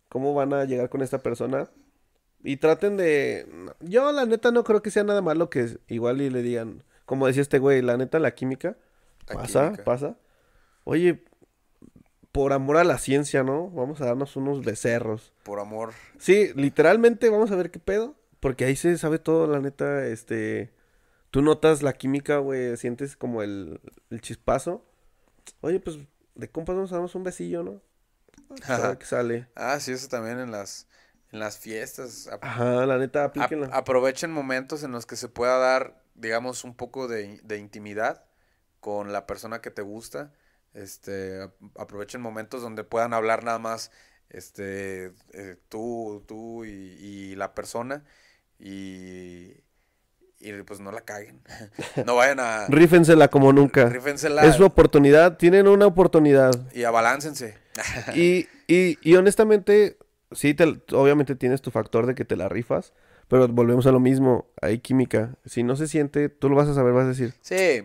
cómo 0.09 0.33
van 0.33 0.53
a 0.53 0.65
llegar 0.65 0.89
con 0.89 1.01
esta 1.01 1.19
persona, 1.19 1.69
y 2.43 2.57
traten 2.57 2.97
de... 2.97 3.47
Yo 3.81 4.11
la 4.11 4.25
neta 4.25 4.51
no 4.51 4.63
creo 4.63 4.81
que 4.81 4.89
sea 4.89 5.03
nada 5.03 5.21
malo 5.21 5.49
que 5.49 5.77
igual 5.87 6.21
y 6.21 6.29
le 6.31 6.41
digan, 6.41 6.83
como 7.05 7.27
decía 7.27 7.43
este 7.43 7.59
güey, 7.59 7.81
la 7.83 7.97
neta 7.97 8.17
la 8.17 8.33
química 8.33 8.77
La 9.27 9.35
pasa, 9.35 9.63
química. 9.65 9.83
pasa. 9.83 10.17
Oye, 10.83 11.23
por 12.31 12.53
amor 12.53 12.77
a 12.77 12.83
la 12.83 12.97
ciencia, 12.97 13.43
¿no? 13.43 13.69
Vamos 13.71 14.01
a 14.01 14.05
darnos 14.05 14.35
unos 14.35 14.63
becerros. 14.63 15.33
por 15.43 15.59
amor. 15.59 15.93
Sí, 16.17 16.51
literalmente 16.55 17.29
vamos 17.29 17.51
a 17.51 17.55
ver 17.55 17.71
qué 17.71 17.79
pedo, 17.79 18.15
porque 18.39 18.65
ahí 18.65 18.75
se 18.75 18.97
sabe 18.97 19.19
todo, 19.19 19.47
la 19.47 19.59
neta, 19.59 20.05
este... 20.07 20.73
Tú 21.29 21.41
notas 21.41 21.81
la 21.81 21.93
química, 21.93 22.37
güey, 22.39 22.75
sientes 22.75 23.15
como 23.15 23.41
el, 23.41 23.79
el 24.09 24.19
chispazo. 24.19 24.85
Oye, 25.61 25.79
pues 25.79 25.97
de 26.35 26.49
compas 26.49 26.75
vamos 26.75 26.91
a 26.91 26.95
darnos 26.95 27.15
un 27.15 27.23
besillo, 27.23 27.63
¿no? 27.63 27.81
Qué 28.99 29.05
sale. 29.05 29.47
Ah, 29.55 29.79
sí, 29.79 29.93
eso 29.93 30.09
también 30.09 30.39
en 30.39 30.51
las, 30.51 30.87
en 31.31 31.39
las 31.39 31.57
fiestas. 31.57 32.29
Ajá, 32.41 32.85
la 32.85 32.97
neta, 32.97 33.23
ap- 33.23 33.29
aplíquenla. 33.37 33.67
aprovechen 33.67 34.29
momentos 34.31 34.83
en 34.83 34.91
los 34.91 35.05
que 35.05 35.15
se 35.15 35.29
pueda 35.29 35.57
dar, 35.57 36.03
digamos, 36.15 36.65
un 36.65 36.75
poco 36.75 37.07
de, 37.07 37.39
de 37.45 37.57
intimidad 37.57 38.25
con 38.81 39.13
la 39.13 39.25
persona 39.25 39.61
que 39.61 39.71
te 39.71 39.81
gusta. 39.81 40.33
Este, 40.73 41.41
ap- 41.41 41.53
aprovechen 41.79 42.21
momentos 42.21 42.61
donde 42.61 42.83
puedan 42.83 43.13
hablar 43.13 43.43
nada 43.43 43.59
más, 43.59 43.91
este, 44.29 45.13
eh, 45.33 45.57
tú, 45.69 46.23
tú 46.27 46.63
y, 46.65 46.69
y 46.69 47.35
la 47.35 47.53
persona 47.53 48.05
y, 48.59 49.53
y 50.39 50.53
pues 50.65 50.79
no 50.79 50.91
la 50.91 51.01
caguen. 51.01 51.41
No 52.05 52.15
vayan 52.15 52.39
a... 52.39 52.67
Rífensela 52.69 53.27
como 53.27 53.53
nunca. 53.53 53.89
Rífensela 53.89 54.45
Es 54.47 54.55
su 54.55 54.63
oportunidad, 54.65 55.37
tienen 55.37 55.67
una 55.67 55.85
oportunidad. 55.87 56.51
y 56.73 56.83
abaláncense. 56.83 57.57
Y, 58.15 58.47
y, 58.67 58.97
y 59.01 59.15
honestamente, 59.15 59.97
sí, 60.31 60.53
te- 60.53 60.81
obviamente 60.93 61.35
tienes 61.35 61.61
tu 61.61 61.71
factor 61.71 62.05
de 62.05 62.15
que 62.15 62.25
te 62.25 62.35
la 62.35 62.49
rifas, 62.49 62.93
pero 63.27 63.47
volvemos 63.47 63.85
a 63.87 63.91
lo 63.91 63.99
mismo, 63.99 64.47
hay 64.61 64.79
química. 64.79 65.35
Si 65.45 65.63
no 65.63 65.75
se 65.75 65.87
siente, 65.87 66.29
tú 66.29 66.49
lo 66.49 66.55
vas 66.55 66.67
a 66.67 66.73
saber, 66.73 66.93
vas 66.93 67.05
a 67.05 67.09
decir, 67.09 67.33
Sí, 67.41 67.83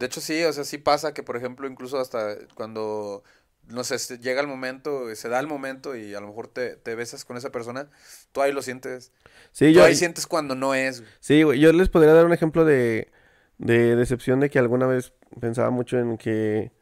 de 0.00 0.06
hecho 0.06 0.20
sí, 0.20 0.42
o 0.42 0.52
sea, 0.52 0.64
sí 0.64 0.78
pasa 0.78 1.14
que, 1.14 1.22
por 1.22 1.36
ejemplo, 1.36 1.68
incluso 1.68 2.00
hasta 2.00 2.34
cuando, 2.56 3.22
no 3.68 3.84
sé, 3.84 4.18
llega 4.18 4.40
el 4.40 4.48
momento, 4.48 5.14
se 5.14 5.28
da 5.28 5.38
el 5.38 5.46
momento 5.46 5.94
y 5.94 6.14
a 6.14 6.20
lo 6.20 6.26
mejor 6.26 6.48
te, 6.48 6.74
te 6.76 6.96
besas 6.96 7.24
con 7.24 7.36
esa 7.36 7.52
persona, 7.52 7.88
tú 8.32 8.42
ahí 8.42 8.50
lo 8.52 8.62
sientes. 8.62 9.12
sí, 9.52 9.66
Tú 9.66 9.72
yo, 9.78 9.84
ahí 9.84 9.94
sientes 9.94 10.26
cuando 10.26 10.56
no 10.56 10.74
es. 10.74 11.00
güey. 11.02 11.12
sí, 11.20 11.42
güey, 11.44 11.60
yo 11.60 11.72
les 11.72 11.88
podría 11.88 12.14
dar 12.14 12.26
un 12.26 12.32
ejemplo 12.32 12.64
de, 12.64 13.12
de 13.58 13.94
decepción 13.94 14.40
de 14.40 14.50
que 14.50 14.58
alguna 14.58 14.86
vez 14.88 15.12
pensaba 15.40 15.70
mucho 15.70 15.98
en 15.98 16.16
que 16.18 16.72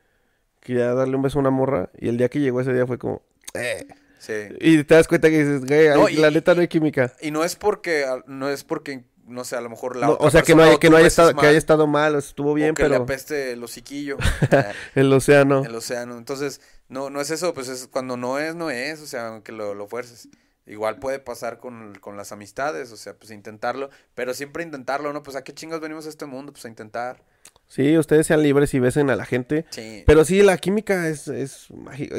quería 0.61 0.95
darle 0.95 1.17
un 1.17 1.23
beso 1.23 1.39
a 1.39 1.41
una 1.43 1.51
morra 1.51 1.91
y 1.99 2.09
el 2.09 2.17
día 2.17 2.29
que 2.29 2.41
llegó 2.41 2.61
ese 2.61 2.73
día 2.73 2.87
fue 2.87 2.99
como, 2.99 3.23
eh. 3.55 3.87
Sí. 4.21 4.33
Y 4.61 4.83
te 4.83 4.95
das 4.97 5.07
cuenta 5.07 5.31
que 5.31 5.39
dices, 5.45 5.65
güey, 5.65 5.89
No, 5.91 6.09
la 6.21 6.33
neta 6.33 6.53
no 6.55 6.61
hay 6.61 6.67
química. 6.67 7.13
Y 7.21 7.31
no 7.31 7.45
es 7.45 7.55
porque, 7.55 8.05
a- 8.05 8.25
no 8.27 8.49
es 8.49 8.65
porque, 8.65 9.05
no 9.29 9.45
sé, 9.45 9.57
a 9.57 9.61
lo 9.61 9.71
mejor 9.71 9.97
la 9.97 10.07
No, 10.07 10.13
otra 10.15 10.27
o 10.27 10.31
sea, 10.31 10.43
que 10.43 10.55
no, 10.55 10.63
hay, 10.63 10.79
que 10.79 10.91
no 10.91 10.97
haya 10.97 11.07
estado, 11.07 11.31
que 11.31 11.37
mal, 11.37 11.47
haya 11.47 11.59
estado 11.59 11.87
mal, 11.87 12.15
estuvo 12.17 12.55
bien, 12.55 12.73
o 12.73 12.75
que 12.75 12.83
le 12.85 12.89
pero 12.91 13.03
apeste 13.03 13.53
el 13.53 13.63
hociquillo. 13.63 14.17
el 14.95 15.13
océano. 15.13 15.65
el 15.65 15.75
océano. 15.75 16.19
Entonces, 16.19 16.61
no, 16.89 17.11
no 17.11 17.21
es 17.21 17.31
eso, 17.31 17.55
pues 17.55 17.69
es 17.69 17.87
cuando 17.87 18.17
no 18.17 18.39
es, 18.39 18.55
no 18.55 18.71
es, 18.71 19.01
o 19.01 19.07
sea, 19.07 19.29
aunque 19.29 19.53
lo, 19.53 19.75
lo 19.75 19.87
fuerces. 19.87 20.29
Igual 20.67 20.99
puede 20.99 21.19
pasar 21.19 21.59
con, 21.59 21.95
con 21.99 22.19
las 22.19 22.31
amistades, 22.31 22.93
o 22.93 22.97
sea, 22.99 23.15
pues 23.15 23.31
intentarlo, 23.31 23.89
pero 24.15 24.35
siempre 24.35 24.63
intentarlo, 24.63 25.15
¿no? 25.15 25.23
Pues 25.23 25.35
a 25.35 25.43
qué 25.43 25.55
chingos 25.55 25.81
venimos 25.81 26.05
a 26.05 26.11
este 26.11 26.27
mundo, 26.27 26.53
pues 26.53 26.67
a 26.67 26.69
intentar. 26.69 27.23
Sí, 27.69 27.97
ustedes 27.97 28.27
sean 28.27 28.43
libres 28.43 28.75
y 28.75 28.79
besen 28.79 29.09
a 29.09 29.17
la 29.17 29.25
gente. 29.25 29.65
Sí. 29.71 30.03
Pero 30.07 30.27
sí, 30.27 30.43
la 30.43 30.59
química 30.59 31.09
es, 31.09 31.29
es. 31.29 31.69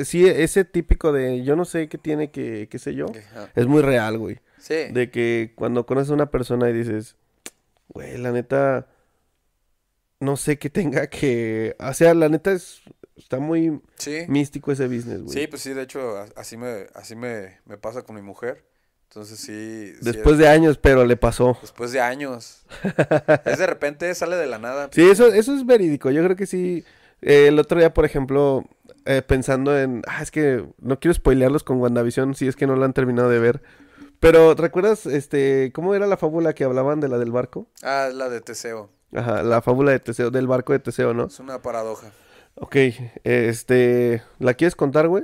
Sí, 0.04 0.28
ese 0.28 0.66
típico 0.66 1.12
de 1.12 1.44
yo 1.44 1.56
no 1.56 1.66
sé 1.66 1.90
qué 1.90 2.00
tiene 2.00 2.32
que, 2.32 2.68
qué 2.70 2.80
sé 2.80 2.96
yo, 2.96 3.06
Ajá. 3.32 3.52
es 3.56 3.68
muy 3.68 3.84
real, 3.84 4.18
güey. 4.18 4.40
Sí. 4.60 4.76
De 4.92 5.10
que 5.10 5.54
cuando 5.56 5.86
conoces 5.86 6.12
a 6.12 6.14
una 6.16 6.30
persona 6.32 6.70
y 6.70 6.74
dices, 6.74 7.16
güey, 7.90 8.18
la 8.18 8.32
neta, 8.32 8.88
no 10.20 10.38
sé 10.38 10.58
qué 10.60 10.70
tenga 10.70 11.08
que... 11.08 11.76
O 11.80 11.94
sea, 11.94 12.14
la 12.14 12.30
neta 12.30 12.52
es, 12.52 12.82
está 13.16 13.40
muy 13.40 13.80
Sí. 13.98 14.26
místico 14.28 14.72
ese 14.72 14.88
business, 14.88 15.22
güey. 15.24 15.34
Sí, 15.38 15.48
pues 15.48 15.62
sí, 15.62 15.74
de 15.74 15.84
hecho, 15.84 16.18
así 16.36 16.58
me, 16.58 16.88
así 16.96 17.16
me, 17.16 17.60
me 17.66 17.78
pasa 17.78 18.02
con 18.04 18.16
mi 18.16 18.22
mujer. 18.22 18.66
Entonces 19.10 19.40
sí. 19.40 19.94
Después 20.02 20.34
es- 20.34 20.38
de 20.40 20.48
años, 20.50 20.78
pero 20.78 21.04
le 21.06 21.18
pasó. 21.18 21.58
Después 21.62 21.92
de 21.92 22.00
años. 22.02 22.64
es 23.46 23.58
de 23.58 23.66
repente, 23.66 24.14
sale 24.14 24.36
de 24.36 24.46
la 24.46 24.60
nada. 24.60 24.90
Sí, 24.92 25.10
eso, 25.10 25.28
eso 25.34 25.56
es 25.56 25.66
verídico. 25.66 26.12
Yo 26.12 26.24
creo 26.24 26.36
que 26.36 26.46
sí. 26.46 26.84
Eh, 27.22 27.48
el 27.48 27.58
otro 27.58 27.80
día, 27.80 27.92
por 27.94 28.06
ejemplo, 28.06 28.66
eh, 29.06 29.24
pensando 29.24 29.78
en. 29.78 30.04
Ah, 30.08 30.22
es 30.22 30.30
que 30.30 30.64
no 30.80 31.00
quiero 31.00 31.16
spoilearlos 31.16 31.64
con 31.64 31.82
WandaVision 31.82 32.36
si 32.36 32.48
es 32.48 32.56
que 32.56 32.68
no 32.68 32.76
la 32.76 32.86
han 32.86 32.94
terminado 32.94 33.30
de 33.30 33.40
ver. 33.40 33.62
Pero, 34.20 34.54
¿recuerdas 34.56 35.06
este 35.06 35.72
cómo 35.74 35.96
era 35.96 36.08
la 36.08 36.18
fábula 36.18 36.54
que 36.54 36.64
hablaban 36.64 37.00
de 37.00 37.08
la 37.08 37.18
del 37.18 37.32
barco? 37.32 37.68
Ah, 37.82 38.08
es 38.10 38.16
la 38.16 38.30
de 38.30 38.42
Teseo. 38.42 38.90
Ajá, 39.14 39.44
la 39.44 39.62
fábula 39.62 39.92
de 39.92 40.00
Teseo, 40.00 40.30
del 40.30 40.48
barco 40.48 40.74
de 40.74 40.80
Teseo, 40.80 41.14
¿no? 41.14 41.26
Es 41.28 41.40
una 41.40 41.62
paradoja. 41.62 42.12
Ok, 42.56 42.76
este. 43.24 44.22
¿La 44.40 44.54
quieres 44.54 44.76
contar, 44.76 45.08
güey? 45.08 45.24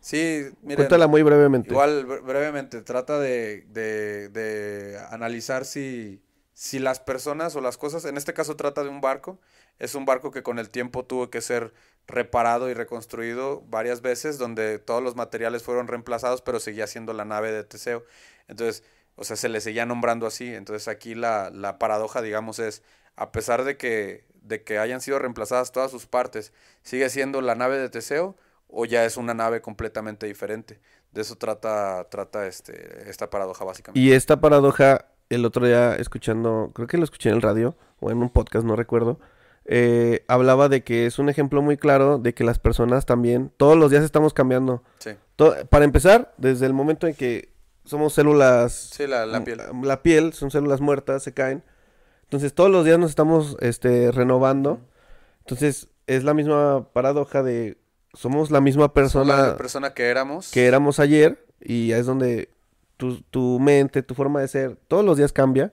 Sí, 0.00 0.44
miren. 0.62 0.76
Cuéntala 0.76 1.08
muy 1.08 1.22
brevemente. 1.22 1.70
Igual, 1.70 2.06
bre- 2.06 2.22
brevemente, 2.22 2.80
trata 2.82 3.18
de, 3.18 3.66
de, 3.68 4.28
de 4.28 4.98
analizar 5.10 5.64
si, 5.64 6.22
si 6.54 6.78
las 6.78 7.00
personas 7.00 7.56
o 7.56 7.60
las 7.60 7.76
cosas, 7.76 8.04
en 8.04 8.16
este 8.16 8.32
caso 8.32 8.54
trata 8.54 8.84
de 8.84 8.88
un 8.88 9.00
barco, 9.00 9.40
es 9.80 9.96
un 9.96 10.04
barco 10.04 10.30
que 10.30 10.44
con 10.44 10.60
el 10.60 10.70
tiempo 10.70 11.04
tuvo 11.04 11.28
que 11.28 11.40
ser 11.40 11.74
reparado 12.06 12.70
y 12.70 12.74
reconstruido 12.74 13.62
varias 13.68 14.00
veces, 14.00 14.38
donde 14.38 14.78
todos 14.78 15.02
los 15.02 15.16
materiales 15.16 15.64
fueron 15.64 15.88
reemplazados, 15.88 16.40
pero 16.40 16.60
seguía 16.60 16.86
siendo 16.86 17.12
la 17.12 17.24
nave 17.24 17.50
de 17.50 17.64
Teseo. 17.64 18.04
Entonces, 18.48 18.82
o 19.16 19.24
sea, 19.24 19.36
se 19.36 19.48
le 19.48 19.60
seguía 19.60 19.86
nombrando 19.86 20.26
así. 20.26 20.54
Entonces 20.54 20.88
aquí 20.88 21.14
la, 21.14 21.50
la 21.50 21.78
paradoja, 21.78 22.22
digamos, 22.22 22.58
es, 22.58 22.82
a 23.16 23.32
pesar 23.32 23.64
de 23.64 23.76
que, 23.76 24.24
de 24.42 24.62
que 24.62 24.78
hayan 24.78 25.00
sido 25.00 25.18
reemplazadas 25.18 25.72
todas 25.72 25.90
sus 25.90 26.06
partes, 26.06 26.52
¿sigue 26.82 27.08
siendo 27.10 27.40
la 27.40 27.54
nave 27.54 27.78
de 27.78 27.88
Teseo 27.88 28.36
o 28.68 28.84
ya 28.84 29.04
es 29.04 29.16
una 29.16 29.34
nave 29.34 29.60
completamente 29.60 30.26
diferente? 30.26 30.80
De 31.12 31.22
eso 31.22 31.36
trata, 31.36 32.08
trata 32.10 32.46
este, 32.46 33.08
esta 33.08 33.30
paradoja 33.30 33.64
básicamente. 33.64 33.98
Y 33.98 34.12
esta 34.12 34.40
paradoja, 34.40 35.06
el 35.30 35.44
otro 35.44 35.66
día 35.66 35.96
escuchando, 35.96 36.70
creo 36.74 36.86
que 36.86 36.98
lo 36.98 37.04
escuché 37.04 37.30
en 37.30 37.36
el 37.36 37.42
radio 37.42 37.74
o 38.00 38.10
en 38.10 38.18
un 38.18 38.28
podcast, 38.28 38.66
no 38.66 38.76
recuerdo, 38.76 39.18
eh, 39.64 40.24
hablaba 40.28 40.68
de 40.68 40.84
que 40.84 41.06
es 41.06 41.18
un 41.18 41.28
ejemplo 41.28 41.62
muy 41.62 41.76
claro 41.76 42.18
de 42.18 42.34
que 42.34 42.44
las 42.44 42.58
personas 42.58 43.06
también, 43.06 43.50
todos 43.56 43.76
los 43.76 43.90
días 43.90 44.04
estamos 44.04 44.32
cambiando. 44.32 44.82
Sí, 44.98 45.10
para 45.70 45.84
empezar, 45.84 46.34
desde 46.36 46.66
el 46.66 46.72
momento 46.72 47.06
en 47.06 47.14
que 47.14 47.55
somos 47.86 48.12
células, 48.12 48.90
sí 48.92 49.06
la, 49.06 49.24
la 49.26 49.42
piel. 49.42 49.60
la 49.82 50.02
piel, 50.02 50.32
son 50.32 50.50
células 50.50 50.80
muertas, 50.80 51.22
se 51.22 51.32
caen. 51.32 51.62
Entonces 52.24 52.54
todos 52.54 52.70
los 52.70 52.84
días 52.84 52.98
nos 52.98 53.10
estamos 53.10 53.56
este, 53.60 54.10
renovando. 54.12 54.80
Entonces 55.40 55.88
es 56.06 56.24
la 56.24 56.34
misma 56.34 56.88
paradoja 56.92 57.42
de 57.42 57.78
somos 58.12 58.50
la 58.50 58.60
misma 58.60 58.84
Somos 58.84 58.92
persona 58.92 59.36
la 59.36 59.56
persona 59.56 59.94
que 59.94 60.06
éramos. 60.06 60.50
que 60.50 60.66
éramos 60.66 61.00
ayer 61.00 61.46
y 61.60 61.92
es 61.92 62.06
donde 62.06 62.48
tu, 62.96 63.20
tu 63.22 63.60
mente, 63.60 64.02
tu 64.02 64.14
forma 64.14 64.40
de 64.40 64.48
ser, 64.48 64.76
todos 64.88 65.04
los 65.04 65.16
días 65.16 65.32
cambia. 65.32 65.72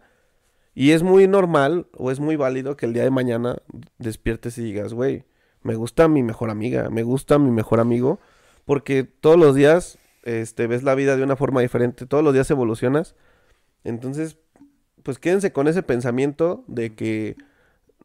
Y 0.76 0.92
es 0.92 1.04
muy 1.04 1.28
normal 1.28 1.88
o 1.96 2.12
es 2.12 2.20
muy 2.20 2.36
válido 2.36 2.76
que 2.76 2.86
el 2.86 2.94
día 2.94 3.04
de 3.04 3.12
mañana 3.12 3.58
despiertes 4.00 4.58
y 4.58 4.64
digas, 4.64 4.94
güey, 4.94 5.24
me 5.62 5.76
gusta 5.76 6.08
mi 6.08 6.24
mejor 6.24 6.50
amiga, 6.50 6.90
me 6.90 7.04
gusta 7.04 7.38
mi 7.38 7.52
mejor 7.52 7.80
amigo, 7.80 8.20
porque 8.66 9.04
todos 9.04 9.38
los 9.38 9.56
días 9.56 10.00
este, 10.24 10.68
ves 10.68 10.84
la 10.84 10.96
vida 10.96 11.16
de 11.18 11.24
una 11.24 11.36
forma 11.36 11.62
diferente, 11.62 12.06
todos 12.06 12.24
los 12.24 12.34
días 12.34 12.50
evolucionas. 12.52 13.16
Entonces, 13.84 14.38
pues 15.04 15.20
quédense 15.20 15.52
con 15.52 15.68
ese 15.68 15.84
pensamiento 15.84 16.64
de 16.68 16.96
que, 16.96 17.36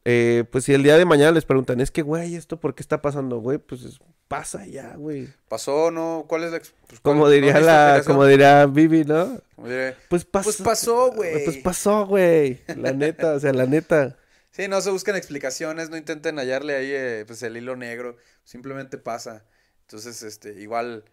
eh, 0.05 0.43
pues 0.51 0.65
si 0.65 0.73
el 0.73 0.83
día 0.83 0.97
de 0.97 1.05
mañana 1.05 1.31
les 1.31 1.45
preguntan, 1.45 1.79
es 1.81 1.91
que, 1.91 2.01
güey, 2.01 2.35
¿esto 2.35 2.59
por 2.59 2.75
qué 2.75 2.81
está 2.81 3.01
pasando, 3.01 3.39
güey? 3.39 3.57
Pues 3.57 3.83
es- 3.83 3.99
pasa 4.27 4.65
ya, 4.67 4.95
güey. 4.95 5.27
¿Pasó 5.47 5.89
no? 5.89 6.25
¿Cuál 6.27 6.43
es 6.43 6.51
la... 6.51 6.61
pues, 6.87 6.99
Como 7.01 7.27
diría 7.29 7.59
la, 7.61 8.03
como 8.05 8.25
diría 8.25 8.65
Vivi, 8.67 9.03
¿no? 9.03 9.41
Como 9.55 9.67
diré, 9.67 9.95
Pues 10.07 10.23
pasó. 10.23 10.43
Pues 10.45 10.57
pasó, 10.61 11.11
güey. 11.11 11.45
Pues 11.45 11.57
pasó, 11.57 12.05
güey. 12.05 12.61
La 12.77 12.91
neta, 12.91 13.33
o 13.33 13.39
sea, 13.39 13.53
la 13.53 13.65
neta. 13.65 14.17
Sí, 14.51 14.67
no 14.67 14.81
se 14.81 14.91
busquen 14.91 15.15
explicaciones, 15.15 15.89
no 15.89 15.97
intenten 15.97 16.37
hallarle 16.37 16.75
ahí 16.75 16.91
eh, 16.91 17.23
pues 17.25 17.41
el 17.43 17.57
hilo 17.57 17.75
negro, 17.75 18.17
simplemente 18.43 18.97
pasa. 18.99 19.45
Entonces, 19.81 20.21
este, 20.21 20.61
igual, 20.61 21.05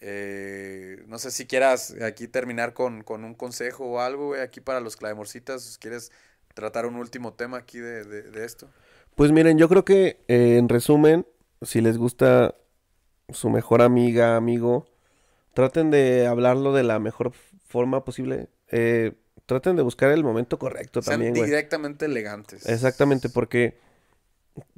eh, 0.00 1.02
no 1.06 1.18
sé 1.18 1.30
si 1.30 1.46
quieras 1.46 1.94
aquí 2.02 2.28
terminar 2.28 2.74
con, 2.74 3.02
con 3.02 3.24
un 3.24 3.34
consejo 3.34 3.84
o 3.86 4.00
algo, 4.00 4.28
güey, 4.28 4.40
aquí 4.40 4.60
para 4.60 4.80
los 4.80 4.96
clavemorcitas, 4.96 5.78
¿quieres 5.78 6.12
tratar 6.54 6.86
un 6.86 6.96
último 6.96 7.32
tema 7.34 7.58
aquí 7.58 7.78
de, 7.78 8.04
de, 8.04 8.22
de 8.22 8.44
esto? 8.44 8.68
Pues 9.14 9.32
miren, 9.32 9.58
yo 9.58 9.68
creo 9.68 9.84
que 9.84 10.24
eh, 10.28 10.56
en 10.58 10.68
resumen, 10.68 11.26
si 11.62 11.80
les 11.80 11.98
gusta 11.98 12.54
su 13.30 13.48
mejor 13.48 13.80
amiga, 13.80 14.36
amigo, 14.36 14.86
traten 15.54 15.90
de 15.90 16.26
hablarlo 16.26 16.72
de 16.72 16.82
la 16.82 16.98
mejor 16.98 17.32
forma 17.66 18.04
posible. 18.04 18.48
Eh, 18.70 19.12
traten 19.46 19.76
de 19.76 19.82
buscar 19.82 20.10
el 20.10 20.24
momento 20.24 20.58
correcto 20.58 21.00
Sean 21.00 21.14
también, 21.14 21.34
güey. 21.34 21.46
directamente 21.46 22.06
elegantes. 22.06 22.66
Exactamente, 22.66 23.28
porque 23.28 23.78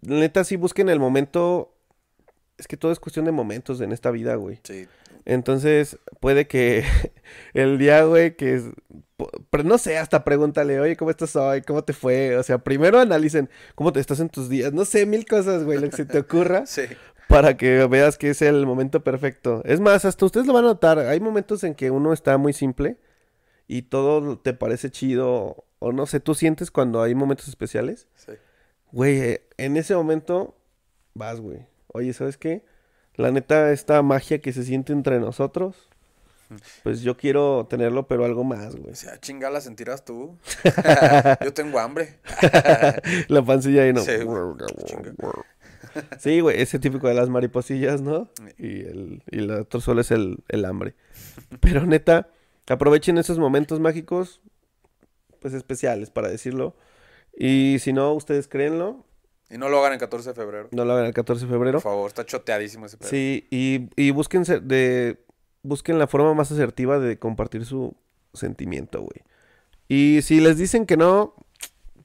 neta 0.02 0.44
sí 0.44 0.56
busquen 0.56 0.88
el 0.88 1.00
momento. 1.00 1.72
Es 2.58 2.66
que 2.66 2.76
todo 2.76 2.92
es 2.92 3.00
cuestión 3.00 3.26
de 3.26 3.32
momentos 3.32 3.80
en 3.80 3.92
esta 3.92 4.10
vida, 4.10 4.34
güey. 4.36 4.60
Sí. 4.64 4.86
Entonces, 5.26 5.98
puede 6.20 6.46
que 6.46 6.84
el 7.54 7.76
día, 7.78 8.04
güey, 8.04 8.36
que 8.36 8.62
Pero 9.50 9.64
no 9.64 9.76
sé, 9.76 9.98
hasta 9.98 10.24
pregúntale, 10.24 10.80
oye, 10.80 10.96
¿cómo 10.96 11.10
estás 11.10 11.36
hoy? 11.36 11.60
¿Cómo 11.62 11.84
te 11.84 11.92
fue? 11.92 12.36
O 12.36 12.42
sea, 12.42 12.58
primero 12.58 12.98
analicen 13.00 13.50
cómo 13.74 13.92
te 13.92 14.00
estás 14.00 14.20
en 14.20 14.28
tus 14.30 14.48
días. 14.48 14.72
No 14.72 14.84
sé, 14.84 15.04
mil 15.06 15.26
cosas, 15.26 15.64
güey, 15.64 15.78
lo 15.80 15.90
que 15.90 15.96
se 15.96 16.04
te 16.06 16.18
ocurra 16.18 16.64
Sí. 16.66 16.82
para 17.28 17.56
que 17.56 17.86
veas 17.86 18.16
que 18.18 18.30
es 18.30 18.40
el 18.42 18.64
momento 18.66 19.02
perfecto. 19.04 19.62
Es 19.64 19.80
más, 19.80 20.04
hasta 20.04 20.24
ustedes 20.24 20.46
lo 20.46 20.52
van 20.52 20.64
a 20.64 20.68
notar. 20.68 20.98
Hay 21.00 21.18
momentos 21.20 21.64
en 21.64 21.74
que 21.74 21.90
uno 21.90 22.12
está 22.12 22.38
muy 22.38 22.52
simple 22.52 22.98
y 23.66 23.82
todo 23.82 24.38
te 24.38 24.54
parece 24.54 24.90
chido. 24.90 25.64
O 25.80 25.92
no 25.92 26.06
sé, 26.06 26.20
tú 26.20 26.34
sientes 26.34 26.70
cuando 26.70 27.02
hay 27.02 27.14
momentos 27.14 27.48
especiales. 27.48 28.06
sí. 28.14 28.32
Güey, 28.92 29.18
eh, 29.20 29.42
en 29.58 29.76
ese 29.76 29.94
momento 29.96 30.56
vas, 31.14 31.40
güey. 31.40 31.66
Oye, 31.88 32.12
¿sabes 32.12 32.36
qué? 32.38 32.64
La 33.16 33.30
neta, 33.30 33.72
esta 33.72 34.02
magia 34.02 34.40
que 34.40 34.52
se 34.52 34.62
siente 34.62 34.92
entre 34.92 35.18
nosotros, 35.18 35.88
pues 36.82 37.00
yo 37.00 37.16
quiero 37.16 37.66
tenerlo, 37.68 38.06
pero 38.06 38.24
algo 38.24 38.44
más, 38.44 38.76
güey. 38.76 38.92
O 38.92 38.94
sea, 38.94 39.18
chingada 39.18 39.52
la 39.52 39.60
sentirás 39.60 40.04
tú. 40.04 40.36
Yo 41.44 41.52
tengo 41.52 41.80
hambre. 41.80 42.20
La 43.28 43.42
pancilla 43.42 43.82
ahí 43.82 43.92
no. 43.92 44.00
Sí, 44.00 44.12
chinga. 44.84 45.12
Sí, 46.18 46.40
güey, 46.40 46.60
ese 46.60 46.78
típico 46.78 47.08
de 47.08 47.14
las 47.14 47.30
mariposillas, 47.30 48.02
¿no? 48.02 48.28
Y 48.58 48.80
el, 48.82 49.22
y 49.30 49.38
el 49.38 49.50
otro 49.50 49.80
solo 49.80 50.02
es 50.02 50.10
el, 50.10 50.44
el 50.48 50.66
hambre. 50.66 50.94
Pero 51.60 51.86
neta, 51.86 52.28
aprovechen 52.68 53.16
esos 53.16 53.38
momentos 53.38 53.80
mágicos, 53.80 54.42
pues 55.40 55.54
especiales, 55.54 56.10
para 56.10 56.28
decirlo. 56.28 56.76
Y 57.34 57.78
si 57.80 57.94
no, 57.94 58.12
ustedes 58.12 58.46
créenlo, 58.46 59.05
Y 59.50 59.58
no 59.58 59.68
lo 59.68 59.78
hagan 59.78 59.92
el 59.94 59.98
14 59.98 60.30
de 60.30 60.34
febrero. 60.34 60.68
no 60.72 60.84
lo 60.84 60.92
hagan 60.94 61.06
el 61.06 61.14
14 61.14 61.46
de 61.46 61.50
febrero. 61.52 61.78
Por 61.80 61.90
favor, 61.92 62.08
está 62.08 62.24
choteadísimo 62.26 62.86
ese 62.86 62.96
pedo. 62.96 63.08
Sí, 63.08 63.46
y, 63.50 63.88
y 63.96 64.10
busquen, 64.10 64.44
ser- 64.44 64.62
de, 64.62 65.18
busquen 65.62 65.98
la 65.98 66.06
forma 66.08 66.34
más 66.34 66.50
asertiva 66.50 66.98
de 66.98 67.18
compartir 67.18 67.64
su 67.64 67.94
sentimiento, 68.34 69.00
güey. 69.02 69.22
Y 69.88 70.22
si 70.22 70.40
les 70.40 70.58
dicen 70.58 70.84
que 70.84 70.96
no, 70.96 71.34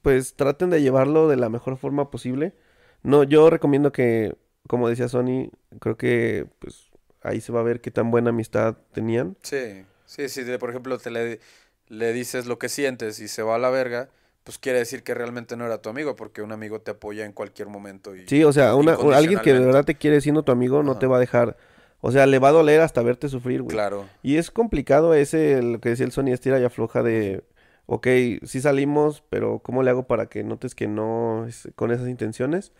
pues 0.02 0.34
traten 0.34 0.70
de 0.70 0.80
llevarlo 0.82 1.28
de 1.28 1.36
la 1.36 1.48
mejor 1.48 1.76
forma 1.76 2.10
posible. 2.10 2.54
No, 3.02 3.24
yo 3.24 3.50
recomiendo 3.50 3.90
que, 3.90 4.36
como 4.68 4.88
decía 4.88 5.08
Sony, 5.08 5.50
creo 5.80 5.96
que 5.96 6.46
pues 6.60 6.90
ahí 7.22 7.40
se 7.40 7.52
va 7.52 7.58
a 7.60 7.64
ver 7.64 7.80
qué 7.80 7.90
tan 7.90 8.10
buena 8.12 8.30
amistad 8.30 8.76
tenían. 8.92 9.36
Sí, 9.42 9.84
sí, 10.06 10.28
sí, 10.28 10.44
de, 10.44 10.58
por 10.60 10.70
ejemplo, 10.70 10.96
te 10.98 11.10
le, 11.10 11.40
le 11.88 12.12
dices 12.12 12.46
lo 12.46 12.58
que 12.60 12.68
sientes 12.68 13.18
y 13.18 13.26
se 13.26 13.42
va 13.42 13.56
a 13.56 13.58
la 13.58 13.70
verga, 13.70 14.08
pues 14.44 14.58
quiere 14.58 14.78
decir 14.78 15.02
que 15.02 15.14
realmente 15.14 15.56
no 15.56 15.64
era 15.66 15.80
tu 15.80 15.88
amigo, 15.90 16.16
porque 16.16 16.42
un 16.42 16.52
amigo 16.52 16.80
te 16.80 16.92
apoya 16.92 17.24
en 17.24 17.32
cualquier 17.32 17.68
momento. 17.68 18.14
Y, 18.16 18.26
Sí, 18.28 18.42
o 18.44 18.52
sea, 18.52 18.74
una, 18.74 18.98
un- 18.98 19.14
alguien 19.14 19.40
que 19.40 19.52
de 19.52 19.60
verdad 19.60 19.84
te 19.84 19.96
quiere 19.96 20.20
siendo 20.20 20.42
tu 20.42 20.52
amigo 20.52 20.82
no 20.82 20.92
Ajá. 20.92 21.00
te 21.00 21.06
va 21.06 21.16
a 21.16 21.20
dejar, 21.20 21.56
o 22.00 22.10
sea, 22.12 22.26
le 22.26 22.38
va 22.38 22.48
a 22.48 22.52
doler 22.52 22.80
hasta 22.80 23.02
verte 23.02 23.28
sufrir, 23.28 23.62
güey. 23.62 23.74
Claro, 23.76 24.08
Y 24.22 24.36
es 24.36 24.50
complicado 24.50 25.14
ese, 25.14 25.62
lo 25.62 25.80
que 25.80 25.90
decía 25.90 26.06
el 26.06 26.12
Sony, 26.12 26.28
estira 26.32 26.58
y 26.58 26.64
afloja 26.64 27.02
de, 27.02 27.44
ok, 27.86 28.06
sí 28.44 28.60
salimos, 28.60 29.22
pero 29.30 29.60
¿cómo 29.60 29.82
le 29.82 29.90
hago 29.90 30.06
para 30.06 30.26
que 30.26 30.42
notes 30.42 30.74
que 30.74 30.88
no 30.88 31.46
es 31.46 31.68
con 31.76 31.92
esas 31.92 32.08
intenciones? 32.08 32.72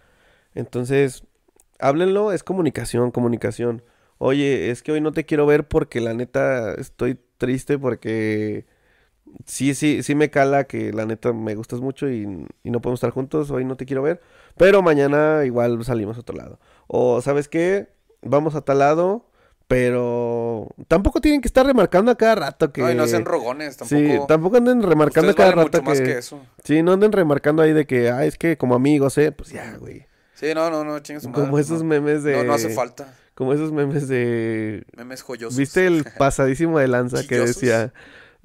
Entonces, 0.55 1.25
háblenlo, 1.79 2.33
es 2.33 2.43
comunicación, 2.45 3.11
comunicación. 3.11 3.83
Oye, 4.19 4.71
es 4.71 4.83
que 4.83 4.93
hoy 4.93 5.01
no 5.01 5.13
te 5.13 5.25
quiero 5.25 5.47
ver 5.47 5.67
porque 5.69 6.01
la 6.01 6.15
neta 6.15 6.75
estoy 6.75 7.19
triste 7.39 7.79
porque 7.79 8.67
sí, 9.47 9.75
sí, 9.75 10.03
sí 10.03 10.15
me 10.15 10.31
cala 10.31 10.65
que 10.65 10.93
la 10.93 11.07
neta 11.07 11.33
me 11.33 11.55
gustas 11.55 11.81
mucho 11.81 12.09
y, 12.09 12.47
y 12.63 12.71
no 12.71 12.81
podemos 12.81 12.99
estar 12.99 13.11
juntos, 13.11 13.51
hoy 13.51 13.65
no 13.65 13.77
te 13.77 13.87
quiero 13.87 14.03
ver, 14.03 14.21
pero 14.57 14.83
mañana 14.83 15.45
igual 15.45 15.85
salimos 15.85 16.17
a 16.17 16.21
otro 16.21 16.37
lado. 16.37 16.59
O, 16.87 17.21
¿sabes 17.21 17.49
qué? 17.49 17.89
Vamos 18.23 18.55
a 18.55 18.61
tal 18.63 18.79
lado, 18.79 19.27
pero 19.73 20.69
tampoco 20.89 21.21
tienen 21.21 21.41
que 21.41 21.49
estar 21.49 21.65
remarcando 21.65 22.11
a 22.11 22.17
cada 22.17 22.35
rato 22.35 22.73
que... 22.73 22.83
no, 22.83 22.91
y 22.91 22.95
no 22.95 23.07
sean 23.07 23.25
rogones, 23.25 23.77
tampoco. 23.77 24.01
Sí, 24.01 24.21
tampoco 24.29 24.57
anden 24.59 24.83
remarcando 24.83 25.31
a 25.31 25.35
cada 25.35 25.51
valen 25.51 25.65
rato 25.65 25.79
mucho 25.79 25.91
más 25.91 26.01
que... 26.01 26.05
que 26.05 26.19
eso. 26.19 26.41
Sí, 26.63 26.83
no 26.83 26.93
anden 26.93 27.13
remarcando 27.13 27.63
ahí 27.63 27.73
de 27.73 27.87
que, 27.87 28.11
ah, 28.11 28.25
es 28.25 28.37
que 28.37 28.59
como 28.59 28.75
amigos, 28.75 29.17
¿eh? 29.19 29.33
Pues 29.33 29.51
ya, 29.51 29.77
güey. 29.79 30.07
Sí, 30.35 30.49
no, 30.55 30.71
no, 30.71 30.85
no, 30.85 30.91
madre. 30.91 31.21
Como 31.33 31.59
esos 31.59 31.83
no. 31.83 31.89
memes 31.89 32.23
de... 32.23 32.37
No, 32.37 32.45
no 32.45 32.55
hace 32.55 32.69
falta. 32.69 33.15
Como 33.35 33.55
esos 33.55 33.73
memes 33.73 34.09
de... 34.09 34.85
Memes 34.97 35.23
joyosos. 35.23 35.57
¿Viste 35.57 35.87
el 35.87 36.05
pasadísimo 36.19 36.79
de 36.79 36.89
lanza 36.89 37.27
que 37.27 37.39
decía? 37.39 37.95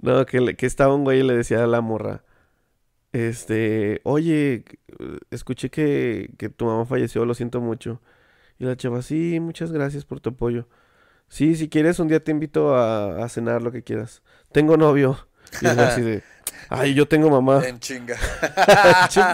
No, 0.02 0.26
que, 0.26 0.42
le- 0.42 0.56
que 0.56 0.66
estaba 0.66 0.94
un 0.96 1.04
güey 1.04 1.20
y 1.20 1.24
le 1.24 1.36
decía 1.36 1.64
a 1.64 1.68
la 1.68 1.82
morra. 1.82 2.24
Este, 3.14 4.02
oye, 4.04 4.64
escuché 5.32 5.70
que, 5.70 6.32
que 6.38 6.50
tu 6.50 6.66
mamá 6.66 6.86
falleció, 6.86 7.26
lo 7.26 7.34
siento 7.34 7.62
mucho. 7.62 8.02
Y 8.60 8.66
la 8.66 8.76
chava, 8.76 9.02
sí, 9.02 9.40
muchas 9.40 9.72
gracias 9.72 10.06
por 10.06 10.20
tu 10.20 10.30
apoyo. 10.32 10.68
Sí, 11.30 11.56
si 11.56 11.68
quieres, 11.70 12.00
un 12.00 12.08
día 12.08 12.24
te 12.24 12.32
invito 12.32 12.76
a, 12.76 13.24
a 13.24 13.30
cenar, 13.30 13.62
lo 13.62 13.72
que 13.72 13.84
quieras. 13.84 14.22
Tengo 14.52 14.78
novio. 14.78 15.28
Y 15.62 15.66
es 15.68 15.78
así 15.78 16.02
de, 16.02 16.24
ay, 16.70 16.94
yo 16.94 17.08
tengo 17.08 17.30
mamá. 17.30 17.66
En 17.68 17.80
chinga. 17.80 18.16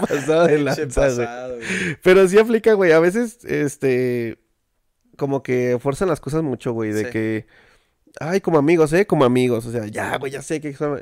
Pasado 0.08 0.46
de 0.46 0.58
lanza, 0.60 0.82
güey. 0.84 1.16
pasado, 1.16 1.56
güey. 1.56 1.66
Pero 2.02 2.28
sí 2.28 2.38
aplica, 2.38 2.72
güey. 2.74 2.92
A 2.92 3.00
veces, 3.00 3.44
este, 3.44 4.38
como 5.16 5.42
que 5.42 5.78
fuerzan 5.80 6.08
las 6.08 6.20
cosas 6.20 6.42
mucho, 6.42 6.72
güey. 6.72 6.92
De 6.92 7.04
Sí. 7.04 7.10
que, 7.10 7.46
ay, 8.20 8.40
como 8.40 8.58
amigos, 8.58 8.92
¿eh? 8.92 9.06
Como 9.06 9.24
amigos. 9.24 9.66
O 9.66 9.72
sea, 9.72 9.86
ya, 9.86 10.16
güey, 10.18 10.32
ya 10.32 10.42
sé 10.42 10.60
que 10.60 10.72
son... 10.74 10.98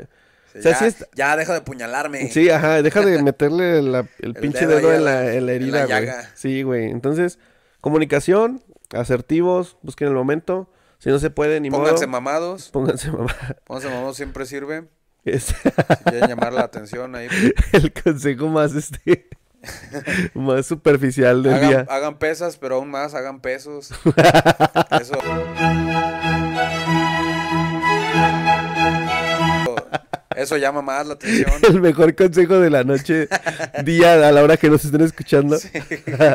Sí, 0.52 0.58
O 0.58 0.62
sea, 0.62 0.72
ya, 0.72 0.78
sí 0.78 0.84
es- 0.84 1.06
ya 1.14 1.36
deja 1.36 1.54
de 1.54 1.62
puñalarme. 1.62 2.30
Sí, 2.30 2.50
ajá, 2.50 2.82
deja 2.82 3.00
de 3.00 3.22
meterle 3.22 3.80
la- 3.80 4.06
el, 4.18 4.34
pinche 4.34 4.66
dedo 4.66 4.92
en 4.92 5.04
la- 5.04 5.20
en 5.20 5.24
la 5.26 5.34
en 5.34 5.46
la 5.46 5.52
herida, 5.52 5.86
güey. 5.86 5.88
llaga. 5.88 6.30
Sí, 6.34 6.62
güey. 6.62 6.90
Entonces, 6.90 7.38
comunicación, 7.80 8.62
asertivos, 8.94 9.78
busquen 9.82 10.08
el 10.08 10.14
momento. 10.14 10.70
Si 10.98 11.08
no 11.08 11.18
se 11.18 11.30
puede, 11.30 11.58
ni 11.60 11.70
Pónganse 11.70 12.06
modo. 12.06 12.12
mamados. 12.20 12.68
Pónganse, 12.68 13.10
mamá. 13.10 13.34
Pónganse 13.64 13.88
mamados 13.88 14.16
siempre 14.16 14.44
sirve. 14.46 14.84
Es 15.24 15.44
Si 15.44 15.54
quieren 16.04 16.28
llamar 16.28 16.52
la 16.52 16.62
atención 16.62 17.14
ahí. 17.16 17.28
el 17.72 17.92
consejo 17.92 18.48
más, 18.48 18.74
este, 18.74 19.28
más 20.34 20.66
superficial 20.66 21.42
del 21.42 21.54
Hagan, 21.54 21.68
día. 21.70 21.86
hagan 21.88 22.18
pesas, 22.18 22.58
pero 22.58 22.74
aún 22.76 22.90
más 22.90 23.14
hagan 23.14 23.40
pesos. 23.40 23.90
Eso. 25.00 25.18
Eso 30.36 30.56
llama 30.56 30.82
más 30.82 31.06
la 31.06 31.14
atención. 31.14 31.50
El 31.62 31.80
mejor 31.80 32.14
consejo 32.14 32.58
de 32.58 32.70
la 32.70 32.84
noche, 32.84 33.28
día, 33.84 34.14
a 34.28 34.32
la 34.32 34.42
hora 34.42 34.56
que 34.56 34.68
nos 34.70 34.84
estén 34.84 35.00
escuchando. 35.02 35.58
Sí. 35.58 35.68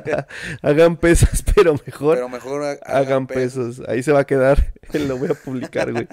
Hagan 0.62 0.98
pesas, 0.98 1.44
pero 1.56 1.74
mejor 1.86 2.16
Pero 2.16 2.30
mejor 2.30 2.64
ha- 2.64 2.98
hagan 2.98 3.28
pesos. 3.28 3.82
Ahí 3.88 4.04
se 4.04 4.12
va 4.12 4.22
a 4.22 4.26
quedar. 4.26 4.74
Lo 4.94 5.18
voy 5.18 5.30
a 5.32 5.34
publicar, 5.34 5.92
güey. 5.92 6.08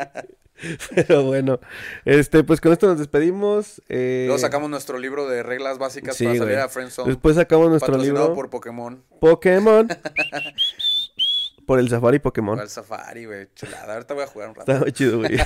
Pero 0.94 1.24
bueno, 1.24 1.58
este, 2.04 2.44
pues 2.44 2.60
con 2.60 2.72
esto 2.72 2.86
nos 2.86 2.98
despedimos. 2.98 3.82
eh, 3.88 4.24
Luego 4.28 4.38
sacamos 4.38 4.70
nuestro 4.70 4.98
libro 4.98 5.28
de 5.28 5.42
reglas 5.42 5.78
básicas 5.78 6.16
Sí, 6.16 6.24
para 6.24 6.38
salir 6.38 6.52
güey. 6.54 6.64
a 6.64 6.68
Friendzone. 6.68 7.08
Después 7.08 7.36
sacamos 7.36 7.68
nuestro 7.70 7.98
libro 7.98 8.32
por 8.34 8.48
Pokémon. 8.50 9.02
Pokémon. 9.20 9.88
por 11.66 11.78
el 11.80 11.88
Safari 11.88 12.18
Pokémon. 12.20 12.54
Para 12.56 12.64
el 12.64 12.70
Safari, 12.70 13.26
güey. 13.26 13.48
Chulada. 13.54 13.94
Ahorita 13.94 14.14
voy 14.14 14.22
a 14.22 14.26
jugar 14.28 14.48
un 14.50 14.54
rato. 14.54 14.70
Está 14.72 14.82
muy 14.84 14.92
chido, 14.92 15.18
güey. 15.18 15.36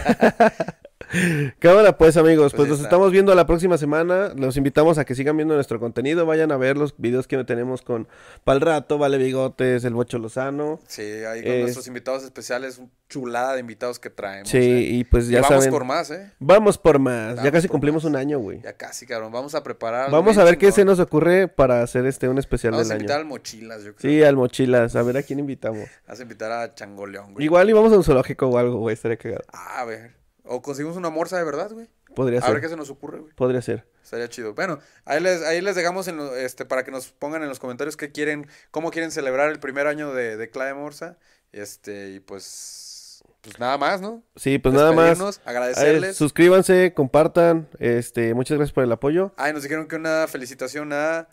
Cámara, 1.58 1.96
pues, 1.96 2.16
amigos. 2.16 2.52
Pues 2.52 2.56
Pues, 2.56 2.68
nos 2.68 2.78
está. 2.78 2.88
estamos 2.88 3.12
viendo 3.12 3.34
la 3.34 3.46
próxima 3.46 3.78
semana. 3.78 4.32
Los 4.36 4.56
invitamos 4.56 4.98
a 4.98 5.04
que 5.04 5.14
sigan 5.14 5.36
viendo 5.36 5.54
nuestro 5.54 5.80
contenido. 5.80 6.26
Vayan 6.26 6.52
a 6.52 6.56
ver 6.56 6.76
los 6.76 6.94
videos 6.98 7.26
que 7.26 7.42
tenemos 7.44 7.82
con 7.82 8.08
Pal 8.44 8.60
Rato, 8.60 8.98
Vale 8.98 9.18
Bigotes, 9.18 9.84
El 9.84 9.94
Bocho 9.94 10.18
Lozano. 10.18 10.80
Sí, 10.86 11.02
ahí 11.02 11.42
con 11.42 11.52
Es- 11.52 11.60
nuestros 11.62 11.86
invitados 11.86 12.24
especiales. 12.24 12.80
Chulada 13.08 13.54
de 13.54 13.60
invitados 13.60 13.98
que 13.98 14.10
traemos. 14.10 14.50
Sí, 14.50 14.58
eh. 14.58 14.80
y 14.82 15.04
pues 15.04 15.28
Y 15.28 15.32
ya 15.32 15.40
vamos 15.40 15.56
saben. 15.64 15.70
por 15.70 15.84
más, 15.84 16.10
¿eh? 16.10 16.30
Vamos 16.40 16.76
por 16.76 16.98
más. 16.98 17.36
ya 17.36 17.42
Vamos 17.44 17.52
casi 17.52 17.68
cumplimos 17.68 18.04
más. 18.04 18.10
un 18.10 18.16
año, 18.16 18.38
güey. 18.38 18.60
Ya 18.60 18.74
casi, 18.74 19.06
cabrón. 19.06 19.32
Vamos 19.32 19.54
a 19.54 19.62
preparar. 19.62 20.10
Vamos 20.10 20.36
a 20.36 20.44
ver 20.44 20.58
qué 20.58 20.72
se 20.72 20.84
nos 20.84 21.00
ocurre 21.00 21.48
para 21.48 21.82
hacer 21.82 22.04
este 22.04 22.28
un 22.28 22.36
especial 22.36 22.72
Vamos 22.72 22.90
a 22.90 22.92
del 22.92 22.98
invitar 23.00 23.16
año. 23.16 23.22
al 23.22 23.28
Mochilas, 23.30 23.82
yo 23.82 23.96
creo. 23.96 24.12
Sí, 24.12 24.22
al 24.22 24.36
Mochilas. 24.36 24.94
A 24.94 25.02
ver 25.02 25.16
a 25.16 25.22
quién 25.22 25.38
invitamos. 25.38 25.88
Vas 26.06 26.18
a 26.18 26.22
invitar 26.22 26.52
a 26.52 26.74
Changoleón, 26.74 27.32
güey. 27.32 27.46
Igual 27.46 27.70
y 27.70 27.72
vamos 27.72 27.94
a 27.94 27.96
un 27.96 28.04
zoológico 28.04 28.46
o 28.46 28.58
algo, 28.58 28.76
güey. 28.76 28.92
Estaría 28.92 29.16
cagado. 29.16 29.42
Ah, 29.54 29.80
a 29.80 29.84
ver. 29.86 30.17
O 30.50 30.62
conseguimos 30.62 30.96
una 30.96 31.10
morsa 31.10 31.36
de 31.36 31.44
verdad, 31.44 31.70
güey. 31.72 31.88
Podría 32.14 32.40
A 32.40 32.46
ver 32.46 32.52
ser. 32.54 32.60
qué 32.62 32.68
se 32.70 32.76
nos 32.76 32.88
ocurre, 32.90 33.18
güey. 33.20 33.32
Podría 33.34 33.60
ser. 33.60 33.86
Estaría 34.02 34.28
chido. 34.28 34.54
Bueno, 34.54 34.78
ahí 35.04 35.20
les, 35.20 35.42
ahí 35.42 35.60
les 35.60 35.76
dejamos 35.76 36.08
en 36.08 36.16
lo- 36.16 36.34
este, 36.34 36.64
para 36.64 36.84
que 36.84 36.90
nos 36.90 37.08
pongan 37.12 37.42
en 37.42 37.48
los 37.50 37.58
comentarios 37.58 37.96
qué 37.98 38.10
quieren, 38.12 38.48
cómo 38.70 38.90
quieren 38.90 39.10
celebrar 39.10 39.50
el 39.50 39.60
primer 39.60 39.86
año 39.86 40.14
de, 40.14 40.36
de 40.38 40.50
Clave 40.50 40.72
Morsa. 40.74 41.18
Este, 41.52 42.10
y 42.10 42.20
pues, 42.20 43.22
pues 43.42 43.58
nada 43.60 43.76
más, 43.76 44.00
¿no? 44.00 44.22
Sí, 44.36 44.58
pues 44.58 44.74
nada 44.74 44.92
más. 44.92 45.40
Agradecerles. 45.44 46.16
suscríbanse, 46.16 46.94
compartan. 46.94 47.68
Este, 47.78 48.32
muchas 48.32 48.56
gracias 48.56 48.72
por 48.74 48.84
el 48.84 48.92
apoyo. 48.92 49.32
Ay, 49.36 49.52
nos 49.52 49.62
dijeron 49.62 49.86
que 49.86 49.96
una 49.96 50.26
felicitación 50.28 50.92
a 50.94 51.28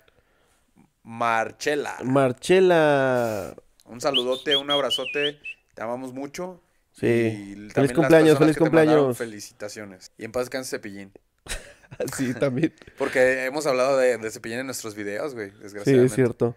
Marchela. 1.03 1.95
Marchela. 2.03 3.55
Un 3.85 4.01
saludote, 4.01 4.55
un 4.57 4.69
abrazote. 4.71 5.39
Te 5.73 5.81
amamos 5.81 6.13
mucho. 6.13 6.61
Sí. 6.97 7.55
Y 7.67 7.69
Feliz 7.71 7.93
cumpleaños, 7.93 8.37
feliz 8.37 8.57
cumpleaños. 8.57 9.17
Felicitaciones. 9.17 10.11
Y 10.17 10.25
en 10.25 10.31
paz 10.31 10.43
descanse 10.45 10.69
Cepillín. 10.77 11.11
sí, 12.15 12.33
también. 12.33 12.73
Porque 12.97 13.45
hemos 13.45 13.65
hablado 13.67 13.97
de, 13.97 14.17
de 14.17 14.31
Cepillín 14.31 14.59
en 14.59 14.65
nuestros 14.65 14.95
videos, 14.95 15.35
güey. 15.35 15.51
Sí, 15.51 15.57
Desgraciadamente. 15.61 16.05
es 16.07 16.15
cierto. 16.15 16.55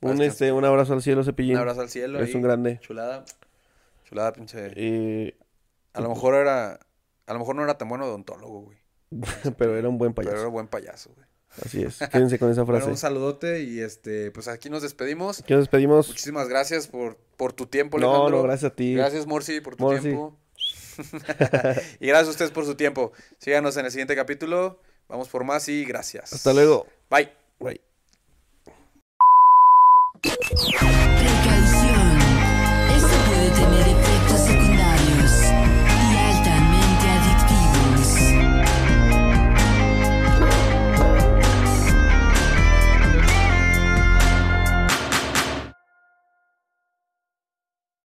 Un, 0.00 0.22
este, 0.22 0.52
un 0.52 0.64
abrazo 0.64 0.94
al 0.94 1.02
cielo, 1.02 1.22
Cepillín. 1.24 1.56
Un 1.56 1.60
abrazo 1.60 1.82
al 1.82 1.90
cielo. 1.90 2.20
Es 2.20 2.34
un 2.34 2.42
grande. 2.42 2.78
Chulada. 2.80 3.24
Chulada, 4.04 4.32
pinche. 4.32 4.72
Eh, 4.76 5.36
A 5.92 6.00
lo 6.00 6.08
mejor 6.08 6.34
era. 6.34 6.78
A 7.26 7.32
lo 7.32 7.38
mejor 7.38 7.54
no 7.56 7.62
era 7.64 7.76
tan 7.76 7.88
bueno 7.88 8.06
odontólogo, 8.06 8.60
güey. 8.62 8.78
pero 9.58 9.76
era 9.76 9.88
un 9.88 9.98
buen 9.98 10.14
Pero 10.14 10.28
era 10.28 10.36
payaso. 10.38 10.50
buen 10.50 10.68
payaso, 10.68 11.12
güey. 11.14 11.26
Así 11.64 11.82
es, 11.82 11.98
quédense 11.98 12.38
con 12.38 12.50
esa 12.50 12.64
frase. 12.66 12.90
Un 12.90 12.96
saludote 12.96 13.62
y 13.62 13.80
este, 13.80 14.30
pues 14.30 14.48
aquí 14.48 14.70
nos 14.70 14.82
despedimos. 14.82 15.40
Aquí 15.40 15.52
nos 15.52 15.62
despedimos. 15.62 16.08
Muchísimas 16.08 16.48
gracias 16.48 16.86
por, 16.86 17.16
por 17.36 17.52
tu 17.52 17.66
tiempo, 17.66 17.96
Alejandro. 17.96 18.30
No, 18.30 18.36
no, 18.36 18.42
gracias 18.42 18.72
a 18.72 18.74
ti. 18.74 18.94
Gracias, 18.94 19.26
Morsi, 19.26 19.60
por 19.60 19.76
tu 19.76 19.88
tiempo. 19.98 20.36
y 22.00 22.06
gracias 22.06 22.28
a 22.28 22.30
ustedes 22.30 22.50
por 22.50 22.64
su 22.66 22.74
tiempo. 22.74 23.12
Síganos 23.38 23.76
en 23.76 23.86
el 23.86 23.90
siguiente 23.90 24.14
capítulo. 24.14 24.80
Vamos 25.08 25.28
por 25.28 25.44
más 25.44 25.68
y 25.68 25.84
gracias. 25.84 26.32
Hasta 26.32 26.52
luego. 26.52 26.86
Bye. 27.10 27.32
Bye. 27.58 27.80